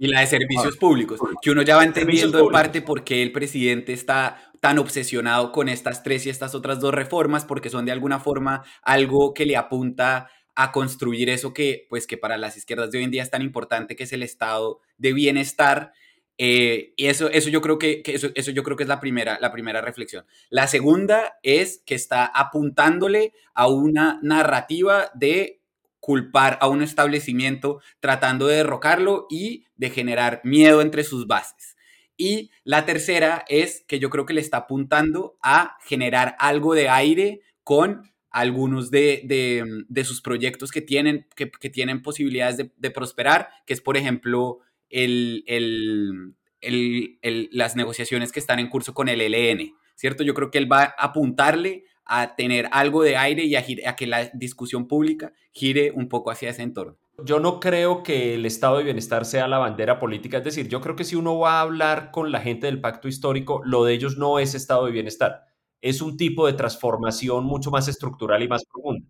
Y 0.00 0.08
la 0.08 0.20
de 0.20 0.26
servicios 0.26 0.76
públicos, 0.78 1.20
que 1.42 1.50
uno 1.50 1.62
ya 1.62 1.76
va 1.76 1.84
entendiendo 1.84 2.40
en 2.40 2.50
parte 2.50 2.82
por 2.82 3.04
qué 3.04 3.22
el 3.22 3.32
presidente 3.32 3.92
está 3.92 4.50
tan 4.58 4.78
obsesionado 4.78 5.52
con 5.52 5.68
estas 5.68 6.02
tres 6.02 6.26
y 6.26 6.30
estas 6.30 6.54
otras 6.54 6.80
dos 6.80 6.92
reformas, 6.92 7.44
porque 7.44 7.70
son 7.70 7.84
de 7.84 7.92
alguna 7.92 8.18
forma 8.18 8.64
algo 8.82 9.32
que 9.32 9.46
le 9.46 9.56
apunta 9.56 10.28
a 10.54 10.72
construir 10.72 11.30
eso 11.30 11.54
que, 11.54 11.86
pues, 11.88 12.06
que 12.06 12.16
para 12.16 12.38
las 12.38 12.56
izquierdas 12.56 12.90
de 12.90 12.98
hoy 12.98 13.04
en 13.04 13.10
día 13.10 13.22
es 13.22 13.30
tan 13.30 13.42
importante, 13.42 13.96
que 13.96 14.04
es 14.04 14.12
el 14.12 14.22
estado 14.22 14.80
de 14.98 15.12
bienestar. 15.12 15.92
Eh, 16.38 16.94
y 16.96 17.06
eso, 17.06 17.28
eso 17.30 17.50
yo 17.50 17.60
creo 17.60 17.78
que, 17.78 18.02
eso, 18.06 18.28
eso, 18.34 18.50
yo 18.50 18.62
creo 18.62 18.76
que 18.76 18.84
es 18.84 18.88
la 18.88 19.00
primera, 19.00 19.38
la 19.40 19.52
primera 19.52 19.80
reflexión. 19.80 20.24
La 20.48 20.66
segunda 20.66 21.38
es 21.42 21.82
que 21.84 21.94
está 21.94 22.24
apuntándole 22.24 23.32
a 23.54 23.68
una 23.68 24.18
narrativa 24.22 25.10
de 25.14 25.60
culpar 26.00 26.58
a 26.60 26.68
un 26.68 26.82
establecimiento, 26.82 27.80
tratando 28.00 28.46
de 28.46 28.56
derrocarlo 28.56 29.26
y 29.30 29.66
de 29.76 29.90
generar 29.90 30.40
miedo 30.44 30.80
entre 30.80 31.04
sus 31.04 31.26
bases. 31.26 31.76
Y 32.16 32.50
la 32.64 32.84
tercera 32.84 33.44
es 33.48 33.84
que 33.86 33.98
yo 33.98 34.10
creo 34.10 34.26
que 34.26 34.34
le 34.34 34.40
está 34.40 34.58
apuntando 34.58 35.38
a 35.42 35.78
generar 35.84 36.36
algo 36.38 36.74
de 36.74 36.88
aire 36.88 37.40
con 37.64 38.12
algunos 38.30 38.90
de, 38.90 39.84
sus 40.04 40.22
proyectos 40.22 40.70
que 40.70 40.80
tienen, 40.80 41.26
que, 41.34 41.46
tienen 41.70 42.02
posibilidades 42.02 42.70
de, 42.76 42.90
prosperar, 42.90 43.48
que 43.66 43.74
es, 43.74 43.80
por 43.80 43.96
ejemplo, 43.96 44.60
el, 44.88 45.44
las 47.52 47.76
negociaciones 47.76 48.32
que 48.32 48.40
están 48.40 48.58
en 48.58 48.68
curso 48.68 48.94
con 48.94 49.08
el 49.08 49.20
ELN, 49.20 49.74
¿cierto? 49.94 50.22
Yo 50.22 50.34
creo 50.34 50.50
que 50.50 50.58
él 50.58 50.70
va 50.70 50.82
a 50.82 51.06
apuntarle 51.06 51.84
a 52.04 52.34
tener 52.34 52.68
algo 52.72 53.02
de 53.02 53.16
aire 53.16 53.44
y 53.44 53.54
a, 53.54 53.64
que 53.64 54.06
la 54.06 54.30
discusión 54.34 54.88
pública 54.88 55.32
gire 55.52 55.92
un 55.92 56.08
poco 56.08 56.30
hacia 56.30 56.50
ese 56.50 56.62
entorno. 56.62 56.98
yo 57.24 57.38
no 57.38 57.60
creo 57.60 58.02
que 58.02 58.34
el 58.34 58.46
estado 58.46 58.78
de 58.78 58.84
bienestar 58.84 59.24
sea 59.24 59.46
la 59.46 59.58
bandera 59.58 60.00
política. 60.00 60.38
Es 60.38 60.44
decir, 60.44 60.68
yo 60.68 60.80
creo 60.80 60.96
que 60.96 61.04
si 61.04 61.16
uno 61.16 61.38
va 61.38 61.58
a 61.58 61.60
hablar 61.60 62.10
con 62.10 62.32
la 62.32 62.40
gente 62.40 62.66
del 62.66 62.80
pacto 62.80 63.08
histórico, 63.08 63.60
lo 63.64 63.84
de 63.84 63.94
ellos 63.94 64.16
no 64.16 64.38
es 64.38 64.54
estado 64.54 64.86
de 64.86 64.92
bienestar. 64.92 65.49
Es 65.82 66.00
un 66.02 66.16
tipo 66.16 66.46
de 66.46 66.54
transformación 66.54 67.44
mucho 67.44 67.70
más 67.70 67.88
estructural 67.88 68.42
y 68.42 68.48
más 68.48 68.64
profunda. 68.64 69.06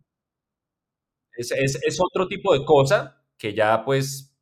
Es, 1.36 1.50
es 1.52 1.98
otro 2.00 2.26
tipo 2.28 2.52
de 2.52 2.64
cosa 2.64 3.22
que 3.38 3.54
ya 3.54 3.84
pues 3.84 4.36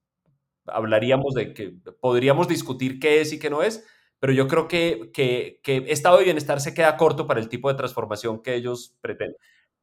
hablaríamos 0.66 1.34
de 1.34 1.54
que 1.54 1.74
podríamos 2.00 2.48
discutir 2.48 3.00
qué 3.00 3.20
es 3.22 3.32
y 3.32 3.38
qué 3.38 3.50
no 3.50 3.62
es, 3.62 3.86
pero 4.20 4.32
yo 4.32 4.48
creo 4.48 4.68
que, 4.68 5.10
que, 5.14 5.60
que 5.62 5.84
estado 5.88 6.18
de 6.18 6.24
bienestar 6.24 6.60
se 6.60 6.74
queda 6.74 6.96
corto 6.98 7.26
para 7.26 7.40
el 7.40 7.48
tipo 7.48 7.68
de 7.70 7.76
transformación 7.76 8.42
que 8.42 8.54
ellos 8.56 8.96
pretenden. 9.00 9.36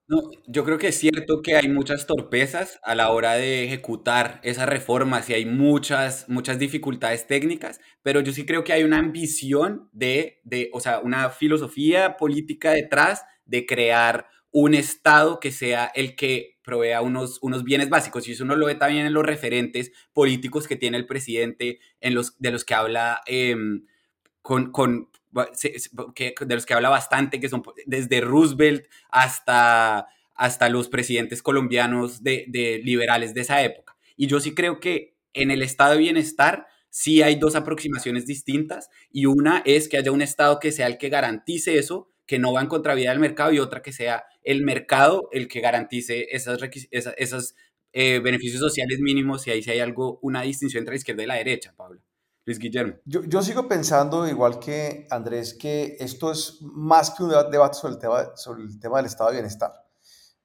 No, 0.07 0.21
yo 0.45 0.63
creo 0.63 0.77
que 0.77 0.89
es 0.89 0.99
cierto 0.99 1.41
que 1.41 1.55
hay 1.55 1.67
muchas 1.67 2.05
torpezas 2.05 2.79
a 2.83 2.93
la 2.93 3.09
hora 3.09 3.33
de 3.33 3.63
ejecutar 3.63 4.39
esas 4.43 4.69
reformas 4.69 5.27
y 5.31 5.33
hay 5.33 5.45
muchas, 5.47 6.29
muchas 6.29 6.59
dificultades 6.59 7.25
técnicas, 7.25 7.79
pero 8.03 8.19
yo 8.21 8.31
sí 8.31 8.45
creo 8.45 8.63
que 8.63 8.73
hay 8.73 8.83
una 8.83 8.99
ambición 8.99 9.89
de, 9.93 10.41
de, 10.43 10.69
o 10.73 10.79
sea, 10.79 10.99
una 10.99 11.31
filosofía 11.31 12.17
política 12.17 12.71
detrás 12.71 13.23
de 13.45 13.65
crear 13.65 14.27
un 14.51 14.75
Estado 14.75 15.39
que 15.39 15.51
sea 15.51 15.91
el 15.95 16.15
que 16.15 16.59
provea 16.63 17.01
unos, 17.01 17.39
unos 17.41 17.63
bienes 17.63 17.89
básicos. 17.89 18.27
Y 18.27 18.33
eso 18.33 18.43
uno 18.43 18.55
lo 18.55 18.67
ve 18.67 18.75
también 18.75 19.07
en 19.07 19.13
los 19.13 19.25
referentes 19.25 19.91
políticos 20.13 20.67
que 20.67 20.75
tiene 20.75 20.97
el 20.97 21.07
presidente, 21.07 21.79
en 21.99 22.13
los, 22.13 22.37
de 22.39 22.51
los 22.51 22.63
que 22.63 22.75
habla 22.75 23.21
em, 23.25 23.85
con, 24.43 24.71
con 24.71 25.09
de 25.35 26.55
los 26.55 26.65
que 26.65 26.73
habla 26.73 26.89
bastante, 26.89 27.39
que 27.39 27.49
son 27.49 27.63
desde 27.85 28.21
Roosevelt 28.21 28.85
hasta, 29.09 30.07
hasta 30.33 30.69
los 30.69 30.89
presidentes 30.89 31.41
colombianos 31.41 32.23
de, 32.23 32.45
de 32.47 32.81
liberales 32.83 33.33
de 33.33 33.41
esa 33.41 33.63
época. 33.63 33.95
Y 34.15 34.27
yo 34.27 34.39
sí 34.39 34.53
creo 34.53 34.79
que 34.79 35.15
en 35.33 35.51
el 35.51 35.61
estado 35.61 35.91
de 35.91 35.99
bienestar 35.99 36.67
sí 36.89 37.21
hay 37.21 37.35
dos 37.35 37.55
aproximaciones 37.55 38.25
distintas 38.25 38.89
y 39.11 39.25
una 39.25 39.61
es 39.65 39.89
que 39.89 39.97
haya 39.97 40.11
un 40.11 40.21
estado 40.21 40.59
que 40.59 40.71
sea 40.71 40.87
el 40.87 40.97
que 40.97 41.09
garantice 41.09 41.77
eso, 41.77 42.09
que 42.25 42.39
no 42.39 42.53
va 42.53 42.61
en 42.61 42.67
contravía 42.67 43.09
del 43.11 43.19
mercado 43.19 43.51
y 43.51 43.59
otra 43.59 43.81
que 43.81 43.91
sea 43.91 44.23
el 44.43 44.63
mercado 44.63 45.27
el 45.31 45.47
que 45.47 45.59
garantice 45.59 46.27
esas, 46.31 46.57
esos 46.91 47.55
eh, 47.91 48.19
beneficios 48.19 48.59
sociales 48.59 48.99
mínimos 48.99 49.45
y 49.47 49.51
ahí 49.51 49.61
sí 49.61 49.71
hay 49.71 49.79
algo, 49.79 50.19
una 50.21 50.41
distinción 50.41 50.81
entre 50.81 50.93
la 50.93 50.97
izquierda 50.97 51.23
y 51.23 51.27
la 51.27 51.35
derecha, 51.35 51.73
Pablo. 51.75 52.01
Luis 52.45 52.59
Guillermo. 52.59 52.93
Yo, 53.05 53.41
sigo 53.41 53.67
pensando, 53.67 54.27
igual 54.27 54.59
que 54.59 55.07
Andrés, 55.09 55.55
que 55.55 55.97
esto 55.99 56.31
es 56.31 56.59
más 56.61 57.09
que 57.09 57.23
un 57.23 57.29
debate 57.29 57.75
sobre 57.75 57.93
el, 57.95 57.99
tema, 57.99 58.35
sobre 58.35 58.63
el 58.63 58.79
tema 58.79 58.97
del 58.97 59.07
estado 59.07 59.31
de 59.31 59.37
bienestar. 59.37 59.73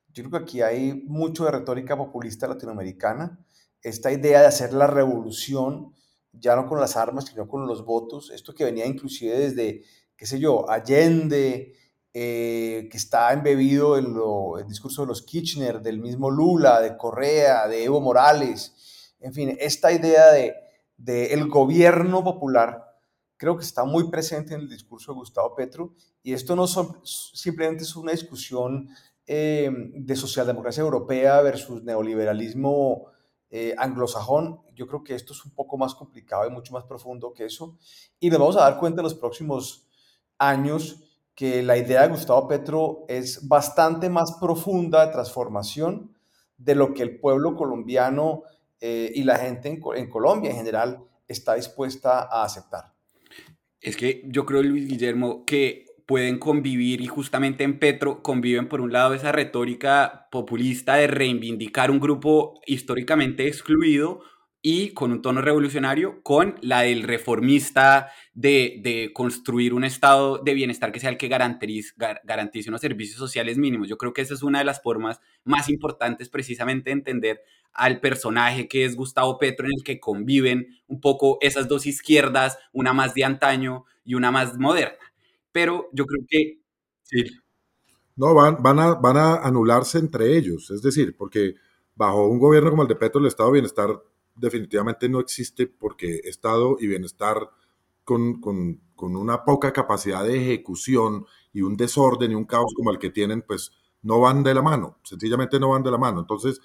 Yo 0.09 0.25
creo 0.25 0.31
que 0.31 0.45
aquí 0.45 0.63
hay 0.63 1.05
mucho 1.07 1.45
de 1.45 1.51
retórica 1.51 1.99
populista 1.99 2.49
latinoamericana. 2.49 3.39
Esta 3.83 4.11
idea 4.11 4.41
de 4.41 4.47
hacer 4.47 4.73
la 4.73 4.87
revolución, 4.87 5.93
ya 6.33 6.57
no 6.57 6.67
con 6.67 6.81
las 6.81 6.97
armas, 6.97 7.27
sino 7.27 7.47
con 7.47 7.67
los 7.67 7.85
votos. 7.85 8.31
Esto 8.31 8.55
que 8.55 8.65
venía 8.65 8.87
inclusive 8.87 9.39
desde, 9.39 9.83
qué 10.17 10.25
sé 10.25 10.39
yo, 10.39 10.71
Allende, 10.71 11.75
eh, 12.15 12.89
que 12.91 12.97
está 12.97 13.31
embebido 13.35 13.99
en 13.99 14.17
el 14.59 14.67
discurso 14.67 15.03
de 15.03 15.09
los 15.09 15.23
Kirchner, 15.23 15.83
del 15.83 15.99
mismo 15.99 16.31
Lula, 16.31 16.81
de 16.81 16.97
Correa, 16.97 17.69
de 17.69 17.85
Evo 17.85 18.01
Morales. 18.01 19.15
En 19.21 19.35
fin, 19.35 19.55
esta 19.61 19.93
idea 19.93 20.33
de 20.33 20.70
del 21.01 21.49
gobierno 21.49 22.23
popular, 22.23 22.85
creo 23.39 23.57
que 23.57 23.65
está 23.65 23.85
muy 23.85 24.11
presente 24.11 24.53
en 24.53 24.61
el 24.61 24.69
discurso 24.69 25.13
de 25.13 25.19
Gustavo 25.19 25.55
Petro, 25.55 25.95
y 26.23 26.35
esto 26.35 26.55
no 26.55 26.67
son, 26.67 27.01
simplemente 27.05 27.85
es 27.85 27.97
una 27.97 28.13
discusión 28.13 28.91
eh, 29.27 29.71
de 29.95 30.17
socialdemocracia 30.17 30.83
europea 30.83 31.41
versus 31.41 31.83
neoliberalismo 31.83 33.07
eh, 33.49 33.75
anglosajón. 33.79 34.61
Yo 34.75 34.87
creo 34.87 35.03
que 35.03 35.15
esto 35.15 35.33
es 35.33 35.45
un 35.45 35.53
poco 35.53 35.79
más 35.79 35.95
complicado 35.95 36.47
y 36.47 36.51
mucho 36.51 36.75
más 36.75 36.85
profundo 36.85 37.33
que 37.33 37.47
eso, 37.47 37.79
y 38.19 38.29
nos 38.29 38.39
vamos 38.39 38.57
a 38.57 38.63
dar 38.63 38.79
cuenta 38.79 39.01
en 39.01 39.05
los 39.05 39.15
próximos 39.15 39.89
años 40.37 41.03
que 41.35 41.63
la 41.63 41.79
idea 41.79 42.03
de 42.03 42.09
Gustavo 42.09 42.47
Petro 42.47 43.07
es 43.09 43.49
bastante 43.49 44.11
más 44.11 44.33
profunda 44.33 45.07
de 45.07 45.13
transformación 45.13 46.15
de 46.59 46.75
lo 46.75 46.93
que 46.93 47.03
el 47.03 47.19
pueblo 47.19 47.57
colombiano 47.57 48.43
eh, 48.81 49.13
y 49.15 49.25
la 49.25 49.37
gente 49.37 49.69
en, 49.69 50.09
Colombia 50.09 50.51
en 50.51 50.57
general 50.57 51.05
está 51.29 51.55
dispuesta 51.55 52.21
a 52.31 52.45
aceptar. 52.45 52.93
Es 53.81 53.97
que 53.97 54.23
yo 54.27 54.47
creo, 54.47 54.63
Luis 54.63 54.89
Guillermo, 54.89 55.45
que 55.45 55.87
pueden 56.07 56.39
convivir 56.39 57.01
y 57.01 57.07
justamente 57.07 57.63
en 57.63 57.79
Petro 57.79 58.23
conviven 58.23 58.69
por 58.69 58.81
un 58.81 58.93
lado 58.93 59.15
esa 59.15 59.33
retórica 59.33 60.29
populista 60.33 60.97
de 60.97 61.07
reivindicar 61.07 61.91
un 61.91 62.01
grupo 62.01 62.61
históricamente 62.67 63.47
excluido 63.47 64.21
y 64.63 64.93
con 64.93 65.11
un 65.11 65.23
tono 65.23 65.41
revolucionario, 65.41 66.23
con 66.23 66.57
la 66.61 66.83
del 66.83 67.03
reformista 67.03 68.13
de, 68.35 69.11
construir 69.15 69.73
un 69.73 69.85
estado 69.85 70.39
de 70.39 70.53
bienestar 70.53 70.93
que 70.93 71.01
sea 71.01 71.11
el 71.11 71.17
que 71.17 71.29
garantice, 71.29 71.95
garantice 72.25 72.69
unos 72.69 72.83
servicios 72.83 73.19
sociales 73.19 73.57
mínimos. 73.57 73.89
Yo 73.89 73.97
creo 73.97 74.13
que 74.13 74.21
esa 74.21 74.35
es 74.35 74.43
una 74.43 74.59
de 74.59 74.67
las 74.67 74.83
formas 74.83 75.21
más 75.45 75.71
importantes 75.71 76.29
precisamente 76.29 76.91
de 76.91 76.95
entender 76.95 77.43
al 77.73 78.01
personaje 78.01 78.69
que 78.69 78.85
es 78.85 78.97
Gustavo 78.97 79.39
Petro, 79.39 79.67
en 79.67 79.73
el 79.79 79.85
que 79.85 80.01
conviven 80.01 80.67
un 80.89 81.01
poco 81.01 81.39
esas 81.41 81.69
dos 81.69 81.87
izquierdas, 81.87 82.59
una 82.73 82.93
más 82.93 83.15
de 83.15 83.25
antaño 83.25 83.85
y 84.05 84.15
una 84.15 84.31
más 84.31 84.59
moderna. 84.59 84.99
Pero 85.53 85.89
yo 85.93 86.05
creo 86.05 86.25
que... 86.29 86.61
Sí. 87.03 87.25
No, 88.17 88.35
van, 88.35 88.63
van, 88.63 88.79
a, 88.79 88.95
van 88.95 89.17
a 89.17 89.37
anularse 89.37 89.99
entre 89.99 90.37
ellos, 90.37 90.71
es 90.71 90.83
decir, 90.83 91.17
porque 91.17 91.55
bajo 91.95 92.27
un 92.27 92.39
gobierno 92.39 92.71
como 92.71 92.83
el 92.83 92.89
de 92.89 92.97
Petro, 92.97 93.21
el 93.21 93.27
estado 93.27 93.49
de 93.49 93.55
bienestar 93.55 94.03
definitivamente 94.41 95.09
no 95.09 95.21
existe 95.21 95.67
porque 95.67 96.21
Estado 96.25 96.77
y 96.81 96.87
bienestar 96.87 97.51
con, 98.05 98.41
con, 98.41 98.81
con, 98.97 99.15
una 99.17 99.45
poca 99.45 99.73
capacidad 99.73 100.25
de 100.25 100.37
ejecución 100.37 101.27
y 101.53 101.63
un 101.63 101.77
desorden 101.77 102.33
y 102.33 102.35
un 102.35 102.45
caos 102.45 102.73
como 102.75 102.91
el 102.91 102.99
que 102.99 103.11
tienen, 103.11 103.43
pues 103.43 103.73
no 104.03 104.21
van 104.21 104.43
de 104.43 104.55
la 104.55 104.63
mano, 104.63 104.99
sencillamente 105.03 105.61
no 105.61 105.71
van 105.71 105.83
de 105.83 105.91
la 105.91 105.99
mano. 105.99 106.21
Entonces, 106.21 106.61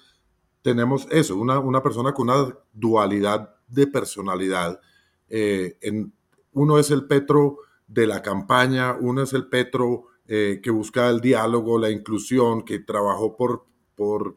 tenemos 0.62 1.06
eso, 1.10 1.36
una, 1.36 1.60
una 1.60 1.82
persona 1.82 2.12
con 2.12 2.28
una 2.28 2.56
dualidad 2.72 3.54
de 3.68 3.86
personalidad. 3.86 4.80
Eh, 5.28 5.78
en, 5.82 6.12
uno 6.52 6.78
es 6.78 6.90
el 6.90 7.06
Petro 7.06 7.58
de 7.86 8.06
la 8.06 8.22
campaña, 8.22 8.96
uno 8.98 9.22
es 9.22 9.32
el 9.32 9.46
Petro 9.48 10.06
eh, 10.26 10.60
que 10.62 10.70
busca 10.70 11.08
el 11.08 11.20
diálogo, 11.20 11.78
la 11.78 11.90
inclusión, 11.90 12.64
que 12.64 12.80
trabajó 12.80 13.36
por, 13.36 13.66
por 13.94 14.36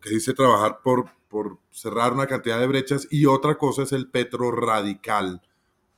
que 0.00 0.10
dice 0.10 0.34
trabajar 0.34 0.80
por, 0.82 1.10
por 1.28 1.58
cerrar 1.70 2.12
una 2.12 2.26
cantidad 2.26 2.58
de 2.58 2.66
brechas 2.66 3.06
y 3.10 3.26
otra 3.26 3.56
cosa 3.56 3.82
es 3.82 3.92
el 3.92 4.10
Petro 4.10 4.50
radical, 4.50 5.42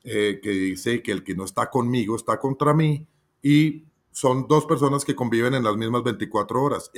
eh, 0.02 0.40
que 0.42 0.50
dice 0.50 1.02
que 1.02 1.12
el 1.12 1.22
que 1.22 1.34
no 1.34 1.44
está 1.44 1.70
conmigo 1.70 2.16
está 2.16 2.38
contra 2.38 2.74
mí 2.74 3.06
y 3.42 3.84
son 4.10 4.48
dos 4.48 4.66
personas 4.66 5.04
que 5.04 5.14
conviven 5.14 5.54
en 5.54 5.62
las 5.62 5.76
mismas 5.76 6.02
24 6.02 6.62
horas. 6.62 6.90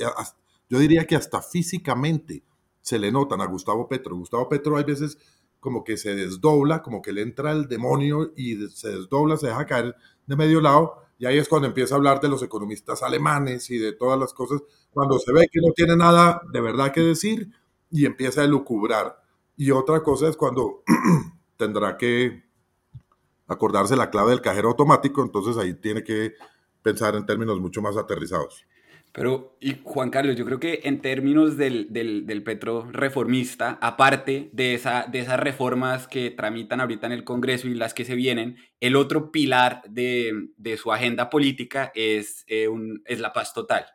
Yo 0.69 0.79
diría 0.79 1.05
que 1.05 1.15
hasta 1.15 1.41
físicamente 1.41 2.43
se 2.81 2.97
le 2.97 3.11
notan 3.11 3.41
a 3.41 3.45
Gustavo 3.45 3.87
Petro. 3.87 4.15
Gustavo 4.15 4.49
Petro 4.49 4.77
hay 4.77 4.83
veces 4.83 5.17
como 5.59 5.83
que 5.83 5.95
se 5.95 6.15
desdobla, 6.15 6.81
como 6.81 7.01
que 7.01 7.13
le 7.13 7.21
entra 7.21 7.51
el 7.51 7.67
demonio 7.67 8.33
y 8.35 8.67
se 8.67 8.89
desdobla, 8.89 9.37
se 9.37 9.47
deja 9.47 9.65
caer 9.65 9.95
de 10.25 10.35
medio 10.35 10.59
lado 10.59 11.02
y 11.23 11.25
ahí 11.25 11.37
es 11.37 11.47
cuando 11.47 11.69
empieza 11.69 11.95
a 11.95 11.97
hablar 11.99 12.19
de 12.19 12.27
los 12.27 12.43
economistas 12.43 13.01
alemanes 13.01 13.71
y 13.71 13.77
de 13.77 13.93
todas 13.93 14.19
las 14.19 14.33
cosas, 14.33 14.61
cuando 14.91 15.17
se 15.19 15.31
ve 15.31 15.47
que 15.49 15.61
no 15.61 15.71
tiene 15.73 15.95
nada 15.95 16.41
de 16.51 16.59
verdad 16.59 16.91
que 16.91 16.99
decir 16.99 17.49
y 17.89 18.05
empieza 18.05 18.43
a 18.43 18.45
lucubrar. 18.45 19.23
Y 19.55 19.71
otra 19.71 20.03
cosa 20.03 20.27
es 20.27 20.35
cuando 20.35 20.83
tendrá 21.55 21.95
que 21.95 22.43
acordarse 23.47 23.95
la 23.95 24.09
clave 24.09 24.31
del 24.31 24.41
cajero 24.41 24.71
automático, 24.71 25.23
entonces 25.23 25.55
ahí 25.55 25.75
tiene 25.75 26.03
que 26.03 26.33
pensar 26.81 27.15
en 27.15 27.25
términos 27.25 27.57
mucho 27.61 27.81
más 27.81 27.95
aterrizados. 27.95 28.65
Pero, 29.13 29.55
y 29.61 29.75
Juan 29.83 30.09
Carlos, 30.09 30.35
yo 30.35 30.43
creo 30.43 30.59
que 30.59 30.81
en 30.85 30.99
términos 30.99 31.55
del, 31.55 31.93
del, 31.93 32.43
Petro 32.43 32.89
reformista, 32.91 33.77
aparte 33.79 34.49
de, 34.53 34.73
esa, 34.73 35.05
de 35.05 35.19
esas 35.19 35.39
reformas 35.39 36.07
que 36.07 36.31
tramitan 36.31 36.81
ahorita 36.81 37.05
en 37.05 37.11
el 37.11 37.23
Congreso 37.23 37.67
y 37.67 37.75
las 37.75 37.93
que 37.93 38.05
se 38.05 38.15
vienen, 38.15 38.57
el 38.79 38.95
otro 38.95 39.31
pilar 39.31 39.83
de, 39.87 40.49
de 40.57 40.77
su 40.77 40.91
agenda 40.91 41.29
política 41.29 41.91
es, 41.93 42.43
eh, 42.47 42.67
un, 42.67 43.03
es 43.05 43.19
la 43.19 43.33
paz 43.33 43.53
total. 43.53 43.85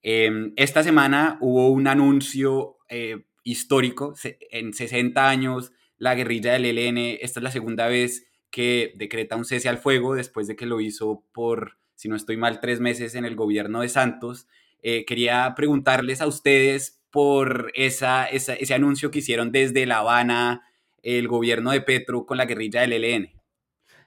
Em, 0.00 0.54
esta 0.56 0.82
semana 0.82 1.36
hubo 1.42 1.68
un 1.68 1.86
anuncio 1.86 2.78
eh, 2.88 3.26
histórico, 3.44 4.14
en 4.50 4.72
60 4.72 5.28
años 5.28 5.72
la 5.98 6.14
guerrilla 6.14 6.54
del 6.54 6.64
ELN, 6.64 7.18
esta 7.20 7.40
es 7.40 7.44
la 7.44 7.50
segunda 7.50 7.88
vez 7.88 8.26
que 8.50 8.94
decreta 8.96 9.36
un 9.36 9.44
cese 9.44 9.68
al 9.68 9.76
fuego 9.76 10.14
después 10.14 10.46
de 10.46 10.56
que 10.56 10.64
lo 10.64 10.80
hizo 10.80 11.26
por, 11.32 11.76
si 11.96 12.08
no 12.08 12.14
estoy 12.14 12.36
mal, 12.36 12.60
tres 12.60 12.78
meses 12.78 13.16
en 13.16 13.24
el 13.24 13.34
gobierno 13.34 13.80
de 13.80 13.88
Santos. 13.88 14.46
Eh, 14.82 15.04
quería 15.04 15.52
preguntarles 15.56 16.20
a 16.20 16.28
ustedes 16.28 17.02
por 17.10 17.72
esa, 17.74 18.26
ese 18.26 18.74
anuncio 18.74 19.10
que 19.10 19.18
hicieron 19.18 19.50
desde 19.50 19.86
La 19.86 19.98
Habana 19.98 20.62
el 21.02 21.26
gobierno 21.26 21.72
de 21.72 21.80
Petro 21.80 22.26
con 22.26 22.36
la 22.36 22.46
guerrilla 22.46 22.82
del 22.82 22.92
ELN. 22.92 23.32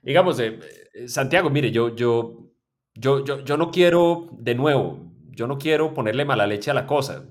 Digamos, 0.01 0.39
eh, 0.39 0.59
Santiago, 1.07 1.49
mire, 1.49 1.71
yo, 1.71 1.93
yo, 1.95 2.51
yo, 2.95 3.25
yo, 3.25 3.43
yo 3.43 3.57
no 3.57 3.71
quiero, 3.71 4.29
de 4.31 4.55
nuevo, 4.55 5.11
yo 5.31 5.47
no 5.47 5.57
quiero 5.57 5.93
ponerle 5.93 6.23
mala 6.23 6.47
leche 6.47 6.71
a 6.71 6.73
la 6.73 6.85
cosa 6.85 7.25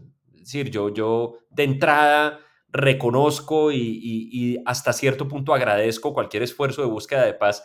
decir, 0.49 0.71
yo, 0.71 0.93
yo 0.93 1.41
de 1.51 1.65
entrada 1.65 2.41
reconozco 2.71 3.71
y, 3.71 4.59
hasta 4.65 4.95
cierto 4.95 5.29
punto 5.29 5.53
agradezco 5.53 6.15
cualquier 6.15 6.43
esfuerzo 6.43 6.83
de 6.83 6.89
búsqueda 6.89 7.25
de 7.25 7.35
paz. 7.35 7.63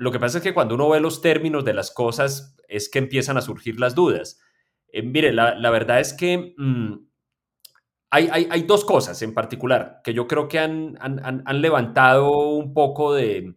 Lo 0.00 0.10
que 0.10 0.18
pasa 0.18 0.38
es 0.38 0.44
que 0.44 0.54
cuando 0.54 0.76
uno 0.76 0.88
ve 0.88 0.98
los 0.98 1.20
términos 1.20 1.62
de 1.62 1.74
las 1.74 1.90
cosas 1.90 2.56
es 2.68 2.88
que 2.88 2.98
empiezan 2.98 3.36
a 3.36 3.42
surgir 3.42 3.78
las 3.78 3.94
dudas. 3.94 4.40
Eh, 4.88 5.02
mire, 5.02 5.30
la, 5.30 5.70
verdad 5.70 6.00
es 6.00 6.14
que 6.14 6.54
mm, 6.56 6.94
hay, 8.08 8.28
hay, 8.32 8.62
dos 8.62 8.86
cosas 8.86 9.20
en 9.20 9.34
particular 9.34 10.00
que 10.02 10.14
yo 10.14 10.26
creo 10.26 10.48
que 10.48 10.58
han, 10.58 10.96
han, 11.00 11.60
levantado 11.60 12.30
un 12.30 12.72
poco 12.72 13.12
de, 13.12 13.56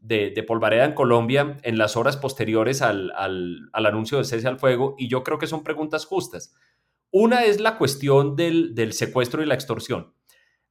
de, 0.00 0.42
polvareda 0.48 0.86
en 0.86 0.94
Colombia 0.94 1.58
en 1.62 1.76
las 1.76 1.94
horas 1.94 2.16
posteriores 2.16 2.80
al, 2.80 3.12
al, 3.14 3.68
al 3.74 3.84
anuncio 3.84 4.16
de 4.16 4.24
cese 4.24 4.48
al 4.48 4.58
fuego 4.58 4.94
y 4.96 5.08
yo 5.08 5.22
creo 5.22 5.36
que 5.36 5.46
son 5.46 5.62
preguntas 5.62 6.06
justas. 6.06 6.54
Una 7.10 7.44
es 7.44 7.60
la 7.60 7.76
cuestión 7.76 8.34
del, 8.34 8.94
secuestro 8.94 9.42
y 9.42 9.46
la 9.46 9.52
extorsión. 9.52 10.14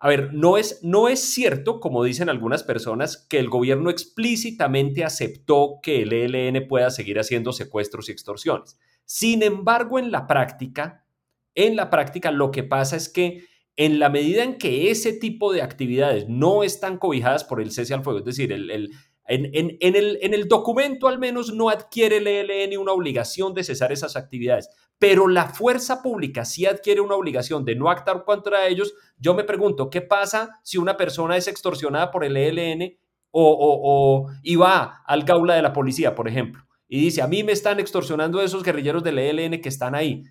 A 0.04 0.10
ver, 0.10 0.34
no 0.34 0.58
es, 0.58 0.80
no 0.82 1.08
es 1.08 1.20
cierto, 1.20 1.80
como 1.80 2.04
dicen 2.04 2.28
algunas 2.28 2.64
personas, 2.64 3.18
que 3.30 3.38
el 3.38 3.50
gobierno 3.50 3.92
explícitamente 3.92 5.04
aceptó 5.04 5.80
que 5.84 6.02
el 6.02 6.12
ELN 6.12 6.68
pueda 6.68 6.90
seguir 6.90 7.20
haciendo 7.20 7.54
secuestros 7.54 8.10
y 8.10 8.12
extorsiones. 8.12 8.80
Sin 9.06 9.44
embargo, 9.44 10.00
en 10.00 10.12
la 10.12 10.26
práctica, 10.26 11.06
en 11.54 11.76
la 11.76 11.92
práctica 11.92 12.32
lo 12.32 12.50
que 12.50 12.64
pasa 12.64 12.96
es 12.96 13.10
que 13.10 13.46
en 13.76 14.00
la 14.00 14.10
medida 14.10 14.44
en 14.44 14.58
que 14.58 14.90
ese 14.90 15.14
tipo 15.14 15.54
de 15.54 15.62
actividades 15.62 16.28
no 16.28 16.64
están 16.64 16.98
cobijadas 16.98 17.44
por 17.44 17.62
el 17.62 17.70
cese 17.70 17.94
al 17.94 18.04
fuego, 18.04 18.20
es 18.20 18.26
decir, 18.26 18.52
en, 18.52 18.72
el, 18.72 18.92
en, 19.28 20.34
el, 20.34 20.48
documento 20.48 21.10
al 21.10 21.20
menos 21.20 21.54
no 21.54 21.70
adquiere 21.70 22.18
el 22.18 22.28
ELN 22.28 22.76
una 22.80 22.92
obligación 22.92 23.54
de 23.54 23.64
cesar 23.64 23.92
esas 23.92 24.16
actividades, 24.16 24.68
pero 25.02 25.28
la 25.28 25.46
fuerza 25.46 26.04
pública 26.04 26.46
sí 26.46 26.68
adquiere 26.68 27.02
una 27.02 27.16
obligación 27.16 27.66
de 27.66 27.76
no 27.76 27.90
actuar 27.90 28.24
contra 28.24 28.68
ellos. 28.68 28.94
Yo 29.18 29.34
me 29.34 29.44
pregunto, 29.44 29.90
¿qué 29.90 30.00
pasa 30.00 30.60
si 30.62 30.78
una 30.78 30.96
persona 30.96 31.36
es 31.36 31.48
extorsionada 31.48 32.12
por 32.12 32.24
el 32.24 32.38
ELN 32.38 33.00
o, 33.32 33.58
o, 33.60 34.32
y 34.44 34.58
va 34.58 35.02
al 35.08 35.24
gaula 35.24 35.56
de 35.56 35.64
la 35.64 35.74
policía, 35.74 36.14
por 36.14 36.28
ejemplo, 36.28 36.68
y 36.88 37.02
dice, 37.02 37.24
a 37.24 37.28
mí 37.28 37.44
me 37.44 37.52
están 37.52 37.80
extorsionando 37.80 38.44
esos 38.44 38.62
guerrilleros 38.62 39.04
del 39.04 39.18
ELN 39.18 39.60
que 39.60 39.70
están 39.70 39.96
ahí? 39.96 40.24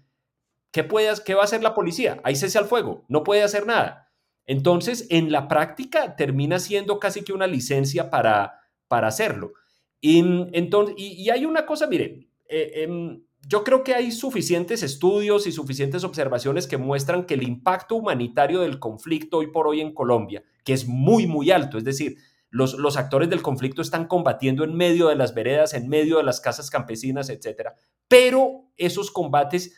¿Qué, 0.71 0.85
puede, 0.85 1.13
¿Qué 1.27 1.35
va 1.35 1.41
a 1.41 1.47
hacer 1.47 1.65
la 1.65 1.75
policía? 1.75 2.21
Ahí 2.23 2.37
cese 2.37 2.57
al 2.57 2.67
fuego, 2.67 3.05
no 3.09 3.25
puede 3.25 3.43
hacer 3.43 3.67
nada. 3.67 4.13
Entonces, 4.47 5.09
en 5.11 5.33
la 5.33 5.49
práctica 5.49 6.15
termina 6.15 6.61
siendo 6.61 7.01
casi 7.01 7.25
que 7.25 7.33
una 7.33 7.49
licencia 7.49 8.09
para, 8.09 8.61
para 8.87 9.09
hacerlo. 9.09 9.53
Y, 10.01 10.21
entonces, 10.53 10.95
y, 10.97 11.29
hay 11.29 11.45
una 11.45 11.67
cosa, 11.67 11.89
mire, 11.89 12.29
eh, 12.49 12.85
em, 12.85 13.25
yo 13.51 13.65
creo 13.65 13.83
que 13.83 13.97
hay 13.97 14.13
suficientes 14.13 14.85
estudios 14.85 15.45
y 15.49 15.51
suficientes 15.51 16.05
observaciones 16.05 16.69
que 16.69 16.77
muestran 16.77 17.27
que 17.27 17.35
el 17.35 17.43
impacto 17.43 17.97
humanitario 17.97 18.61
del 18.61 18.79
conflicto 18.79 19.39
hoy 19.39 19.49
por 19.49 19.67
hoy 19.67 19.81
en 19.81 19.93
Colombia, 19.93 20.45
que 20.65 20.73
es 20.73 20.87
muy, 20.87 21.27
muy 21.27 21.51
alto, 21.51 21.77
es 21.77 21.83
decir, 21.83 22.17
los, 22.49 22.75
los 22.75 22.97
actores 22.97 23.29
del 23.29 23.43
conflicto 23.43 23.83
están 23.83 24.07
combatiendo 24.07 24.63
en 24.63 24.77
medio 24.77 25.09
de 25.09 25.17
las 25.17 25.35
veredas, 25.35 25.75
en 25.75 25.89
medio 25.89 26.19
de 26.19 26.23
las 26.23 26.41
casas 26.41 26.71
campesinas, 26.71 27.29
etcétera. 27.29 27.75
Pero 28.07 28.71
esos 28.77 29.11
combates, 29.11 29.75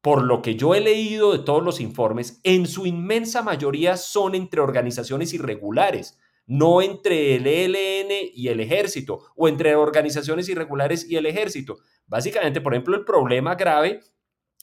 por 0.00 0.24
lo 0.24 0.42
que 0.42 0.56
yo 0.56 0.74
he 0.74 0.80
leído 0.80 1.30
de 1.30 1.44
todos 1.44 1.62
los 1.62 1.80
informes, 1.80 2.40
en 2.42 2.66
su 2.66 2.86
inmensa 2.86 3.42
mayoría 3.42 3.96
son 3.98 4.34
entre 4.34 4.60
organizaciones 4.60 5.32
irregulares, 5.32 6.18
no 6.46 6.82
entre 6.82 7.36
el 7.36 7.46
ELN 7.46 8.30
y 8.34 8.48
el 8.48 8.60
ejército 8.60 9.20
o 9.36 9.48
entre 9.48 9.74
organizaciones 9.76 10.48
irregulares 10.48 11.08
y 11.08 11.16
el 11.16 11.26
ejército. 11.26 11.78
Básicamente, 12.06 12.60
por 12.60 12.74
ejemplo, 12.74 12.96
el 12.96 13.04
problema 13.04 13.54
grave 13.54 14.00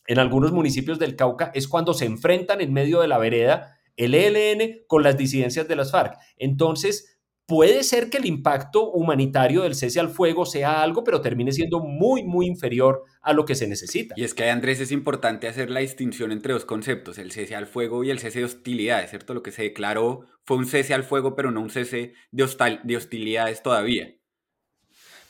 en 0.07 0.19
algunos 0.19 0.51
municipios 0.51 0.99
del 0.99 1.15
Cauca 1.15 1.51
es 1.53 1.67
cuando 1.67 1.93
se 1.93 2.05
enfrentan 2.05 2.61
en 2.61 2.73
medio 2.73 3.01
de 3.01 3.07
la 3.07 3.17
vereda 3.17 3.77
el 3.95 4.15
ELN 4.15 4.85
con 4.87 5.03
las 5.03 5.17
disidencias 5.17 5.67
de 5.67 5.75
las 5.75 5.91
FARC. 5.91 6.17
Entonces, 6.37 7.18
puede 7.49 7.81
ser 7.81 8.11
que 8.11 8.19
el 8.19 8.27
impacto 8.27 8.91
humanitario 8.91 9.63
del 9.63 9.73
cese 9.73 9.99
al 9.99 10.09
fuego 10.09 10.45
sea 10.45 10.83
algo, 10.83 11.03
pero 11.03 11.19
termine 11.19 11.51
siendo 11.51 11.79
muy, 11.79 12.23
muy 12.23 12.45
inferior 12.45 13.03
a 13.23 13.33
lo 13.33 13.43
que 13.43 13.55
se 13.55 13.67
necesita. 13.67 14.13
Y 14.15 14.23
es 14.23 14.35
que, 14.35 14.47
Andrés, 14.51 14.79
es 14.79 14.91
importante 14.91 15.47
hacer 15.47 15.71
la 15.71 15.79
distinción 15.79 16.31
entre 16.31 16.53
dos 16.53 16.63
conceptos, 16.63 17.17
el 17.17 17.31
cese 17.31 17.55
al 17.55 17.65
fuego 17.65 18.03
y 18.03 18.11
el 18.11 18.19
cese 18.19 18.39
de 18.39 18.45
hostilidades, 18.45 19.09
¿cierto? 19.09 19.33
Lo 19.33 19.41
que 19.41 19.51
se 19.51 19.63
declaró 19.63 20.27
fue 20.45 20.57
un 20.57 20.67
cese 20.67 20.93
al 20.93 21.03
fuego, 21.03 21.35
pero 21.35 21.49
no 21.49 21.61
un 21.61 21.71
cese 21.71 22.13
de, 22.31 22.79
de 22.83 22.95
hostilidades 22.95 23.63
todavía. 23.63 24.13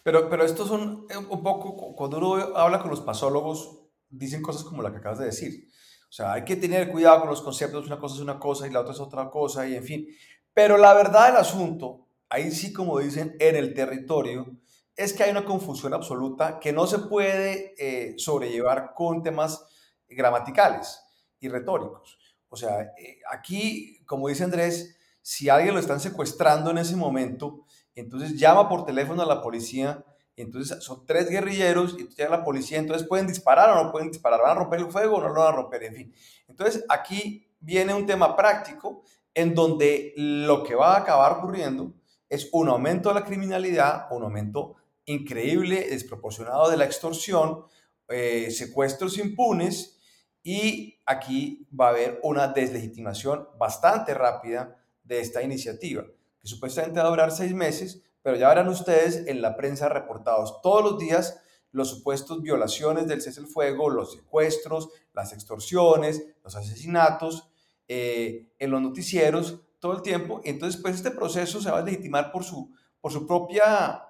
Pero, 0.03 0.29
pero 0.29 0.43
estos 0.43 0.67
son 0.67 1.05
eh, 1.09 1.15
un 1.15 1.41
poco, 1.41 1.95
cuando 1.95 2.17
uno 2.17 2.57
habla 2.57 2.79
con 2.79 2.91
los 2.91 2.99
pasólogos, 2.99 3.79
dicen 4.09 4.41
cosas 4.41 4.65
como 4.65 4.81
la 4.81 4.91
que 4.91 4.97
acabas 4.97 5.19
de 5.19 5.25
decir. 5.25 5.69
O 6.09 6.11
sea, 6.11 6.33
hay 6.33 6.43
que 6.43 6.57
tener 6.57 6.91
cuidado 6.91 7.21
con 7.21 7.29
los 7.29 7.41
conceptos, 7.41 7.87
una 7.87 7.97
cosa 7.97 8.15
es 8.15 8.21
una 8.21 8.39
cosa 8.39 8.67
y 8.67 8.71
la 8.71 8.81
otra 8.81 8.91
es 8.91 8.99
otra 8.99 9.29
cosa, 9.29 9.65
y 9.65 9.75
en 9.75 9.83
fin. 9.85 10.07
Pero 10.53 10.77
la 10.77 10.93
verdad 10.93 11.27
del 11.27 11.37
asunto, 11.37 12.08
ahí 12.29 12.51
sí 12.51 12.71
como 12.71 12.99
dicen 12.99 13.35
en 13.39 13.55
el 13.55 13.73
territorio, 13.73 14.55
es 14.95 15.13
que 15.13 15.23
hay 15.23 15.31
una 15.31 15.45
confusión 15.45 15.93
absoluta 15.93 16.59
que 16.59 16.73
no 16.73 16.85
se 16.85 16.99
puede 16.99 17.73
eh, 17.77 18.15
sobrellevar 18.17 18.93
con 18.93 19.23
temas 19.23 19.65
gramaticales 20.09 21.01
y 21.39 21.47
retóricos. 21.47 22.17
O 22.49 22.57
sea, 22.57 22.81
eh, 22.81 23.19
aquí, 23.31 24.03
como 24.05 24.27
dice 24.27 24.43
Andrés, 24.43 24.97
si 25.21 25.49
alguien 25.49 25.73
lo 25.73 25.79
están 25.79 25.99
secuestrando 25.99 26.71
en 26.71 26.79
ese 26.79 26.95
momento, 26.95 27.65
entonces 27.95 28.37
llama 28.37 28.67
por 28.67 28.85
teléfono 28.85 29.21
a 29.21 29.25
la 29.25 29.41
policía, 29.41 30.03
entonces 30.35 30.83
son 30.83 31.05
tres 31.05 31.29
guerrilleros 31.29 31.95
y 31.99 32.07
llega 32.07 32.29
la 32.29 32.43
policía, 32.43 32.77
entonces 32.77 33.07
pueden 33.07 33.27
disparar 33.27 33.69
o 33.69 33.83
no 33.83 33.91
pueden 33.91 34.09
disparar, 34.09 34.41
van 34.41 34.51
a 34.51 34.59
romper 34.59 34.79
el 34.79 34.91
fuego 34.91 35.17
o 35.17 35.21
no 35.21 35.29
lo 35.29 35.41
van 35.41 35.53
a 35.53 35.55
romper, 35.55 35.83
en 35.83 35.95
fin. 35.95 36.13
Entonces 36.47 36.85
aquí 36.89 37.47
viene 37.59 37.93
un 37.93 38.05
tema 38.05 38.35
práctico 38.35 39.03
en 39.33 39.53
donde 39.53 40.13
lo 40.15 40.63
que 40.63 40.75
va 40.75 40.95
a 40.95 40.99
acabar 40.99 41.33
ocurriendo 41.33 41.93
es 42.29 42.49
un 42.51 42.69
aumento 42.69 43.09
de 43.09 43.15
la 43.15 43.25
criminalidad, 43.25 44.07
un 44.11 44.23
aumento 44.23 44.75
increíble, 45.05 45.87
desproporcionado 45.89 46.69
de 46.69 46.77
la 46.77 46.85
extorsión, 46.85 47.65
eh, 48.07 48.51
secuestros 48.51 49.17
impunes 49.17 49.99
y 50.43 50.99
aquí 51.05 51.67
va 51.77 51.87
a 51.87 51.89
haber 51.89 52.19
una 52.23 52.47
deslegitimación 52.47 53.47
bastante 53.57 54.13
rápida 54.13 54.77
de 55.03 55.19
esta 55.19 55.41
iniciativa 55.41 56.05
que 56.39 56.47
supuestamente 56.47 56.99
va 56.99 57.07
a 57.07 57.09
durar 57.09 57.31
seis 57.31 57.53
meses, 57.53 58.03
pero 58.21 58.37
ya 58.37 58.49
verán 58.49 58.69
ustedes 58.69 59.27
en 59.27 59.41
la 59.41 59.57
prensa 59.57 59.89
reportados 59.89 60.61
todos 60.61 60.83
los 60.83 60.99
días 60.99 61.41
los 61.71 61.89
supuestos 61.89 62.41
violaciones 62.41 63.07
del 63.07 63.21
cese 63.21 63.41
el 63.41 63.47
fuego, 63.47 63.89
los 63.89 64.13
secuestros, 64.13 64.89
las 65.13 65.33
extorsiones, 65.33 66.23
los 66.43 66.55
asesinatos, 66.55 67.49
eh, 67.87 68.51
en 68.57 68.71
los 68.71 68.81
noticieros 68.81 69.61
todo 69.79 69.93
el 69.93 70.01
tiempo. 70.01 70.41
Entonces, 70.43 70.81
pues 70.81 70.95
este 70.95 71.11
proceso 71.11 71.61
se 71.61 71.71
va 71.71 71.79
a 71.79 71.83
legitimar 71.83 72.31
por 72.31 72.43
su, 72.43 72.73
por 73.01 73.11
su 73.11 73.25
propia, 73.25 74.03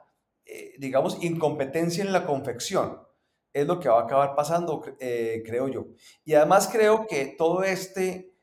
eh, 0.45 0.74
digamos, 0.80 1.24
incompetencia 1.24 2.03
en 2.03 2.11
la 2.13 2.26
confección. 2.26 2.99
Es 3.53 3.65
lo 3.65 3.80
que 3.80 3.89
va 3.89 4.01
a 4.01 4.03
acabar 4.03 4.36
pasando, 4.36 4.84
eh, 4.99 5.41
creo 5.45 5.67
yo. 5.67 5.88
Y 6.24 6.34
además 6.34 6.70
creo 6.72 7.07
que 7.07 7.36
todo 7.38 7.63
este 7.63 8.36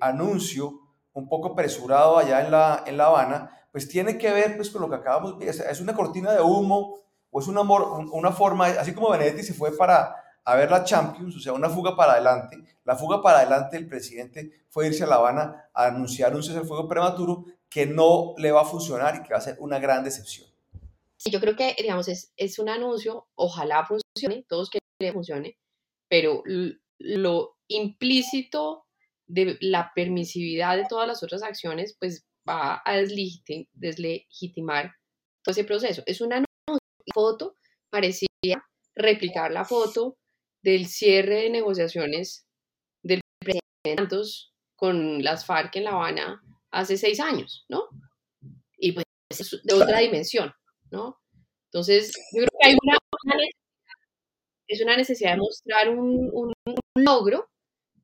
anuncio 0.00 0.88
un 1.12 1.28
poco 1.28 1.48
apresurado 1.48 2.16
allá 2.16 2.44
en 2.44 2.52
La, 2.52 2.84
en 2.86 2.96
la 2.96 3.06
Habana, 3.06 3.50
pues 3.72 3.88
tiene 3.88 4.16
que 4.16 4.30
ver 4.32 4.56
pues, 4.56 4.70
con 4.70 4.82
lo 4.82 4.88
que 4.88 4.96
acabamos 4.96 5.38
ver. 5.38 5.48
Es 5.48 5.80
una 5.80 5.94
cortina 5.94 6.32
de 6.32 6.40
humo 6.40 7.00
o 7.30 7.40
es 7.40 7.48
una, 7.48 7.62
una 7.62 8.32
forma, 8.32 8.66
así 8.66 8.92
como 8.92 9.10
Benedetti 9.10 9.42
se 9.42 9.54
fue 9.54 9.76
para 9.76 10.14
a 10.48 10.56
ver 10.56 10.70
la 10.70 10.82
Champions, 10.82 11.36
o 11.36 11.40
sea, 11.40 11.52
una 11.52 11.68
fuga 11.68 11.94
para 11.94 12.12
adelante. 12.12 12.56
La 12.84 12.96
fuga 12.96 13.20
para 13.20 13.40
adelante 13.40 13.76
del 13.76 13.86
presidente 13.86 14.64
fue 14.70 14.86
irse 14.86 15.04
a 15.04 15.06
La 15.06 15.16
Habana 15.16 15.68
a 15.74 15.88
anunciar 15.88 16.34
un 16.34 16.42
cese 16.42 16.56
al 16.56 16.64
fuego 16.64 16.88
prematuro 16.88 17.44
que 17.68 17.84
no 17.84 18.32
le 18.38 18.50
va 18.50 18.62
a 18.62 18.64
funcionar 18.64 19.16
y 19.16 19.22
que 19.22 19.34
va 19.34 19.40
a 19.40 19.42
ser 19.42 19.58
una 19.60 19.78
gran 19.78 20.02
decepción. 20.02 20.48
Sí, 21.18 21.30
yo 21.30 21.38
creo 21.38 21.54
que, 21.54 21.76
digamos, 21.78 22.08
es, 22.08 22.32
es 22.38 22.58
un 22.58 22.70
anuncio, 22.70 23.28
ojalá 23.34 23.84
funcione, 23.84 24.46
todos 24.48 24.70
quieren 24.70 24.86
que 24.98 25.12
funcione, 25.12 25.58
pero 26.08 26.42
lo 26.98 27.58
implícito 27.68 28.86
de 29.26 29.58
la 29.60 29.92
permisividad 29.94 30.78
de 30.78 30.86
todas 30.88 31.06
las 31.06 31.22
otras 31.22 31.42
acciones, 31.42 31.94
pues 32.00 32.26
va 32.48 32.80
a 32.86 32.96
deslegitimar 32.96 34.94
todo 35.42 35.52
ese 35.52 35.64
proceso. 35.64 36.02
Es 36.06 36.22
una 36.22 36.42
foto, 37.12 37.56
parecía 37.90 38.64
replicar 38.94 39.52
la 39.52 39.66
foto 39.66 40.16
del 40.62 40.86
cierre 40.86 41.42
de 41.42 41.50
negociaciones 41.50 42.46
del 43.02 43.20
presidente 43.38 44.16
con 44.76 45.22
las 45.22 45.46
FARC 45.46 45.76
en 45.76 45.84
La 45.84 45.90
Habana 45.90 46.42
hace 46.70 46.96
seis 46.96 47.20
años, 47.20 47.64
¿no? 47.68 47.88
Y 48.76 48.92
pues 48.92 49.04
es 49.30 49.60
de 49.62 49.74
otra 49.74 49.98
dimensión, 49.98 50.52
¿no? 50.90 51.20
Entonces, 51.66 52.12
yo 52.32 52.44
creo 52.44 52.48
que 52.60 52.68
hay 52.68 52.76
una, 52.82 52.98
es 54.66 54.82
una 54.82 54.96
necesidad 54.96 55.32
de 55.32 55.38
mostrar 55.38 55.88
un, 55.88 56.30
un, 56.32 56.52
un 56.66 57.04
logro, 57.04 57.50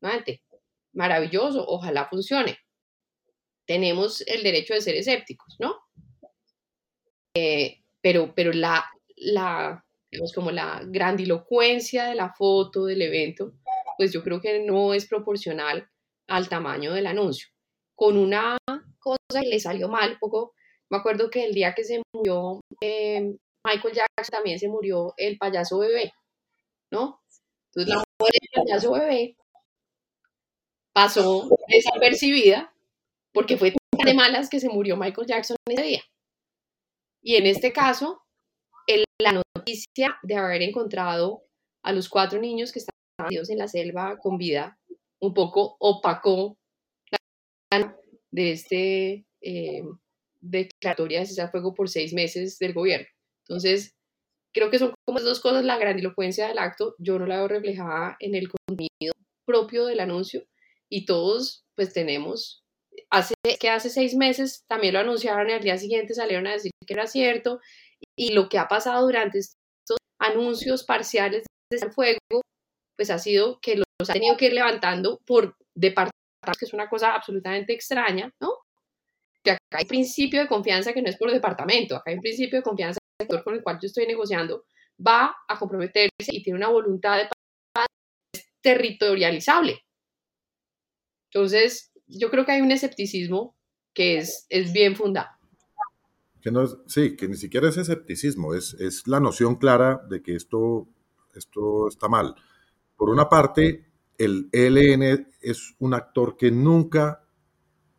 nuevamente, 0.00 0.42
maravilloso, 0.92 1.64
ojalá 1.66 2.08
funcione. 2.08 2.58
Tenemos 3.66 4.22
el 4.22 4.42
derecho 4.42 4.74
de 4.74 4.80
ser 4.80 4.96
escépticos, 4.96 5.56
¿no? 5.58 5.80
Eh, 7.34 7.82
pero, 8.00 8.34
pero 8.34 8.52
la, 8.52 8.84
la, 9.16 9.83
como 10.34 10.50
la 10.50 10.82
grandilocuencia 10.86 12.06
de 12.06 12.14
la 12.14 12.32
foto, 12.32 12.86
del 12.86 13.02
evento, 13.02 13.52
pues 13.96 14.12
yo 14.12 14.22
creo 14.22 14.40
que 14.40 14.60
no 14.60 14.94
es 14.94 15.06
proporcional 15.06 15.88
al 16.28 16.48
tamaño 16.48 16.92
del 16.92 17.06
anuncio. 17.06 17.48
Con 17.94 18.16
una 18.16 18.56
cosa 18.98 19.40
que 19.40 19.48
le 19.48 19.60
salió 19.60 19.88
mal, 19.88 20.18
poco, 20.18 20.54
me 20.90 20.98
acuerdo 20.98 21.30
que 21.30 21.44
el 21.44 21.54
día 21.54 21.74
que 21.74 21.84
se 21.84 22.02
murió 22.12 22.60
eh, 22.80 23.36
Michael 23.66 23.94
Jackson 23.94 24.32
también 24.32 24.58
se 24.58 24.68
murió 24.68 25.14
el 25.16 25.38
payaso 25.38 25.78
bebé, 25.78 26.12
¿no? 26.90 27.22
Entonces 27.68 27.94
la 27.94 28.04
muerte 28.20 28.38
del 28.42 28.64
payaso 28.64 28.92
bebé 28.92 29.36
pasó 30.92 31.48
desapercibida 31.68 32.72
porque 33.32 33.56
fue 33.56 33.72
tan 33.72 34.06
de 34.06 34.14
malas 34.14 34.48
que 34.48 34.60
se 34.60 34.68
murió 34.68 34.96
Michael 34.96 35.26
Jackson 35.26 35.56
ese 35.68 35.82
día. 35.82 36.02
Y 37.22 37.36
en 37.36 37.46
este 37.46 37.72
caso, 37.72 38.23
la 39.18 39.42
noticia 39.56 40.18
de 40.22 40.36
haber 40.36 40.62
encontrado 40.62 41.44
a 41.82 41.92
los 41.92 42.08
cuatro 42.08 42.40
niños 42.40 42.72
que 42.72 42.80
estaban 42.80 43.30
en 43.30 43.58
la 43.58 43.68
selva 43.68 44.18
con 44.18 44.38
vida 44.38 44.78
un 45.20 45.32
poco 45.32 45.76
opacó 45.78 46.58
la 47.10 47.96
de 48.30 48.52
este 48.52 49.26
eh, 49.40 49.82
declaratoria 50.40 51.20
de 51.20 51.26
cesar 51.26 51.50
fuego 51.50 51.74
por 51.74 51.88
seis 51.88 52.12
meses 52.12 52.58
del 52.58 52.74
gobierno. 52.74 53.06
Entonces, 53.46 53.94
creo 54.52 54.70
que 54.70 54.78
son 54.78 54.92
como 55.06 55.20
dos 55.20 55.40
cosas, 55.40 55.64
la 55.64 55.78
grandilocuencia 55.78 56.48
del 56.48 56.58
acto, 56.58 56.94
yo 56.98 57.18
no 57.18 57.26
la 57.26 57.38
veo 57.38 57.48
reflejada 57.48 58.16
en 58.20 58.34
el 58.34 58.48
contenido 58.48 59.14
propio 59.46 59.86
del 59.86 60.00
anuncio 60.00 60.46
y 60.88 61.04
todos 61.06 61.64
pues 61.74 61.92
tenemos, 61.92 62.64
hace, 63.10 63.34
que 63.58 63.70
hace 63.70 63.90
seis 63.90 64.14
meses 64.14 64.64
también 64.66 64.94
lo 64.94 65.00
anunciaron 65.00 65.50
y 65.50 65.52
al 65.52 65.62
día 65.62 65.78
siguiente 65.78 66.14
salieron 66.14 66.46
a 66.46 66.52
decir 66.52 66.70
que 66.86 66.94
era 66.94 67.06
cierto 67.06 67.60
y 68.16 68.32
lo 68.32 68.48
que 68.48 68.58
ha 68.58 68.68
pasado 68.68 69.04
durante 69.06 69.38
estos 69.38 69.98
anuncios 70.18 70.84
parciales 70.84 71.44
de 71.70 71.90
fuego 71.90 72.18
pues 72.96 73.10
ha 73.10 73.18
sido 73.18 73.58
que 73.60 73.76
los 73.76 74.10
ha 74.10 74.12
tenido 74.12 74.36
que 74.36 74.46
ir 74.46 74.52
levantando 74.52 75.20
por 75.26 75.56
departamentos, 75.74 76.58
que 76.58 76.64
es 76.64 76.72
una 76.72 76.88
cosa 76.88 77.14
absolutamente 77.14 77.72
extraña, 77.72 78.30
¿no? 78.40 78.52
Que 79.42 79.52
acá 79.52 79.78
hay 79.78 79.84
principio 79.84 80.40
de 80.40 80.48
confianza 80.48 80.92
que 80.92 81.02
no 81.02 81.08
es 81.08 81.16
por 81.16 81.32
departamento, 81.32 81.96
acá 81.96 82.10
hay 82.10 82.16
un 82.16 82.22
principio 82.22 82.58
de 82.58 82.62
confianza 82.62 82.98
sector 83.20 83.42
con 83.44 83.54
el 83.54 83.62
cual 83.62 83.78
yo 83.80 83.86
estoy 83.86 84.06
negociando 84.06 84.64
va 85.04 85.34
a 85.48 85.58
comprometerse 85.58 86.10
y 86.28 86.42
tiene 86.42 86.58
una 86.58 86.68
voluntad 86.68 87.18
de 87.18 87.28
territorializable. 88.62 89.84
Entonces, 91.30 91.92
yo 92.06 92.30
creo 92.30 92.46
que 92.46 92.52
hay 92.52 92.60
un 92.60 92.72
escepticismo 92.72 93.56
que 93.92 94.18
es, 94.18 94.46
es 94.48 94.72
bien 94.72 94.96
fundado. 94.96 95.33
No 96.52 96.66
sí, 96.86 97.16
que 97.16 97.28
ni 97.28 97.36
siquiera 97.36 97.68
es 97.68 97.76
escepticismo, 97.76 98.54
es, 98.54 98.74
es 98.74 99.06
la 99.06 99.20
noción 99.20 99.56
clara 99.56 100.04
de 100.08 100.22
que 100.22 100.34
esto, 100.34 100.86
esto 101.34 101.88
está 101.88 102.08
mal. 102.08 102.34
Por 102.96 103.10
una 103.10 103.28
parte, 103.28 103.90
el 104.18 104.48
ELN 104.52 105.26
es 105.40 105.74
un 105.78 105.94
actor 105.94 106.36
que 106.36 106.50
nunca 106.50 107.24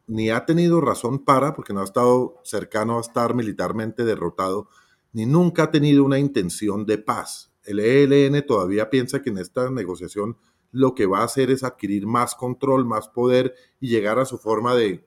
ni 0.08 0.30
ha 0.30 0.46
tenido 0.46 0.82
razón 0.82 1.26
para, 1.26 1.54
porque 1.54 1.74
no 1.74 1.82
ha 1.82 1.86
estado 1.86 2.40
cercano 2.44 2.98
a 2.98 3.02
estar 3.02 3.34
militarmente 3.34 4.06
derrotado, 4.06 4.70
ni 5.14 5.26
nunca 5.26 5.64
ha 5.64 5.72
tenido 5.72 6.04
una 6.04 6.20
intención 6.20 6.86
de 6.86 6.98
paz. 6.98 7.54
El 7.64 7.80
ELN 7.80 8.46
todavía 8.46 8.90
piensa 8.90 9.22
que 9.22 9.30
en 9.32 9.40
esta 9.40 9.72
negociación 9.72 10.38
lo 10.72 10.94
que 10.94 11.06
va 11.06 11.20
a 11.20 11.26
hacer 11.26 11.52
es 11.52 11.64
adquirir 11.64 12.06
más 12.06 12.36
control, 12.36 12.86
más 12.86 13.08
poder 13.08 13.56
y 13.80 13.88
llegar 13.88 14.20
a 14.20 14.26
su 14.26 14.38
forma 14.38 14.76
de, 14.76 15.06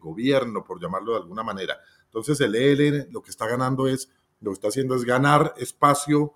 gobierno, 0.00 0.64
por 0.64 0.80
llamarlo 0.80 1.12
de 1.12 1.18
alguna 1.18 1.42
manera. 1.42 1.78
Entonces 2.08 2.40
el 2.40 2.54
ELN 2.54 3.08
lo 3.12 3.22
que 3.22 3.30
está 3.30 3.46
ganando 3.46 3.86
es, 3.86 4.10
lo 4.40 4.50
que 4.50 4.54
está 4.54 4.68
haciendo 4.68 4.94
es 4.94 5.04
ganar 5.04 5.54
espacio 5.58 6.34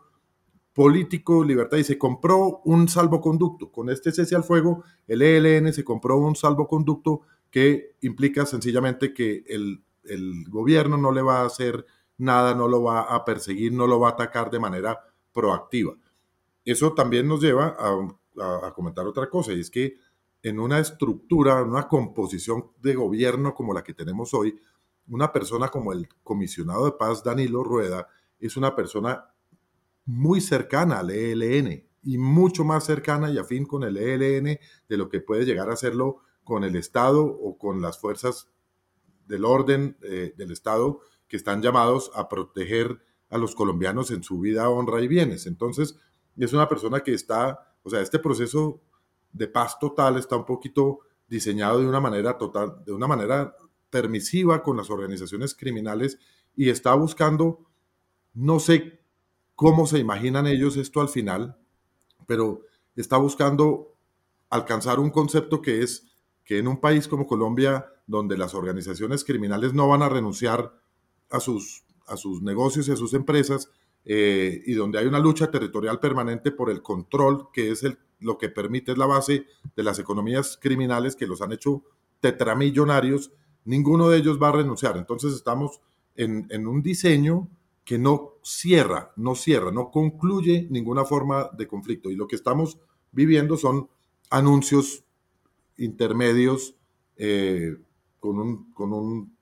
político, 0.73 1.45
libertad, 1.45 1.77
y 1.79 1.85
se 1.85 1.99
compró 1.99 2.61
un 2.65 2.89
salvoconducto. 2.89 3.71
Con 3.71 3.91
este 3.91 4.13
cese 4.13 4.35
al 4.35 4.45
fuego, 4.45 4.85
el 5.07 5.23
ELN 5.23 5.73
se 5.73 5.85
compró 5.85 6.17
un 6.19 6.35
salvoconducto 6.35 7.23
que 7.51 7.97
implica 8.01 8.47
sencillamente 8.47 9.13
que 9.13 9.45
el, 9.47 9.85
gobierno 10.49 10.97
no 10.97 11.13
le 11.13 11.23
va 11.23 11.43
a 11.43 11.47
hacer 11.47 11.87
nada, 12.19 12.57
no 12.57 12.67
lo 12.67 12.83
va 12.83 13.03
a 13.03 13.25
perseguir, 13.25 13.73
no 13.73 13.87
lo 13.87 14.01
va 14.01 14.09
a 14.09 14.13
atacar 14.13 14.51
de 14.51 14.59
manera 14.59 14.99
proactiva. 15.33 15.95
Eso 16.65 16.93
también 16.93 17.29
nos 17.29 17.41
lleva 17.41 17.77
a, 17.79 18.73
comentar 18.75 19.07
otra 19.07 19.29
cosa, 19.29 19.53
y 19.53 19.61
es 19.61 19.71
que 19.71 19.95
en 20.43 20.59
una 20.59 20.81
estructura, 20.81 21.61
en 21.61 21.69
una 21.69 21.87
composición 21.87 22.73
de 22.81 22.95
gobierno 22.95 23.55
como 23.55 23.73
la 23.73 23.85
que 23.85 23.95
tenemos 23.95 24.35
hoy, 24.35 24.59
una 25.09 25.33
persona 25.33 25.69
como 25.69 25.93
el 25.93 26.09
comisionado 26.23 26.85
de 26.85 26.93
paz 26.93 27.23
Danilo 27.23 27.63
Rueda 27.63 28.09
es 28.39 28.57
una 28.57 28.75
persona 28.75 29.29
muy 30.05 30.41
cercana 30.41 31.01
al 31.01 31.11
ELN 31.11 31.87
y 32.03 32.19
mucho 32.19 32.65
más 32.65 32.85
cercana 32.85 33.31
y 33.31 33.39
afín 33.39 33.65
con 33.65 33.85
el 33.85 33.97
ELN 33.97 34.59
de 34.89 34.97
lo 34.97 35.09
que 35.09 35.21
puede 35.21 35.45
llegar 35.45 35.71
a 35.71 35.75
hacerlo 35.75 36.19
con 36.45 36.65
el 36.65 36.77
Estado 36.77 37.25
o 37.25 37.57
con 37.57 37.81
las 37.81 37.99
fuerzas 37.99 38.49
del 39.27 39.45
orden 39.45 39.97
eh, 40.03 40.35
del 40.37 40.51
Estado 40.51 41.01
que 41.29 41.37
están 41.37 41.63
llamados 41.63 42.11
a 42.15 42.29
proteger 42.29 43.01
a 43.31 43.39
los 43.39 43.55
colombianos 43.55 44.11
en 44.11 44.23
su 44.23 44.41
vida, 44.41 44.69
honra 44.69 45.01
y 45.01 45.09
bienes. 45.09 45.47
Entonces, 45.47 45.97
es 46.37 46.53
una 46.53 46.69
persona 46.69 47.01
que 47.01 47.15
está, 47.15 47.77
o 47.83 47.89
sea, 47.89 48.01
este 48.01 48.19
proceso 48.19 48.83
de 49.33 49.49
paz 49.49 49.79
total 49.79 50.19
está 50.19 50.37
un 50.37 50.45
poquito 50.45 51.01
diseñado 51.27 51.81
de 51.81 51.87
una 51.87 52.01
manera 52.01 52.37
total, 52.37 52.85
de 52.85 52.93
una 52.93 53.07
manera 53.07 53.57
permisiva 53.93 54.63
con 54.63 54.79
las 54.79 54.89
organizaciones 54.89 55.55
criminales 55.55 56.19
y 56.57 56.71
está 56.71 56.95
buscando, 56.95 57.67
no 58.33 58.59
sé 58.59 59.01
cómo 59.55 59.87
se 59.87 59.99
imaginan 59.99 60.47
ellos 60.47 60.79
esto 60.79 61.03
al 61.03 61.11
final, 61.11 61.59
pero 62.27 62.63
está 62.97 63.19
buscando 63.19 63.95
alcanzar 64.49 64.99
un 64.99 65.11
concepto 65.11 65.61
que 65.61 65.83
es 65.83 66.07
que 66.43 66.59
en 66.59 66.69
un 66.69 66.81
país 66.81 67.07
como 67.07 67.27
Colombia, 67.27 67.87
donde 68.07 68.39
las 68.39 68.55
organizaciones 68.55 69.25
criminales 69.25 69.75
no 69.75 69.87
van 69.89 70.03
a 70.03 70.09
renunciar 70.09 70.75
a 71.31 71.39
sus, 71.39 71.85
a 72.07 72.17
sus 72.17 72.41
negocios 72.41 72.89
y 72.89 72.93
a 72.93 72.97
sus 72.97 73.13
empresas 73.13 73.71
eh, 74.07 74.63
y 74.65 74.73
donde 74.73 74.99
hay 74.99 75.07
una 75.07 75.21
lucha 75.21 75.51
territorial 75.51 76.01
permanente 76.01 76.51
por 76.51 76.71
el 76.71 76.81
control, 76.81 77.49
que 77.53 77.71
es 77.71 77.85
lo 78.21 78.39
que 78.39 78.49
permite, 78.49 78.97
la 78.97 79.07
base 79.07 79.45
de 79.77 79.83
las 79.83 79.99
economías 79.99 80.59
criminales 80.61 81.15
que 81.15 81.27
los 81.27 81.43
han 81.43 81.53
hecho 81.53 81.83
tetramillonarios, 82.21 83.33
ninguno 83.65 84.09
de 84.09 84.19
ellos 84.19 84.39
va 84.41 84.49
a 84.49 84.53
renunciar. 84.53 84.97
Entonces 84.97 85.35
estamos 85.35 85.81
en, 86.17 86.47
en 86.51 86.67
un 86.67 86.83
diseño 86.83 87.49
que 87.85 87.99
no 87.99 88.35
cierra, 88.43 89.13
no 89.17 89.35
cierra, 89.35 89.73
no 89.73 89.91
concluye 89.91 90.67
ninguna 90.71 91.05
forma 91.05 91.51
de 91.57 91.67
conflicto. 91.67 92.11
Y 92.11 92.17
lo 92.17 92.27
que 92.27 92.37
estamos 92.37 92.79
viviendo 93.11 93.57
son 93.57 93.89
anuncios 94.31 95.05
intermedios 95.77 96.77
eh, 97.17 97.77
con, 98.19 98.39
un, 98.39 98.73
con 98.73 98.93
un 98.93 99.37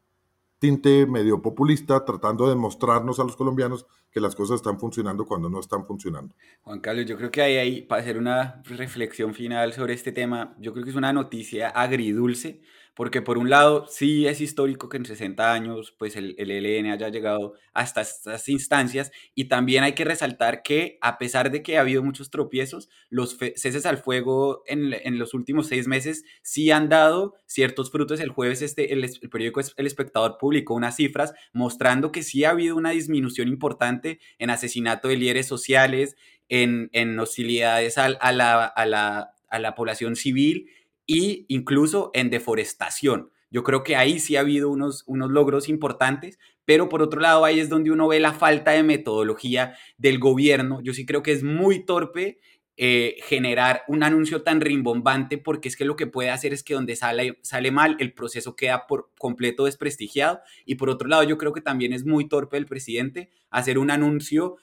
tinte 0.58 1.06
medio 1.06 1.40
populista 1.40 2.04
tratando 2.04 2.48
de 2.48 2.54
mostrarnos 2.54 3.18
a 3.20 3.24
los 3.24 3.36
colombianos 3.36 3.86
que 4.10 4.20
las 4.20 4.34
cosas 4.34 4.56
están 4.56 4.78
funcionando 4.78 5.24
cuando 5.24 5.48
no 5.48 5.60
están 5.60 5.86
funcionando. 5.86 6.34
Juan 6.62 6.80
Carlos, 6.80 7.06
yo 7.06 7.16
creo 7.16 7.30
que 7.30 7.42
hay 7.42 7.56
ahí, 7.56 7.82
para 7.82 8.02
hacer 8.02 8.18
una 8.18 8.60
reflexión 8.64 9.34
final 9.34 9.72
sobre 9.72 9.94
este 9.94 10.12
tema, 10.12 10.56
yo 10.58 10.72
creo 10.72 10.84
que 10.84 10.90
es 10.90 10.96
una 10.96 11.12
noticia 11.12 11.68
agridulce, 11.68 12.60
porque 13.00 13.22
por 13.22 13.38
un 13.38 13.48
lado 13.48 13.86
sí 13.88 14.26
es 14.26 14.42
histórico 14.42 14.90
que 14.90 14.98
en 14.98 15.06
60 15.06 15.54
años 15.54 15.94
pues 15.98 16.16
el, 16.16 16.34
el 16.36 16.50
ELN 16.50 16.90
haya 16.90 17.08
llegado 17.08 17.54
hasta 17.72 18.02
estas 18.02 18.46
instancias 18.50 19.10
y 19.34 19.46
también 19.46 19.84
hay 19.84 19.94
que 19.94 20.04
resaltar 20.04 20.62
que 20.62 20.98
a 21.00 21.16
pesar 21.16 21.50
de 21.50 21.62
que 21.62 21.78
ha 21.78 21.80
habido 21.80 22.02
muchos 22.02 22.28
tropiezos, 22.28 22.90
los 23.08 23.38
ceses 23.56 23.86
al 23.86 23.96
fuego 23.96 24.64
en, 24.66 24.92
en, 24.92 25.18
los 25.18 25.32
últimos 25.32 25.68
seis 25.68 25.88
meses 25.88 26.26
sí 26.42 26.70
han 26.70 26.90
dado 26.90 27.36
ciertos 27.46 27.90
frutos. 27.90 28.20
El 28.20 28.28
jueves 28.28 28.60
este, 28.60 28.92
el, 28.92 29.02
el 29.02 29.30
periódico 29.30 29.62
El 29.78 29.86
Espectador 29.86 30.36
publicó 30.38 30.74
unas 30.74 30.96
cifras 30.96 31.32
mostrando 31.54 32.12
que 32.12 32.22
sí 32.22 32.44
ha 32.44 32.50
habido 32.50 32.76
una 32.76 32.90
disminución 32.90 33.48
importante 33.48 34.20
en 34.38 34.50
asesinato 34.50 35.08
de 35.08 35.16
líderes 35.16 35.46
sociales, 35.46 36.16
en, 36.50 36.90
en 36.92 37.18
hostilidades 37.18 37.96
a, 37.96 38.04
a, 38.04 38.32
la, 38.32 38.66
a, 38.66 38.84
la, 38.84 39.30
a 39.48 39.58
la 39.58 39.74
población 39.74 40.16
civil 40.16 40.68
y 41.06 41.46
incluso 41.48 42.10
en 42.14 42.30
deforestación. 42.30 43.30
Yo 43.50 43.64
creo 43.64 43.82
que 43.82 43.96
ahí 43.96 44.20
sí 44.20 44.36
ha 44.36 44.40
habido 44.40 44.70
unos, 44.70 45.02
unos 45.06 45.30
logros 45.30 45.68
importantes, 45.68 46.38
pero 46.64 46.88
por 46.88 47.02
otro 47.02 47.20
lado 47.20 47.44
ahí 47.44 47.58
es 47.58 47.68
donde 47.68 47.90
uno 47.90 48.06
ve 48.06 48.20
la 48.20 48.32
falta 48.32 48.70
de 48.70 48.84
metodología 48.84 49.74
del 49.98 50.20
gobierno. 50.20 50.80
Yo 50.82 50.94
sí 50.94 51.04
creo 51.04 51.22
que 51.22 51.32
es 51.32 51.42
muy 51.42 51.84
torpe 51.84 52.38
eh, 52.82 53.16
generar 53.24 53.82
un 53.88 54.02
anuncio 54.02 54.42
tan 54.42 54.62
rimbombante 54.62 55.36
porque 55.36 55.68
es 55.68 55.76
que 55.76 55.84
lo 55.84 55.96
que 55.96 56.06
puede 56.06 56.30
hacer 56.30 56.54
es 56.54 56.62
que 56.62 56.72
donde 56.72 56.96
sale, 56.96 57.38
sale 57.42 57.70
mal 57.70 57.96
el 57.98 58.14
proceso 58.14 58.56
queda 58.56 58.86
por 58.86 59.10
completo 59.18 59.66
desprestigiado 59.66 60.40
y 60.64 60.76
por 60.76 60.88
otro 60.88 61.06
lado 61.06 61.22
yo 61.24 61.36
creo 61.36 61.52
que 61.52 61.60
también 61.60 61.92
es 61.92 62.06
muy 62.06 62.26
torpe 62.26 62.56
el 62.56 62.64
presidente 62.64 63.28
hacer 63.50 63.78
un 63.78 63.90
anuncio 63.90 64.56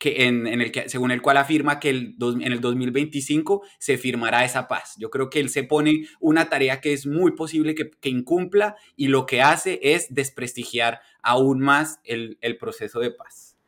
que 0.00 0.26
en, 0.26 0.46
el 0.46 0.72
que, 0.72 0.88
según 0.88 1.10
el 1.10 1.20
cual 1.20 1.36
afirma 1.36 1.78
que 1.78 1.90
el 1.90 2.16
en 2.18 2.52
el 2.52 2.62
2025 2.62 3.62
se 3.78 3.98
firmará 3.98 4.46
esa 4.46 4.66
paz. 4.66 4.94
Yo 4.98 5.10
creo 5.10 5.28
que 5.28 5.40
él 5.40 5.50
se 5.50 5.62
pone 5.62 6.08
una 6.20 6.48
tarea 6.48 6.80
que 6.80 6.94
es 6.94 7.06
muy 7.06 7.32
posible 7.32 7.74
que, 7.74 8.08
incumpla 8.08 8.76
y 8.96 9.08
lo 9.08 9.26
que 9.26 9.42
hace 9.42 9.78
es 9.82 10.06
desprestigiar 10.08 11.00
aún 11.22 11.60
más 11.60 12.00
el, 12.04 12.38
proceso 12.58 12.98
de 12.98 13.10
paz. 13.10 13.58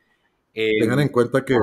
Tengan 0.55 1.01
en 1.01 1.09
cuenta 1.09 1.45
que, 1.45 1.59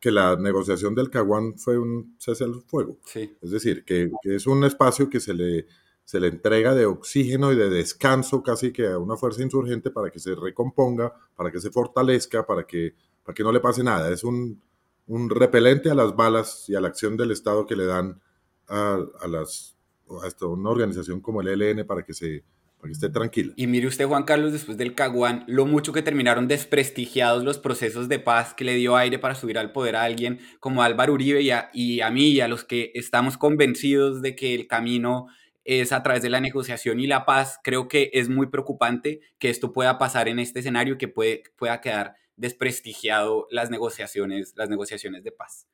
que 0.00 0.10
la 0.10 0.36
negociación 0.36 0.94
del 0.94 1.10
Caguán 1.10 1.58
fue 1.58 1.78
un 1.78 2.16
cese 2.18 2.44
al 2.44 2.62
fuego. 2.66 2.98
Sí. 3.04 3.36
Es 3.42 3.50
decir, 3.50 3.84
que, 3.84 4.10
es 4.22 4.46
un 4.46 4.64
espacio 4.64 5.10
que 5.10 5.20
se 5.20 5.34
le, 5.34 5.66
se 6.04 6.20
le 6.20 6.28
entrega 6.28 6.74
de 6.74 6.86
oxígeno 6.86 7.52
y 7.52 7.56
de 7.56 7.70
descanso 7.70 8.42
casi 8.42 8.72
que 8.72 8.88
a 8.88 8.98
una 8.98 9.16
fuerza 9.16 9.42
insurgente 9.42 9.90
para 9.90 10.10
que 10.10 10.18
se 10.18 10.34
recomponga, 10.34 11.12
para 11.34 11.50
que 11.50 11.60
se 11.60 11.70
fortalezca, 11.70 12.46
para 12.46 12.66
que, 12.66 12.94
para 13.24 13.34
que 13.34 13.42
no 13.42 13.52
le 13.52 13.60
pase 13.60 13.82
nada. 13.82 14.12
Es 14.12 14.22
un, 14.22 14.62
un 15.06 15.30
repelente 15.30 15.90
a 15.90 15.94
las 15.94 16.14
balas 16.14 16.68
y 16.68 16.74
a 16.74 16.80
la 16.80 16.88
acción 16.88 17.16
del 17.16 17.30
Estado 17.30 17.66
que 17.66 17.76
le 17.76 17.86
dan 17.86 18.20
a, 18.68 18.98
a 19.20 19.28
las, 19.28 19.76
a 20.08 20.46
una 20.46 20.70
organización 20.70 21.20
como 21.20 21.40
el 21.40 21.48
ELN 21.48 21.86
para 21.86 22.02
que 22.02 22.12
se 22.12 22.44
para 22.84 22.90
que 22.90 22.96
esté 22.96 23.08
tranquila. 23.08 23.54
Y 23.56 23.66
mire 23.66 23.86
usted, 23.86 24.06
Juan 24.06 24.24
Carlos, 24.24 24.52
después 24.52 24.76
del 24.76 24.94
Caguán, 24.94 25.44
lo 25.46 25.64
mucho 25.64 25.94
que 25.94 26.02
terminaron 26.02 26.48
desprestigiados 26.48 27.42
los 27.42 27.56
procesos 27.56 28.10
de 28.10 28.18
paz 28.18 28.52
que 28.52 28.64
le 28.64 28.74
dio 28.74 28.94
aire 28.94 29.18
para 29.18 29.34
subir 29.34 29.56
al 29.56 29.72
poder 29.72 29.96
a 29.96 30.02
alguien 30.02 30.38
como 30.60 30.82
Álvaro 30.82 31.14
Uribe 31.14 31.40
y 31.40 31.50
a, 31.50 31.70
y 31.72 32.02
a 32.02 32.10
mí 32.10 32.28
y 32.28 32.40
a 32.42 32.48
los 32.48 32.62
que 32.62 32.90
estamos 32.92 33.38
convencidos 33.38 34.20
de 34.20 34.36
que 34.36 34.54
el 34.54 34.66
camino 34.66 35.28
es 35.64 35.92
a 35.92 36.02
través 36.02 36.22
de 36.22 36.30
la 36.30 36.40
negociación 36.40 37.00
y 37.00 37.06
la 37.06 37.24
paz. 37.24 37.58
Creo 37.62 37.88
que 37.88 38.10
es 38.12 38.28
muy 38.28 38.48
preocupante 38.48 39.20
que 39.38 39.50
esto 39.50 39.72
pueda 39.72 39.98
pasar 39.98 40.28
en 40.28 40.38
este 40.38 40.60
escenario 40.60 40.94
y 40.94 40.98
que 40.98 41.08
puede, 41.08 41.42
pueda 41.56 41.80
quedar 41.80 42.16
desprestigiado 42.36 43.46
las 43.50 43.70
negociaciones, 43.70 44.52
las 44.56 44.68
negociaciones 44.68 45.24
de 45.24 45.32
paz. 45.32 45.66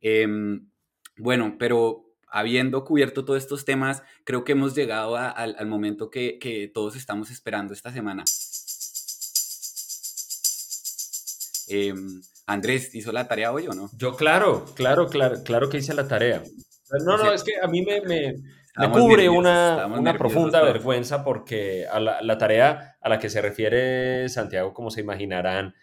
Em, 0.00 0.68
bueno, 1.16 1.56
pero 1.58 2.04
habiendo 2.28 2.84
cubierto 2.84 3.24
todos 3.24 3.42
estos 3.42 3.64
temas, 3.64 4.02
creo 4.24 4.44
que 4.44 4.52
hemos 4.52 4.74
llegado 4.74 5.16
al 5.16 5.66
momento 5.66 6.10
que, 6.10 6.70
todos 6.74 6.96
estamos 6.96 7.30
esperando 7.30 7.72
esta 7.72 7.92
semana. 7.92 8.24
Em, 11.68 12.22
Andrés, 12.46 12.94
¿hizo 12.94 13.12
la 13.12 13.28
tarea 13.28 13.52
hoy 13.52 13.66
o 13.66 13.72
no? 13.72 13.90
Yo, 13.96 14.16
claro, 14.16 14.64
claro, 14.74 15.08
claro, 15.08 15.42
claro 15.44 15.68
que 15.68 15.78
hice 15.78 15.94
la 15.94 16.08
tarea. 16.08 16.42
No, 17.04 17.18
no, 17.18 17.32
es 17.32 17.44
que 17.44 17.52
a 17.60 17.66
mí 17.66 17.82
me, 17.82 18.00
me, 18.00 18.36
cubre 18.92 19.28
una, 19.28 19.86
una 19.86 20.16
profunda 20.16 20.62
vergüenza 20.62 21.24
porque 21.24 21.86
a 21.86 22.00
la, 22.00 22.38
tarea 22.38 22.96
a 23.00 23.08
la 23.08 23.18
que 23.18 23.30
se 23.30 23.40
refiere 23.40 24.28
Santiago, 24.28 24.72
como 24.72 24.90
se 24.90 25.00
imaginarán, 25.00 25.74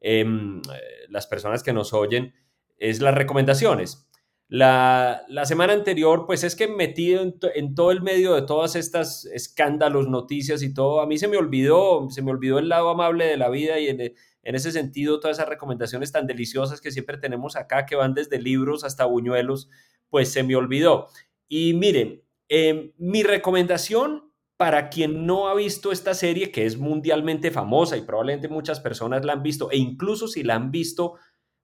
em, 0.00 0.60
las 1.08 1.26
personas 1.26 1.62
que 1.62 1.72
nos 1.72 1.92
oyen, 1.92 2.34
es 2.78 3.00
las 3.00 3.14
recomendaciones. 3.14 4.08
La, 4.54 5.24
semana 5.44 5.72
anterior, 5.72 6.26
pues 6.26 6.44
es 6.44 6.54
que 6.54 6.68
metido 6.68 7.22
en, 7.54 7.74
todo 7.74 7.90
el 7.90 8.02
medio 8.02 8.34
de 8.34 8.42
todas 8.42 8.76
estas 8.76 9.24
escándalos, 9.24 10.08
noticias 10.08 10.62
y 10.62 10.74
todo, 10.74 11.00
a 11.00 11.06
mí 11.06 11.16
se 11.16 11.26
me 11.26 11.38
olvidó, 11.38 12.10
se 12.10 12.20
me 12.20 12.32
olvidó 12.32 12.58
el 12.58 12.68
lado 12.68 12.90
amable 12.90 13.24
de 13.24 13.38
la 13.38 13.48
vida 13.48 13.78
y 13.78 13.88
en, 13.88 14.12
ese 14.42 14.70
sentido 14.70 15.20
todas 15.20 15.38
esas 15.38 15.48
recomendaciones 15.48 16.12
tan 16.12 16.26
deliciosas 16.26 16.82
que 16.82 16.90
siempre 16.90 17.16
tenemos 17.16 17.56
acá, 17.56 17.86
que 17.86 17.96
van 17.96 18.12
desde 18.12 18.38
libros 18.42 18.84
hasta 18.84 19.06
buñuelos, 19.06 19.70
pues 20.10 20.30
se 20.30 20.42
me 20.42 20.54
olvidó. 20.54 21.08
Y 21.48 21.72
miren, 21.72 22.22
em, 22.54 22.92
mi 22.98 23.22
recomendación 23.22 24.30
para 24.58 24.90
quien 24.90 25.24
no 25.24 25.48
ha 25.48 25.54
visto 25.54 25.90
esta 25.90 26.12
serie, 26.12 26.52
que 26.52 26.66
es 26.66 26.76
mundialmente 26.76 27.50
famosa 27.50 27.96
y 27.96 28.02
probablemente 28.02 28.48
muchas 28.48 28.78
personas 28.78 29.24
la 29.24 29.32
han 29.32 29.42
visto, 29.42 29.70
e 29.70 29.78
incluso 29.78 30.28
si 30.28 30.42
la 30.42 30.54
han 30.54 30.70
visto, 30.70 31.14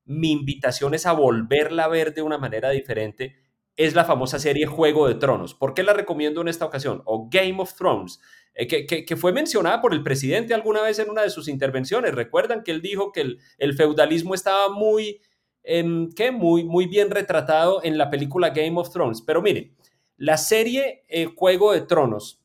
mi 0.06 0.32
invitación 0.32 0.94
es 0.94 1.04
a 1.04 1.12
volverla 1.12 1.84
a 1.84 1.88
ver 1.88 2.14
de 2.14 2.22
una 2.22 2.38
manera 2.38 2.70
diferente, 2.70 3.36
es 3.76 3.94
la 3.94 4.06
famosa 4.06 4.38
serie 4.38 4.64
Juego 4.64 5.06
de 5.06 5.16
Tronos. 5.16 5.54
¿Por 5.54 5.74
qué 5.74 5.82
la 5.82 5.92
recomiendo 5.92 6.40
en 6.40 6.48
esta 6.48 6.64
ocasión? 6.64 7.02
O 7.04 7.28
Game 7.30 7.60
of 7.60 7.74
Thrones, 7.74 8.18
eh, 8.54 8.86
que, 8.86 9.16
fue 9.16 9.32
mencionada 9.32 9.82
por 9.82 9.92
el 9.92 10.02
presidente 10.02 10.54
alguna 10.54 10.80
vez 10.80 10.98
en 10.98 11.10
una 11.10 11.22
de 11.22 11.30
sus 11.30 11.48
intervenciones. 11.48 12.14
Recuerdan 12.14 12.64
que 12.64 12.70
él 12.70 12.80
dijo 12.80 13.12
que 13.12 13.36
el, 13.58 13.74
feudalismo 13.74 14.34
estaba 14.34 14.70
muy, 14.70 15.20
em, 15.62 16.08
muy, 16.32 16.64
muy 16.64 16.86
bien 16.86 17.10
retratado 17.10 17.84
en 17.84 17.98
la 17.98 18.10
película 18.10 18.50
Game 18.50 18.80
of 18.80 18.90
Thrones. 18.90 19.22
Pero 19.22 19.42
miren, 19.42 19.76
la 20.18 20.36
serie 20.36 21.04
eh, 21.08 21.26
Juego 21.26 21.72
de 21.72 21.80
Tronos, 21.80 22.44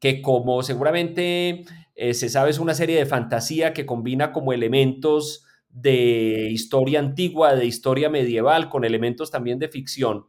que 0.00 0.20
como 0.20 0.62
seguramente 0.62 1.64
eh, 1.94 2.12
se 2.12 2.28
sabe 2.28 2.50
es 2.50 2.58
una 2.58 2.74
serie 2.74 2.98
de 2.98 3.06
fantasía 3.06 3.72
que 3.72 3.86
combina 3.86 4.32
como 4.32 4.52
elementos 4.52 5.44
de 5.70 6.48
historia 6.50 6.98
antigua, 6.98 7.54
de 7.54 7.66
historia 7.66 8.10
medieval, 8.10 8.68
con 8.68 8.84
elementos 8.84 9.30
también 9.30 9.58
de 9.58 9.68
ficción. 9.68 10.26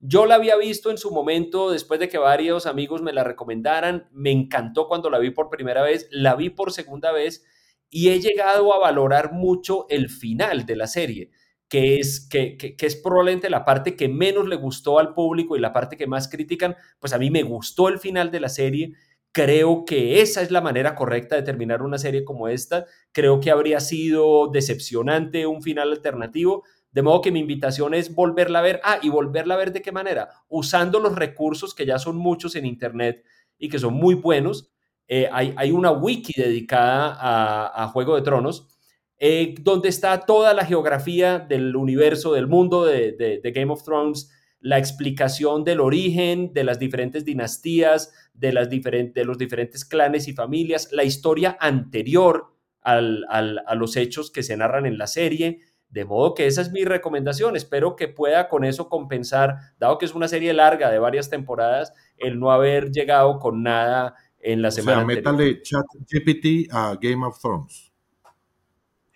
Yo 0.00 0.26
la 0.26 0.36
había 0.36 0.56
visto 0.56 0.90
en 0.90 0.98
su 0.98 1.12
momento, 1.12 1.70
después 1.70 1.98
de 2.00 2.08
que 2.08 2.18
varios 2.18 2.66
amigos 2.66 3.00
me 3.00 3.12
la 3.12 3.24
recomendaran, 3.24 4.08
me 4.12 4.30
encantó 4.30 4.88
cuando 4.88 5.10
la 5.10 5.18
vi 5.18 5.30
por 5.30 5.50
primera 5.50 5.82
vez, 5.82 6.08
la 6.10 6.34
vi 6.34 6.50
por 6.50 6.72
segunda 6.72 7.12
vez 7.12 7.44
y 7.90 8.10
he 8.10 8.20
llegado 8.20 8.72
a 8.74 8.78
valorar 8.78 9.32
mucho 9.32 9.86
el 9.88 10.08
final 10.08 10.66
de 10.66 10.76
la 10.76 10.86
serie, 10.86 11.30
que 11.68 11.96
es, 11.96 12.26
que, 12.28 12.56
que, 12.56 12.74
es 12.80 12.96
probablemente 12.96 13.50
la 13.50 13.64
parte 13.64 13.94
que 13.94 14.08
menos 14.08 14.48
le 14.48 14.56
gustó 14.56 14.98
al 14.98 15.12
público 15.14 15.56
y 15.56 15.60
la 15.60 15.72
parte 15.72 15.96
que 15.96 16.06
más 16.06 16.28
critican, 16.28 16.76
pues 16.98 17.12
a 17.12 17.18
mí 17.18 17.30
me 17.30 17.42
gustó 17.42 17.88
el 17.88 17.98
final 17.98 18.30
de 18.30 18.40
la 18.40 18.48
serie 18.48 18.94
Creo 19.32 19.84
que 19.84 20.20
esa 20.20 20.42
es 20.42 20.50
la 20.50 20.60
manera 20.60 20.94
correcta 20.94 21.36
de 21.36 21.42
terminar 21.42 21.82
una 21.82 21.98
serie 21.98 22.24
como 22.24 22.48
esta. 22.48 22.86
Creo 23.12 23.40
que 23.40 23.50
habría 23.50 23.78
sido 23.78 24.48
decepcionante 24.48 25.46
un 25.46 25.62
final 25.62 25.92
alternativo. 25.92 26.64
De 26.90 27.02
modo 27.02 27.20
que 27.20 27.30
mi 27.30 27.40
invitación 27.40 27.94
es 27.94 28.14
volverla 28.14 28.60
a 28.60 28.62
ver. 28.62 28.80
Ah, 28.82 28.98
y 29.02 29.10
volverla 29.10 29.54
a 29.54 29.58
ver 29.58 29.72
de 29.72 29.82
qué 29.82 29.92
manera. 29.92 30.30
Usando 30.48 30.98
los 30.98 31.14
recursos 31.14 31.74
que 31.74 31.86
ya 31.86 31.98
son 31.98 32.16
muchos 32.16 32.56
en 32.56 32.66
Internet 32.66 33.24
y 33.58 33.68
que 33.68 33.78
son 33.78 33.94
muy 33.94 34.14
buenos. 34.14 34.70
Eh, 35.06 35.28
hay, 35.30 35.70
una 35.70 35.92
wiki 35.92 36.32
dedicada 36.36 37.16
a, 37.20 37.88
Juego 37.88 38.16
de 38.16 38.22
Tronos, 38.22 38.66
eh, 39.18 39.54
donde 39.60 39.88
está 39.88 40.20
toda 40.20 40.54
la 40.54 40.64
geografía 40.64 41.38
del 41.38 41.74
universo, 41.76 42.32
del 42.32 42.46
mundo 42.46 42.84
de 42.84 43.52
Game 43.54 43.72
of 43.72 43.82
Thrones, 43.82 44.30
la 44.60 44.78
explicación 44.78 45.64
del 45.64 45.80
origen 45.80 46.52
de 46.52 46.64
las 46.64 46.78
diferentes 46.78 47.24
dinastías, 47.24 48.12
de, 48.34 48.52
las 48.52 48.68
diferentes, 48.68 49.24
los 49.24 49.38
diferentes 49.38 49.84
clanes 49.84 50.28
y 50.28 50.32
familias, 50.32 50.88
la 50.92 51.04
historia 51.04 51.56
anterior 51.60 52.54
a 52.82 53.74
los 53.74 53.96
hechos 53.96 54.30
que 54.30 54.42
se 54.42 54.56
narran 54.56 54.86
en 54.86 54.98
la 54.98 55.06
serie. 55.06 55.60
De 55.90 56.04
modo 56.04 56.34
que 56.34 56.46
esa 56.46 56.60
es 56.60 56.70
mi 56.70 56.84
recomendación. 56.84 57.56
Espero 57.56 57.96
que 57.96 58.08
pueda 58.08 58.48
con 58.48 58.64
eso 58.64 58.88
compensar, 58.88 59.56
dado 59.78 59.98
que 59.98 60.06
es 60.06 60.14
una 60.14 60.28
serie 60.28 60.52
larga 60.52 60.90
de 60.90 60.98
varias 60.98 61.30
temporadas, 61.30 61.92
el 62.16 62.38
no 62.38 62.50
haber 62.50 62.90
llegado 62.90 63.38
con 63.38 63.62
nada 63.62 64.14
en 64.38 64.60
la 64.60 64.70
semana. 64.70 64.98
O 64.98 65.06
sea, 65.06 65.16
métale 65.16 65.62
chat 65.62 65.84
GPT 66.10 66.70
a 66.70 66.96
Game 67.00 67.24
of 67.26 67.40
Thrones. 67.40 67.87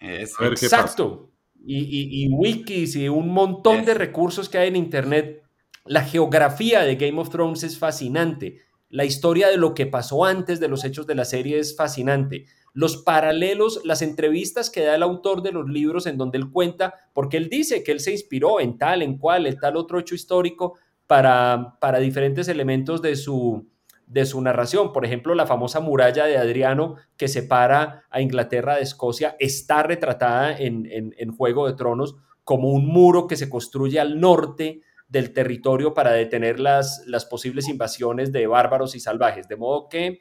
Exacto. 0.02 1.30
Y, 1.64 2.28
wikis 2.30 2.96
y 2.96 3.08
un 3.08 3.28
montón 3.28 3.84
de 3.84 3.94
recursos 3.94 4.48
que 4.48 4.58
hay 4.58 4.68
en 4.68 4.76
Internet. 4.76 5.42
La 5.84 6.02
geografía 6.02 6.82
de 6.82 6.96
Game 6.96 7.20
of 7.20 7.30
Thrones 7.30 7.62
es 7.62 7.78
fascinante. 7.78 8.58
La 8.88 9.04
historia 9.04 9.48
de 9.48 9.56
lo 9.56 9.74
que 9.74 9.86
pasó 9.86 10.24
antes 10.24 10.60
de 10.60 10.68
los 10.68 10.84
hechos 10.84 11.06
de 11.06 11.14
la 11.14 11.24
serie 11.24 11.58
es 11.58 11.76
fascinante. 11.76 12.46
Los 12.74 12.98
paralelos, 12.98 13.80
las 13.84 14.02
entrevistas 14.02 14.70
que 14.70 14.82
da 14.82 14.96
el 14.96 15.02
autor 15.02 15.42
de 15.42 15.52
los 15.52 15.68
libros 15.68 16.06
en 16.06 16.18
donde 16.18 16.38
él 16.38 16.50
cuenta, 16.50 16.94
porque 17.12 17.36
él 17.36 17.48
dice 17.48 17.84
que 17.84 17.92
él 17.92 18.00
se 18.00 18.12
inspiró 18.12 18.60
en 18.60 18.78
tal, 18.78 19.02
en 19.02 19.18
cual, 19.18 19.46
en 19.46 19.58
tal 19.58 19.76
otro 19.76 19.98
hecho 19.98 20.14
histórico 20.14 20.78
para, 21.06 21.76
para 21.80 21.98
diferentes 21.98 22.48
elementos 22.48 23.02
de 23.02 23.16
su, 23.16 23.66
de 24.12 24.26
su 24.26 24.40
narración. 24.40 24.92
Por 24.92 25.04
ejemplo, 25.04 25.34
la 25.34 25.46
famosa 25.46 25.80
muralla 25.80 26.26
de 26.26 26.36
Adriano 26.36 26.96
que 27.16 27.28
separa 27.28 28.04
a 28.10 28.20
Inglaterra 28.20 28.76
de 28.76 28.82
Escocia 28.82 29.36
está 29.38 29.82
retratada 29.82 30.56
en, 30.56 30.86
en 30.90 31.32
Juego 31.32 31.66
de 31.66 31.74
Tronos 31.74 32.16
como 32.44 32.70
un 32.70 32.86
muro 32.86 33.26
que 33.26 33.36
se 33.36 33.48
construye 33.48 34.00
al 34.00 34.20
norte 34.20 34.82
del 35.08 35.32
territorio 35.32 35.94
para 35.94 36.12
detener 36.12 36.58
las, 36.58 37.04
las 37.06 37.26
posibles 37.26 37.68
invasiones 37.68 38.32
de 38.32 38.46
bárbaros 38.46 38.94
y 38.94 39.00
salvajes. 39.00 39.46
De 39.46 39.56
modo 39.56 39.88
que 39.88 40.20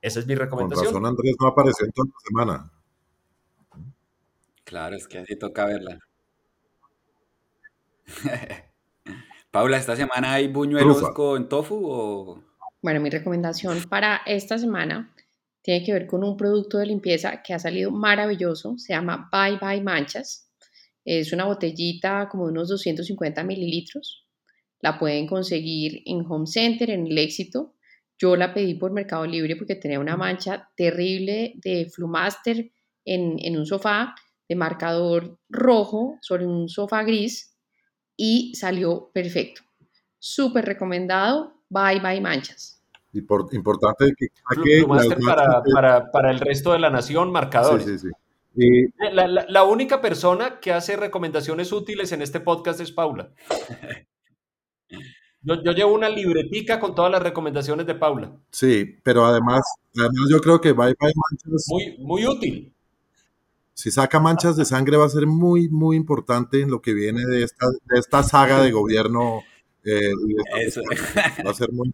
esa 0.00 0.20
es 0.20 0.26
mi 0.26 0.34
recomendación. 0.34 0.86
Con 0.86 0.94
razón, 0.94 1.06
Andrés 1.06 1.36
no 1.40 1.46
apareció 1.48 1.86
en 1.86 1.92
toda 1.92 2.08
la 2.08 2.20
semana. 2.26 2.72
Claro, 4.64 4.96
es 4.96 5.06
que 5.06 5.18
así 5.18 5.36
toca 5.36 5.66
verla. 5.66 5.98
Paula, 9.50 9.76
¿esta 9.76 9.96
semana 9.96 10.32
hay 10.32 10.48
buñuelos 10.48 11.10
con 11.10 11.48
tofu 11.48 11.82
o...? 11.84 12.42
Bueno, 12.82 13.00
mi 13.00 13.08
recomendación 13.08 13.84
para 13.88 14.22
esta 14.26 14.58
semana 14.58 15.14
tiene 15.62 15.84
que 15.84 15.92
ver 15.92 16.06
con 16.06 16.24
un 16.24 16.36
producto 16.36 16.78
de 16.78 16.86
limpieza 16.86 17.42
que 17.42 17.54
ha 17.54 17.58
salido 17.58 17.90
maravilloso. 17.90 18.76
Se 18.76 18.92
llama 18.92 19.30
Bye 19.32 19.58
Bye 19.58 19.82
Manchas. 19.82 20.50
Es 21.04 21.32
una 21.32 21.44
botellita 21.44 22.28
como 22.28 22.46
de 22.46 22.52
unos 22.52 22.68
250 22.68 23.42
mililitros 23.44 24.22
la 24.82 24.98
pueden 24.98 25.26
conseguir 25.26 26.02
en 26.04 26.26
Home 26.28 26.46
Center, 26.46 26.90
en 26.90 27.06
el 27.06 27.16
éxito. 27.16 27.74
Yo 28.18 28.36
la 28.36 28.52
pedí 28.52 28.74
por 28.74 28.92
Mercado 28.92 29.24
Libre 29.24 29.56
porque 29.56 29.76
tenía 29.76 30.00
una 30.00 30.16
mancha 30.16 30.68
terrible 30.76 31.54
de 31.56 31.88
Flumaster 31.88 32.70
en, 33.04 33.36
en 33.38 33.56
un 33.56 33.64
sofá 33.64 34.14
de 34.48 34.56
marcador 34.56 35.38
rojo 35.48 36.18
sobre 36.20 36.46
un 36.46 36.68
sofá 36.68 37.04
gris 37.04 37.56
y 38.16 38.54
salió 38.54 39.10
perfecto. 39.14 39.62
Súper 40.18 40.64
recomendado. 40.64 41.61
Bye, 41.72 42.00
bye, 42.00 42.20
manchas. 42.20 42.82
Y 43.14 43.22
por, 43.22 43.48
importante 43.52 44.12
que, 44.16 44.28
para, 45.24 45.62
para, 45.74 46.10
para, 46.10 46.30
el 46.30 46.38
resto 46.38 46.72
de 46.72 46.78
la 46.78 46.90
nación, 46.90 47.32
marcadores. 47.32 47.84
Sí, 47.84 47.98
sí, 47.98 48.08
sí. 48.54 48.92
la, 49.12 49.26
la, 49.26 49.64
única 49.64 50.00
persona 50.00 50.60
que 50.60 50.72
hace 50.72 50.96
recomendaciones 50.96 51.72
útiles 51.72 52.12
en 52.12 52.20
este 52.20 52.40
podcast 52.40 52.80
es 52.80 52.92
Paula. 52.92 53.30
Yo, 55.44 55.60
yo, 55.60 55.72
llevo 55.72 55.92
una 55.92 56.08
libretica 56.08 56.78
con 56.78 56.94
todas 56.94 57.10
las 57.10 57.20
recomendaciones 57.20 57.84
de 57.84 57.96
Paula. 57.96 58.30
Sí, 58.52 59.00
pero 59.02 59.24
además, 59.24 59.62
además 59.96 60.28
yo 60.30 60.40
creo 60.40 60.60
que 60.60 60.70
Bye 60.70 60.94
Bye 61.00 61.12
Manchas... 61.16 61.64
Muy, 61.66 61.96
muy 61.98 62.24
útil. 62.24 62.72
Si 63.74 63.90
saca 63.90 64.20
manchas 64.20 64.56
de 64.56 64.64
sangre 64.64 64.96
va 64.96 65.06
a 65.06 65.08
ser 65.08 65.26
muy, 65.26 65.68
muy 65.68 65.96
importante 65.96 66.60
en 66.60 66.70
lo 66.70 66.80
que 66.80 66.94
viene 66.94 67.24
de 67.26 67.42
esta, 67.42 67.66
de 67.68 67.98
esta 67.98 68.22
saga 68.22 68.62
de 68.62 68.70
gobierno. 68.70 69.42
Eh, 69.84 70.12
Eso. 70.60 70.82
Va 71.44 71.50
a 71.50 71.54
ser 71.54 71.72
muy. 71.72 71.92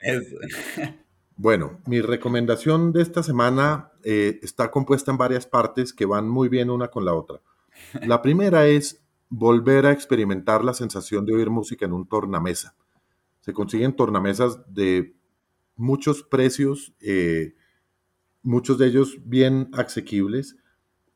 Eso. 0.00 0.36
Bueno, 1.36 1.80
mi 1.86 2.00
recomendación 2.00 2.92
de 2.92 3.02
esta 3.02 3.24
semana 3.24 3.90
eh, 4.04 4.38
está 4.42 4.70
compuesta 4.70 5.10
en 5.10 5.18
varias 5.18 5.46
partes 5.46 5.92
que 5.92 6.06
van 6.06 6.28
muy 6.28 6.48
bien 6.48 6.70
una 6.70 6.88
con 6.88 7.04
la 7.04 7.12
otra. 7.14 7.40
La 8.02 8.22
primera 8.22 8.68
es 8.68 9.02
volver 9.30 9.86
a 9.86 9.90
experimentar 9.90 10.64
la 10.64 10.74
sensación 10.74 11.26
de 11.26 11.34
oír 11.34 11.50
música 11.50 11.86
en 11.86 11.92
un 11.92 12.06
tornamesa. 12.06 12.76
Se 13.40 13.52
consiguen 13.52 13.96
tornamesas 13.96 14.60
de 14.72 15.16
muchos 15.74 16.22
precios, 16.22 16.94
eh, 17.00 17.54
muchos 18.42 18.78
de 18.78 18.86
ellos 18.86 19.18
bien 19.24 19.70
asequibles, 19.72 20.56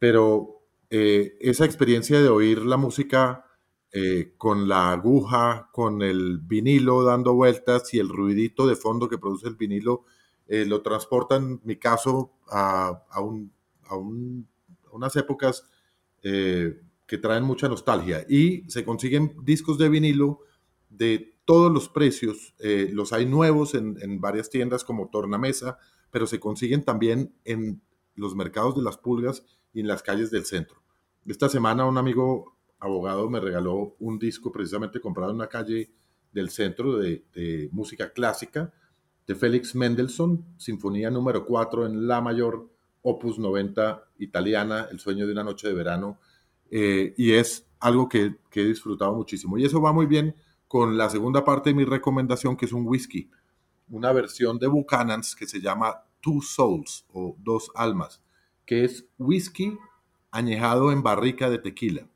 pero 0.01 0.63
eh, 0.91 1.37
esa 1.41 1.65
experiencia 1.65 2.21
de 2.21 2.29
oír 2.29 2.63
la 2.63 2.77
música 2.77 3.45
con 4.37 4.69
la 4.69 4.93
aguja, 4.93 5.71
con 5.73 6.03
el 6.03 6.39
vinilo 6.39 7.03
dando 7.03 7.35
vueltas 7.35 7.93
y 7.95 7.99
el 7.99 8.09
ruidito 8.09 8.67
de 8.67 8.77
fondo 8.77 9.09
que 9.09 9.19
produce 9.19 9.49
el 9.49 9.57
vinilo, 9.57 10.05
lo 10.47 10.83
transporta 10.83 11.37
en 11.37 11.61
mi 11.65 11.77
caso 11.77 12.33
a, 12.51 13.03
unas 14.93 15.17
épocas 15.17 15.65
eh, 16.23 16.81
que 17.07 17.19
traen 17.19 17.45
mucha 17.45 17.69
nostalgia. 17.69 18.25
Y 18.29 18.69
se 18.69 18.85
consiguen 18.85 19.35
discos 19.43 19.79
de 19.79 19.89
vinilo 19.89 20.41
de 20.91 21.39
todos 21.45 21.73
los 21.73 21.89
precios. 21.89 22.55
Eh, 22.59 22.91
los 22.93 23.13
hay 23.13 23.27
nuevos 23.27 23.75
en, 23.75 24.21
varias 24.21 24.51
tiendas 24.51 24.85
como 24.85 25.09
Tornamesa, 25.09 25.79
pero 26.11 26.27
se 26.27 26.41
consiguen 26.41 26.85
también 26.85 27.35
en 27.45 27.81
los 28.15 28.35
mercados 28.35 28.77
de 28.77 28.83
las 28.83 28.99
pulgas 28.99 29.45
y 29.73 29.81
en 29.81 29.89
las 29.89 30.03
calles 30.03 30.31
del 30.31 30.45
centro. 30.45 30.83
Esta 31.27 31.49
semana 31.49 31.87
un 31.87 31.99
amigo 31.99 32.58
abogado 32.81 33.29
me 33.29 33.41
regaló 33.41 33.97
un 33.99 34.19
disco 34.19 34.53
precisamente 34.53 35.01
comprado 35.01 35.31
en 35.31 35.37
una 35.37 35.49
calle 35.49 35.91
del 36.33 36.51
centro 36.51 36.99
de, 36.99 37.69
música 37.73 38.13
clásica 38.13 38.73
de 39.27 39.35
Félix 39.35 39.75
Mendelssohn, 39.75 40.45
Sinfonía 40.57 41.11
número 41.11 41.45
4 41.45 41.87
en 41.87 42.07
La 42.07 42.21
mayor, 42.21 42.69
opus 43.03 43.39
90 43.39 44.05
italiana, 44.19 44.89
El 44.91 45.01
sueño 45.01 45.27
de 45.27 45.33
una 45.33 45.45
noche 45.45 45.69
de 45.69 45.75
verano, 45.75 46.19
eh, 46.71 47.15
y 47.17 47.33
es 47.33 47.67
algo 47.81 48.09
que, 48.09 48.37
he 48.53 48.65
disfrutado 48.65 49.15
muchísimo. 49.15 49.59
Y 49.59 49.65
eso 49.65 49.81
va 49.81 49.93
muy 49.93 50.07
bien 50.07 50.35
con 50.67 50.97
la 50.97 51.09
segunda 51.11 51.45
parte 51.45 51.71
de 51.71 51.75
mi 51.75 51.85
recomendación, 51.85 52.57
que 52.57 52.67
es 52.67 52.73
un 52.73 52.87
whisky, 52.87 53.31
una 53.91 54.13
versión 54.13 54.59
de 54.59 54.67
Buchanan's 54.67 55.35
que 55.35 55.47
se 55.47 55.61
llama 55.61 56.05
Two 56.21 56.41
Souls 56.43 57.07
o 57.13 57.37
Dos 57.39 57.71
Almas, 57.75 58.23
que 58.67 58.85
es 58.85 59.07
whisky 59.19 59.79
añejado 60.31 60.93
en 60.93 61.03
barrica 61.03 61.49
de 61.49 61.59
tequila. 61.59 62.09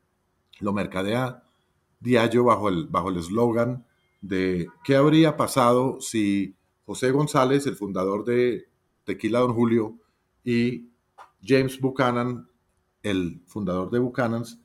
Lo 0.59 0.73
mercadea 0.73 1.43
Diageo 1.99 2.43
bajo 2.43 2.69
el 2.69 2.87
bajo 2.87 3.09
el 3.09 3.19
de 4.21 4.67
qué 4.83 4.95
habría 4.95 5.37
pasado 5.37 5.99
si 6.01 6.55
José 6.85 7.11
González, 7.11 7.65
el 7.65 7.75
fundador 7.75 8.25
de 8.25 8.65
Tequila 9.05 9.39
Don 9.39 9.53
Julio, 9.53 9.97
y 10.43 10.89
James 11.41 11.79
Buchanan, 11.79 12.47
el 13.01 13.41
fundador 13.45 13.89
de 13.89 13.99
Buchanan's, 13.99 14.59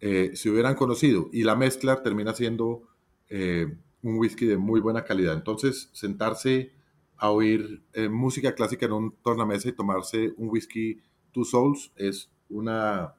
eh, 0.00 0.32
se 0.34 0.50
hubieran 0.50 0.74
conocido. 0.74 1.28
Y 1.32 1.44
la 1.44 1.56
mezcla 1.56 2.02
termina 2.02 2.34
siendo 2.34 2.82
eh, 3.28 3.76
un 4.02 4.18
whisky 4.18 4.46
de 4.46 4.56
muy 4.56 4.80
buena 4.80 5.04
calidad. 5.04 5.34
Entonces, 5.34 5.88
sentarse 5.92 6.72
a 7.16 7.30
oír 7.30 7.82
eh, 7.92 8.08
música 8.08 8.54
clásica 8.54 8.86
en 8.86 8.92
un 8.92 9.16
tornamesa 9.22 9.68
y 9.68 9.72
tomarse 9.72 10.34
un 10.36 10.48
whisky 10.48 11.00
Two 11.32 11.44
Souls 11.44 11.92
es 11.96 12.30
una, 12.48 13.14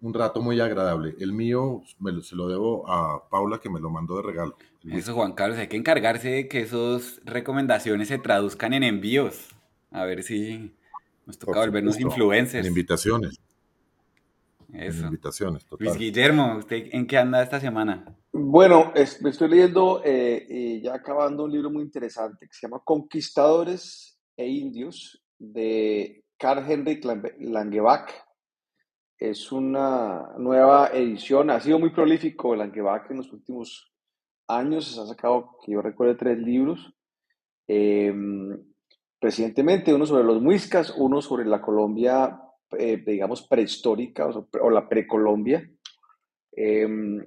un 0.00 0.14
rato 0.14 0.40
muy 0.40 0.60
agradable. 0.60 1.14
El 1.18 1.32
mío 1.32 1.82
se 2.22 2.36
lo 2.36 2.48
debo 2.48 2.88
a 2.90 3.28
Paula 3.28 3.58
que 3.58 3.70
me 3.70 3.80
lo 3.80 3.90
mandó 3.90 4.16
de 4.16 4.22
regalo. 4.22 4.56
Eso, 4.84 5.14
Juan 5.14 5.32
Carlos, 5.32 5.58
hay 5.58 5.68
que 5.68 5.76
encargarse 5.76 6.28
de 6.28 6.48
que 6.48 6.60
esas 6.60 7.20
recomendaciones 7.24 8.08
se 8.08 8.18
traduzcan 8.18 8.72
en 8.72 8.84
envíos. 8.84 9.54
A 9.90 10.04
ver 10.04 10.22
si 10.22 10.74
nos 11.24 11.38
toca 11.38 11.60
volvernos 11.60 11.98
influencers. 11.98 12.66
En 12.66 12.70
invitaciones. 12.70 13.40
Eso. 14.72 15.00
En 15.00 15.06
invitaciones, 15.06 15.64
total. 15.64 15.86
Luis 15.86 15.98
Guillermo, 15.98 16.56
¿usted 16.58 16.88
en 16.92 17.06
qué 17.06 17.18
anda 17.18 17.42
esta 17.42 17.60
semana? 17.60 18.04
Bueno, 18.32 18.92
me 19.22 19.30
estoy 19.30 19.48
leyendo, 19.48 20.02
eh, 20.04 20.46
y 20.48 20.82
ya 20.82 20.94
acabando 20.94 21.44
un 21.44 21.52
libro 21.52 21.70
muy 21.70 21.82
interesante 21.82 22.46
que 22.46 22.52
se 22.52 22.66
llama 22.66 22.82
Conquistadores 22.84 24.18
e 24.36 24.46
Indios 24.46 25.22
de 25.38 26.22
Carl 26.36 26.70
Henrik 26.70 27.04
Langebach. 27.38 28.25
Es 29.18 29.50
una 29.50 30.34
nueva 30.36 30.90
edición, 30.92 31.48
ha 31.48 31.58
sido 31.60 31.78
muy 31.78 31.90
prolífico 31.90 32.54
Langebach 32.54 33.10
en 33.10 33.16
los 33.18 33.32
últimos 33.32 33.90
años, 34.46 34.92
se 34.92 35.00
han 35.00 35.06
sacado, 35.06 35.56
que 35.64 35.72
yo 35.72 35.80
recuerdo, 35.80 36.18
tres 36.18 36.38
libros. 36.38 36.94
Em, 37.66 38.56
recientemente, 39.18 39.94
uno 39.94 40.04
sobre 40.04 40.24
los 40.24 40.42
muiscas, 40.42 40.94
uno 40.98 41.22
sobre 41.22 41.46
la 41.46 41.62
Colombia, 41.62 42.38
eh, 42.78 43.02
digamos, 43.06 43.46
prehistórica 43.46 44.28
o, 44.28 44.70
la 44.70 44.86
precolombia. 44.86 45.66
Em, 46.52 47.24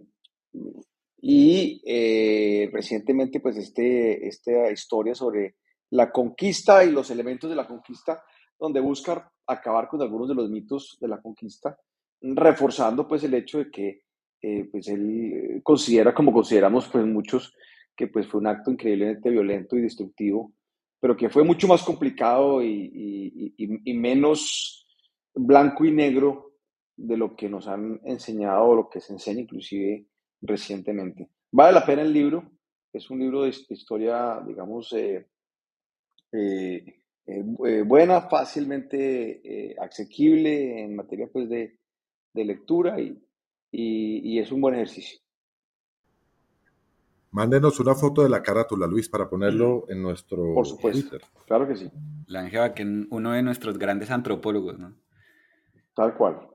y 1.21 1.81
eh, 1.85 2.69
recientemente, 2.71 3.39
pues, 3.39 3.57
este, 3.57 4.27
esta 4.27 4.71
historia 4.71 5.15
sobre 5.15 5.55
la 5.89 6.11
conquista 6.11 6.83
y 6.83 6.91
los 6.91 7.09
elementos 7.09 7.49
de 7.49 7.55
la 7.55 7.65
conquista, 7.65 8.23
donde 8.59 8.79
busca 8.79 9.31
acabar 9.47 9.87
con 9.87 10.01
algunos 10.01 10.27
de 10.27 10.35
los 10.35 10.49
mitos 10.49 10.97
de 10.99 11.07
la 11.07 11.21
conquista, 11.21 11.77
reforzando, 12.21 13.07
pues, 13.07 13.23
el 13.23 13.33
hecho 13.33 13.59
de 13.59 13.71
que 13.71 14.01
eh, 14.41 14.69
pues 14.71 14.87
él 14.87 15.33
eh, 15.33 15.61
considera, 15.61 16.13
como 16.13 16.31
consideramos 16.31 16.87
pues 16.87 17.05
muchos, 17.05 17.53
que 17.95 18.07
pues 18.07 18.25
fue 18.27 18.39
un 18.39 18.47
acto 18.47 18.71
increíblemente 18.71 19.29
violento 19.29 19.75
y 19.75 19.81
destructivo, 19.81 20.53
pero 20.99 21.17
que 21.17 21.29
fue 21.29 21.43
mucho 21.43 21.67
más 21.67 21.83
complicado 21.83 22.63
y, 22.63 23.53
menos 23.93 24.87
blanco 25.33 25.83
y 25.83 25.91
negro 25.91 26.53
de 26.95 27.17
lo 27.17 27.35
que 27.35 27.49
nos 27.49 27.67
han 27.67 27.99
enseñado 28.05 28.63
o 28.63 28.75
lo 28.75 28.89
que 28.89 29.01
se 29.01 29.13
enseña 29.13 29.41
inclusive 29.41 30.05
recientemente. 30.41 31.29
Vale 31.51 31.73
la 31.73 31.85
pena 31.85 32.01
el 32.01 32.13
libro, 32.13 32.51
es 32.93 33.09
un 33.09 33.19
libro 33.19 33.43
de 33.43 33.49
historia, 33.49 34.41
digamos, 34.45 34.93
eh, 34.93 35.27
buena, 37.25 38.21
fácilmente 38.21 39.75
asequible 39.79 40.83
en 40.83 40.95
materia 40.95 41.27
pues, 41.31 41.49
de, 41.49 41.77
de 42.33 42.45
lectura 42.45 42.99
y, 42.99 43.21
y, 43.71 44.39
es 44.39 44.51
un 44.51 44.61
buen 44.61 44.75
ejercicio. 44.75 45.19
Mándenos 47.31 47.79
una 47.79 47.93
foto 47.93 48.23
de 48.23 48.29
la 48.29 48.41
carátula, 48.41 48.87
Luis, 48.87 49.07
para 49.07 49.29
ponerlo 49.29 49.85
en 49.89 50.01
nuestro 50.01 50.53
Por 50.55 50.65
supuesto, 50.65 51.17
claro 51.45 51.67
que 51.67 51.75
sí. 51.75 51.91
La 52.25 52.41
Ángela, 52.41 52.73
que 52.73 52.83
uno 52.83 53.31
de 53.33 53.43
nuestros 53.43 53.77
grandes 53.77 54.09
antropólogos, 54.09 54.79
¿no? 54.79 54.95
Tal 55.95 56.15
cual. 56.15 56.49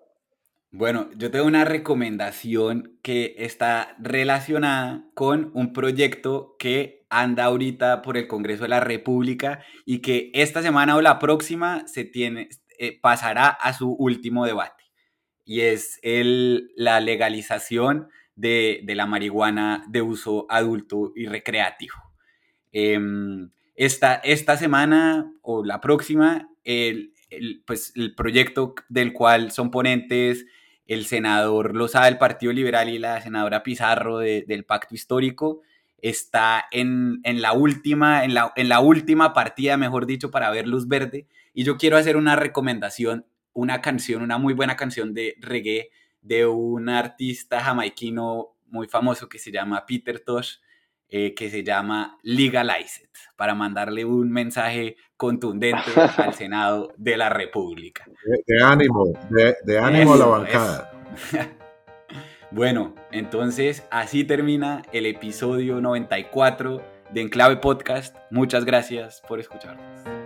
Bueno, 0.77 1.09
yo 1.17 1.31
tengo 1.31 1.47
una 1.47 1.65
recomendación 1.65 2.99
que 3.01 3.37
está 3.39 3.95
relacionada 4.01 5.09
con 5.15 5.53
un 5.55 5.73
proyecto 5.73 6.57
que 6.59 7.07
anda 7.11 7.45
ahorita 7.45 8.03
por 8.03 8.17
el 8.17 8.27
Congreso 8.27 8.65
de 8.65 8.71
la 8.71 8.81
República 8.81 9.65
y 9.87 10.01
que 10.01 10.33
esta 10.35 10.63
semana 10.63 10.97
o 10.97 11.01
la 11.01 11.21
próxima 11.21 11.87
se 11.87 12.05
tiene, 12.05 12.49
eh, 12.77 12.99
pasará 13.01 13.51
a 13.51 13.73
su 13.73 13.93
último 13.93 14.47
debate 14.47 14.83
y 15.45 15.61
es 15.61 16.01
el, 16.03 16.73
la 16.75 16.99
legalización 16.99 18.09
de, 18.35 18.83
la 18.85 19.07
marihuana 19.07 19.85
de 19.89 20.03
uso 20.03 20.45
adulto 20.49 21.13
y 21.15 21.27
recreativo. 21.27 21.95
Em, 22.73 23.53
esta, 23.77 24.17
esta, 24.17 24.57
semana 24.57 25.33
o 25.41 25.65
la 25.65 25.81
próxima, 25.81 26.49
el, 26.65 27.13
pues, 27.65 27.93
el 27.95 28.17
proyecto 28.17 28.75
del 28.89 29.13
cual 29.13 29.53
son 29.53 29.71
ponentes 29.71 30.45
el 30.87 31.07
senador 31.07 31.75
Lozada 31.75 32.07
del 32.07 32.19
Partido 32.19 32.53
Liberal 32.53 32.89
y 32.89 32.99
la 32.99 33.21
senadora 33.21 33.63
Pizarro 33.63 34.19
del 34.19 34.65
Pacto 34.65 34.95
Histórico, 34.95 35.63
está 36.03 36.67
en, 36.71 37.23
la 37.25 37.53
última, 37.55 38.25
en 38.25 38.35
la, 38.35 38.53
en 38.57 38.69
la 38.69 38.81
última 38.81 39.33
partida, 39.33 39.77
mejor 39.77 40.05
dicho, 40.05 40.31
para 40.31 40.51
ver 40.51 40.69
luz 40.69 40.87
verde. 40.87 41.27
Y 41.55 41.65
yo 41.65 41.79
quiero 41.79 41.97
hacer 41.97 42.17
una 42.17 42.37
recomendación 42.37 43.25
una 43.55 43.81
canción, 43.81 44.23
una 44.23 44.37
muy 44.37 44.53
buena 44.53 44.77
canción 44.77 45.15
de 45.15 45.37
reggae 45.41 45.91
de 46.21 46.47
un 46.47 46.89
artista 46.89 47.61
jamaiquino 47.61 48.57
muy 48.67 48.89
famoso 48.89 49.29
que 49.29 49.39
se 49.39 49.53
llama 49.53 49.87
Peter 49.87 50.21
Tosh. 50.21 50.57
Eh, 51.17 51.33
que 51.33 51.49
se 51.49 51.63
llama 51.63 52.19
Legalize 52.25 53.05
It, 53.05 53.11
para 53.37 53.55
mandarle 53.55 54.05
un 54.05 54.33
mensaje 54.33 54.97
contundente 55.17 55.93
al 56.17 56.35
Senado 56.35 56.93
de 56.97 57.17
la 57.17 57.29
República. 57.29 58.05
De, 58.49 58.65
ánimo, 58.65 59.05
de, 59.65 59.79
ánimo 59.79 60.15
a 60.15 60.17
la 60.17 60.27
bancada. 60.27 60.93
bueno, 62.51 62.97
entonces 63.13 63.87
así 63.93 64.25
termina 64.25 64.83
el 64.91 65.07
episodio 65.07 65.81
94 65.81 66.83
de 67.13 67.21
Enclave 67.21 67.59
Podcast. 67.59 68.17
Muchas 68.33 68.65
gracias 68.65 69.23
por 69.29 69.39
escucharnos. 69.39 70.24